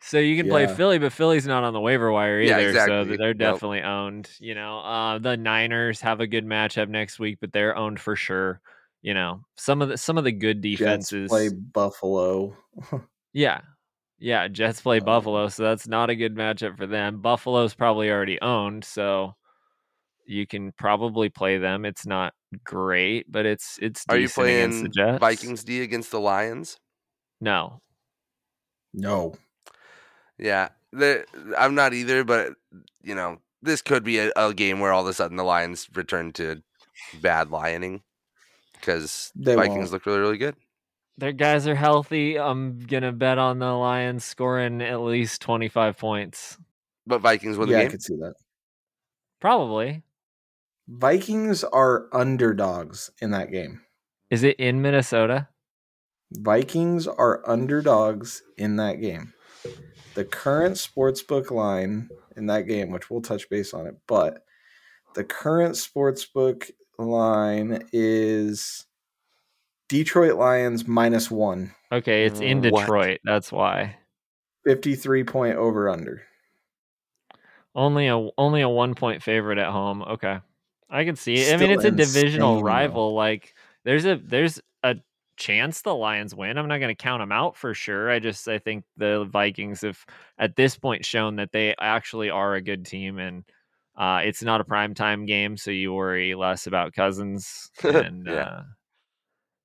so 0.00 0.18
you 0.18 0.34
can 0.42 0.48
play 0.50 0.62
Yeah. 0.62 0.74
philly 0.74 0.98
but 0.98 1.12
philly's 1.12 1.46
not 1.46 1.62
on 1.62 1.74
the 1.74 1.80
waiver 1.80 2.10
wire 2.10 2.40
Yeah, 2.40 2.58
either 2.58 2.72
so 2.72 3.00
exactly. 3.00 3.16
they're 3.18 3.28
Yep. 3.28 3.38
definitely 3.38 3.82
owned 3.82 4.30
you 4.38 4.54
know 4.54 4.78
uh 4.80 5.18
the 5.18 5.36
niners 5.36 6.00
have 6.00 6.20
a 6.20 6.26
good 6.26 6.46
matchup 6.46 6.88
next 6.88 7.18
week 7.18 7.36
but 7.38 7.52
they're 7.52 7.76
owned 7.76 8.00
for 8.00 8.16
sure 8.16 8.62
you 9.02 9.12
know 9.12 9.42
some 9.56 9.82
of 9.82 9.90
the 9.90 9.98
some 9.98 10.16
of 10.16 10.24
the 10.24 10.32
good 10.32 10.62
Jets 10.62 10.78
defenses 11.10 11.28
play 11.28 11.48
Buffalo. 11.50 12.56
Yeah. 13.34 13.60
Yeah, 14.18 14.48
Jets 14.48 14.80
play 14.80 14.98
Um, 14.98 15.04
Buffalo, 15.04 15.48
so 15.48 15.62
that's 15.64 15.86
not 15.86 16.08
a 16.08 16.16
good 16.16 16.34
matchup 16.34 16.78
for 16.78 16.86
them. 16.86 17.20
Buffalo's 17.20 17.74
probably 17.74 18.10
already 18.10 18.40
owned, 18.40 18.82
so 18.82 19.34
you 20.24 20.46
can 20.46 20.72
probably 20.72 21.28
play 21.28 21.58
them. 21.58 21.84
It's 21.84 22.06
not 22.06 22.32
great, 22.64 23.30
but 23.30 23.46
it's 23.46 23.78
it's 23.82 24.04
Are 24.08 24.16
you 24.16 24.28
decent 24.28 24.48
against 24.50 24.82
the 24.82 24.88
playing 24.88 24.90
Jets. 24.90 25.20
Vikings 25.20 25.64
D 25.64 25.82
against 25.82 26.10
the 26.10 26.20
Lions? 26.20 26.78
No. 27.40 27.80
no, 28.94 29.34
Yeah, 30.38 30.68
the, 30.92 31.24
I'm 31.58 31.74
not 31.74 31.94
either. 31.94 32.24
But 32.24 32.54
you 33.02 33.14
know, 33.14 33.38
this 33.62 33.82
could 33.82 34.04
be 34.04 34.18
a, 34.18 34.32
a 34.36 34.54
game 34.54 34.80
where 34.80 34.92
all 34.92 35.02
of 35.02 35.08
a 35.08 35.12
sudden 35.14 35.36
the 35.36 35.44
Lions 35.44 35.88
return 35.94 36.32
to 36.34 36.62
bad 37.22 37.48
lioning 37.48 38.02
because 38.74 39.32
They 39.34 39.54
Vikings 39.54 39.78
won't. 39.78 39.92
look 39.92 40.06
really, 40.06 40.20
really 40.20 40.38
good. 40.38 40.56
Their 41.18 41.32
guys 41.32 41.66
are 41.66 41.74
healthy. 41.74 42.38
I'm 42.38 42.78
gonna 42.80 43.12
bet 43.12 43.38
on 43.38 43.58
the 43.58 43.72
Lions 43.72 44.24
scoring 44.24 44.82
at 44.82 45.00
least 45.00 45.40
25 45.42 45.98
points. 45.98 46.58
But 47.06 47.20
Vikings 47.20 47.56
win 47.58 47.68
yeah, 47.70 47.78
the 47.78 47.84
I 47.84 47.88
could 47.88 48.02
see 48.02 48.16
that. 48.16 48.34
Probably. 49.40 50.02
Vikings 50.88 51.64
are 51.64 52.06
underdogs 52.12 53.10
in 53.20 53.30
that 53.32 53.50
game. 53.50 53.82
Is 54.30 54.42
it 54.42 54.56
in 54.56 54.82
Minnesota? 54.82 55.48
Vikings 56.32 57.06
are 57.06 57.42
underdogs 57.48 58.42
in 58.56 58.76
that 58.76 59.00
game. 59.00 59.32
The 60.14 60.24
current 60.24 60.76
sportsbook 60.76 61.50
line 61.50 62.08
in 62.36 62.46
that 62.46 62.62
game, 62.62 62.90
which 62.90 63.10
we'll 63.10 63.20
touch 63.20 63.48
base 63.48 63.74
on 63.74 63.86
it, 63.86 63.96
but 64.06 64.44
the 65.14 65.24
current 65.24 65.74
sportsbook 65.74 66.70
line 66.98 67.82
is 67.92 68.86
Detroit 69.88 70.36
Lions 70.36 70.86
minus 70.86 71.30
one. 71.30 71.74
Okay, 71.92 72.24
it's 72.24 72.40
in 72.40 72.62
What? 72.62 72.80
Detroit. 72.80 73.20
That's 73.24 73.52
why. 73.52 73.96
53 74.64 75.24
point 75.24 75.56
over 75.56 75.88
under. 75.88 76.22
Only 77.74 78.08
a 78.08 78.28
only 78.38 78.62
a 78.62 78.68
one 78.68 78.94
point 78.94 79.22
favorite 79.22 79.58
at 79.58 79.70
home. 79.70 80.02
Okay, 80.02 80.38
I 80.88 81.04
can 81.04 81.16
see 81.16 81.40
it. 81.42 81.52
I 81.52 81.56
mean, 81.56 81.70
it's 81.70 81.84
a 81.84 81.90
divisional 81.90 82.62
insane, 82.62 82.74
though. 82.74 83.02
rival. 83.02 83.14
Like 83.14 83.54
there's 83.84 84.04
a 84.06 84.16
there's 84.16 84.60
a 84.82 84.96
chance 85.36 85.82
the 85.82 85.94
Lions 85.94 86.34
win. 86.34 86.58
I'm 86.58 86.68
not 86.68 86.78
going 86.78 86.94
to 86.94 87.02
count 87.02 87.20
them 87.20 87.32
out 87.32 87.56
for 87.56 87.74
sure. 87.74 88.10
I 88.10 88.18
just 88.20 88.46
I 88.48 88.58
think 88.58 88.84
the 88.96 89.24
Vikings 89.24 89.82
have 89.82 90.04
at 90.38 90.56
this 90.56 90.76
point 90.78 91.04
shown 91.04 91.36
that 91.36 91.52
they 91.52 91.74
actually 91.80 92.30
are 92.30 92.54
a 92.54 92.62
good 92.62 92.86
team, 92.86 93.18
and 93.18 93.44
uh, 93.96 94.22
it's 94.24 94.42
not 94.42 94.60
a 94.60 94.64
prime 94.64 94.94
time 94.94 95.26
game, 95.26 95.56
so 95.56 95.70
you 95.70 95.92
worry 95.92 96.34
less 96.34 96.66
about 96.66 96.92
Cousins. 96.94 97.70
And 97.84 98.28
Yeah. 98.28 98.50
uh, 98.50 98.62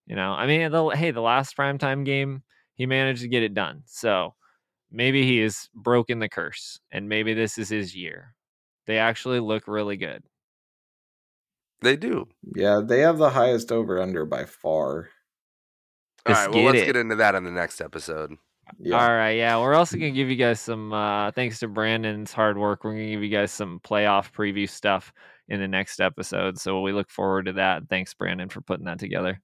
you 0.05 0.15
know, 0.15 0.31
I 0.33 0.47
mean, 0.47 0.71
the, 0.71 0.89
hey, 0.89 1.11
the 1.11 1.21
last 1.21 1.55
prime 1.55 1.77
time 1.77 2.03
game 2.03 2.43
he 2.75 2.85
managed 2.85 3.21
to 3.21 3.27
get 3.27 3.43
it 3.43 3.53
done. 3.53 3.83
So 3.85 4.33
maybe 4.91 5.25
he 5.25 5.39
has 5.39 5.69
broken 5.75 6.19
the 6.19 6.29
curse 6.29 6.79
and 6.91 7.09
maybe 7.09 7.33
this 7.33 7.57
is 7.57 7.69
his 7.69 7.95
year. 7.95 8.35
They 8.87 8.97
actually 8.99 9.39
look 9.39 9.67
really 9.67 9.97
good. 9.97 10.23
They 11.81 11.95
do. 11.95 12.27
Yeah, 12.55 12.81
they 12.85 12.99
have 12.99 13.17
the 13.17 13.31
highest 13.31 13.71
over 13.71 14.01
under 14.01 14.25
by 14.25 14.45
far. 14.45 15.09
All 16.25 16.33
Just 16.33 16.47
right. 16.47 16.53
Well, 16.53 16.63
get 16.63 16.65
let's 16.67 16.83
it. 16.83 16.85
get 16.85 16.95
into 16.95 17.15
that 17.15 17.35
in 17.35 17.43
the 17.43 17.51
next 17.51 17.81
episode. 17.81 18.35
Yeah. 18.79 19.01
All 19.03 19.11
right, 19.11 19.31
yeah. 19.31 19.59
We're 19.59 19.73
also 19.73 19.97
gonna 19.97 20.11
give 20.11 20.29
you 20.29 20.35
guys 20.35 20.59
some 20.59 20.93
uh 20.93 21.31
thanks 21.31 21.59
to 21.59 21.67
Brandon's 21.67 22.31
hard 22.31 22.57
work, 22.57 22.83
we're 22.83 22.93
gonna 22.93 23.09
give 23.09 23.23
you 23.23 23.29
guys 23.29 23.51
some 23.51 23.79
playoff 23.83 24.31
preview 24.31 24.69
stuff 24.69 25.11
in 25.49 25.59
the 25.59 25.67
next 25.67 25.99
episode. 25.99 26.59
So 26.59 26.81
we 26.81 26.93
look 26.93 27.09
forward 27.09 27.47
to 27.47 27.53
that. 27.53 27.83
Thanks, 27.89 28.13
Brandon, 28.13 28.49
for 28.49 28.61
putting 28.61 28.85
that 28.85 28.99
together. 28.99 29.41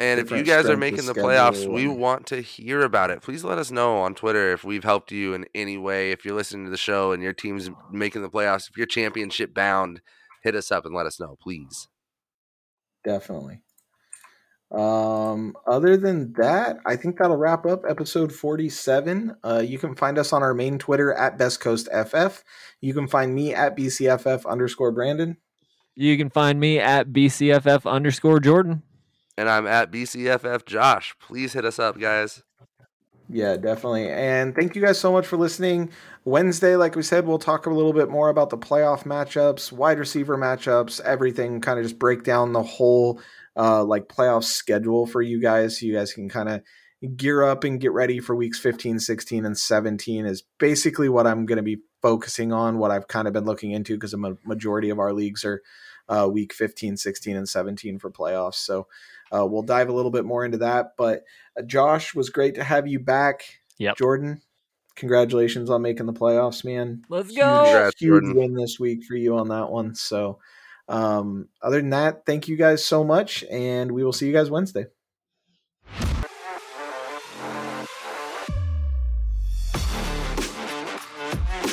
And 0.00 0.18
if 0.18 0.32
you 0.32 0.42
guys 0.42 0.68
are 0.68 0.76
making 0.76 1.06
the 1.06 1.14
playoffs, 1.14 1.72
we 1.72 1.86
want 1.86 2.26
to 2.28 2.40
hear 2.40 2.82
about 2.82 3.10
it. 3.10 3.22
Please 3.22 3.44
let 3.44 3.58
us 3.58 3.70
know 3.70 3.98
on 3.98 4.16
Twitter 4.16 4.50
if 4.50 4.64
we've 4.64 4.82
helped 4.82 5.12
you 5.12 5.34
in 5.34 5.46
any 5.54 5.76
way. 5.76 6.10
If 6.10 6.24
you're 6.24 6.34
listening 6.34 6.64
to 6.64 6.70
the 6.70 6.76
show 6.76 7.12
and 7.12 7.22
your 7.22 7.32
team's 7.32 7.70
making 7.92 8.22
the 8.22 8.30
playoffs, 8.30 8.68
if 8.68 8.76
you're 8.76 8.88
championship 8.88 9.54
bound, 9.54 10.00
hit 10.44 10.54
us 10.54 10.70
up 10.70 10.86
and 10.86 10.94
let 10.94 11.06
us 11.06 11.18
know, 11.18 11.36
please. 11.42 11.88
Definitely. 13.02 13.62
Um, 14.70 15.54
other 15.66 15.96
than 15.96 16.32
that, 16.34 16.78
I 16.84 16.96
think 16.96 17.18
that'll 17.18 17.36
wrap 17.36 17.64
up 17.64 17.84
episode 17.88 18.32
47. 18.32 19.36
Uh, 19.42 19.62
you 19.64 19.78
can 19.78 19.94
find 19.94 20.18
us 20.18 20.32
on 20.32 20.42
our 20.42 20.54
main 20.54 20.78
Twitter 20.78 21.12
at 21.12 21.38
Best 21.38 21.60
Coast 21.60 21.88
FF. 21.92 22.42
You 22.80 22.92
can 22.92 23.06
find 23.06 23.34
me 23.34 23.54
at 23.54 23.76
BCFF 23.76 24.46
underscore 24.46 24.90
Brandon. 24.92 25.36
You 25.94 26.16
can 26.16 26.28
find 26.28 26.58
me 26.58 26.80
at 26.80 27.12
BCFF 27.12 27.88
underscore 27.88 28.40
Jordan. 28.40 28.82
And 29.36 29.48
I'm 29.48 29.66
at 29.66 29.92
BCFF 29.92 30.66
Josh. 30.66 31.14
Please 31.20 31.52
hit 31.52 31.64
us 31.64 31.78
up, 31.78 31.98
guys. 31.98 32.42
Yeah, 33.28 33.56
definitely. 33.56 34.10
And 34.10 34.54
thank 34.54 34.76
you 34.76 34.82
guys 34.82 35.00
so 35.00 35.10
much 35.10 35.26
for 35.26 35.38
listening. 35.38 35.90
Wednesday, 36.24 36.76
like 36.76 36.94
we 36.94 37.02
said, 37.02 37.26
we'll 37.26 37.38
talk 37.38 37.64
a 37.64 37.70
little 37.70 37.94
bit 37.94 38.10
more 38.10 38.28
about 38.28 38.50
the 38.50 38.58
playoff 38.58 39.04
matchups, 39.04 39.72
wide 39.72 39.98
receiver 39.98 40.36
matchups, 40.36 41.00
everything, 41.00 41.60
kind 41.60 41.78
of 41.78 41.86
just 41.86 41.98
break 41.98 42.22
down 42.22 42.52
the 42.52 42.62
whole 42.62 43.20
uh 43.56 43.82
like 43.84 44.08
playoff 44.08 44.42
schedule 44.44 45.06
for 45.06 45.22
you 45.22 45.40
guys 45.40 45.78
so 45.78 45.86
you 45.86 45.94
guys 45.94 46.12
can 46.12 46.28
kind 46.28 46.48
of 46.48 46.60
gear 47.16 47.42
up 47.44 47.64
and 47.64 47.80
get 47.80 47.92
ready 47.92 48.18
for 48.20 48.34
weeks 48.34 48.58
15, 48.58 48.98
16 48.98 49.44
and 49.46 49.56
17 49.56 50.26
is 50.26 50.42
basically 50.58 51.08
what 51.08 51.26
I'm 51.26 51.46
going 51.46 51.56
to 51.56 51.62
be 51.62 51.78
focusing 52.02 52.52
on, 52.52 52.78
what 52.78 52.90
I've 52.90 53.08
kind 53.08 53.26
of 53.28 53.32
been 53.32 53.44
looking 53.44 53.70
into 53.70 53.94
because 53.94 54.12
a 54.12 54.36
majority 54.44 54.90
of 54.90 54.98
our 54.98 55.12
leagues 55.12 55.44
are 55.44 55.62
uh 56.08 56.28
week 56.30 56.52
15, 56.52 56.98
16 56.98 57.36
and 57.36 57.48
17 57.48 57.98
for 57.98 58.10
playoffs. 58.10 58.56
So 58.56 58.86
uh, 59.32 59.46
we'll 59.46 59.62
dive 59.62 59.88
a 59.88 59.92
little 59.92 60.10
bit 60.10 60.24
more 60.24 60.44
into 60.44 60.58
that, 60.58 60.92
but 60.96 61.22
uh, 61.58 61.62
Josh 61.62 62.14
was 62.14 62.30
great 62.30 62.56
to 62.56 62.64
have 62.64 62.86
you 62.86 63.00
back. 63.00 63.44
Yeah, 63.78 63.94
Jordan, 63.96 64.40
congratulations 64.96 65.70
on 65.70 65.82
making 65.82 66.06
the 66.06 66.12
playoffs, 66.12 66.64
man. 66.64 67.02
Let's 67.08 67.28
Huge, 67.28 67.38
go. 67.38 67.64
Congrats, 67.64 68.00
huge 68.00 68.10
Jordan. 68.10 68.36
win 68.36 68.54
this 68.54 68.78
week 68.78 69.04
for 69.04 69.16
you 69.16 69.36
on 69.36 69.48
that 69.48 69.70
one. 69.70 69.94
So, 69.94 70.38
um, 70.88 71.48
other 71.62 71.80
than 71.80 71.90
that, 71.90 72.26
thank 72.26 72.48
you 72.48 72.56
guys 72.56 72.84
so 72.84 73.04
much, 73.04 73.44
and 73.50 73.90
we 73.92 74.04
will 74.04 74.12
see 74.12 74.26
you 74.26 74.32
guys 74.32 74.50
Wednesday. 74.50 74.86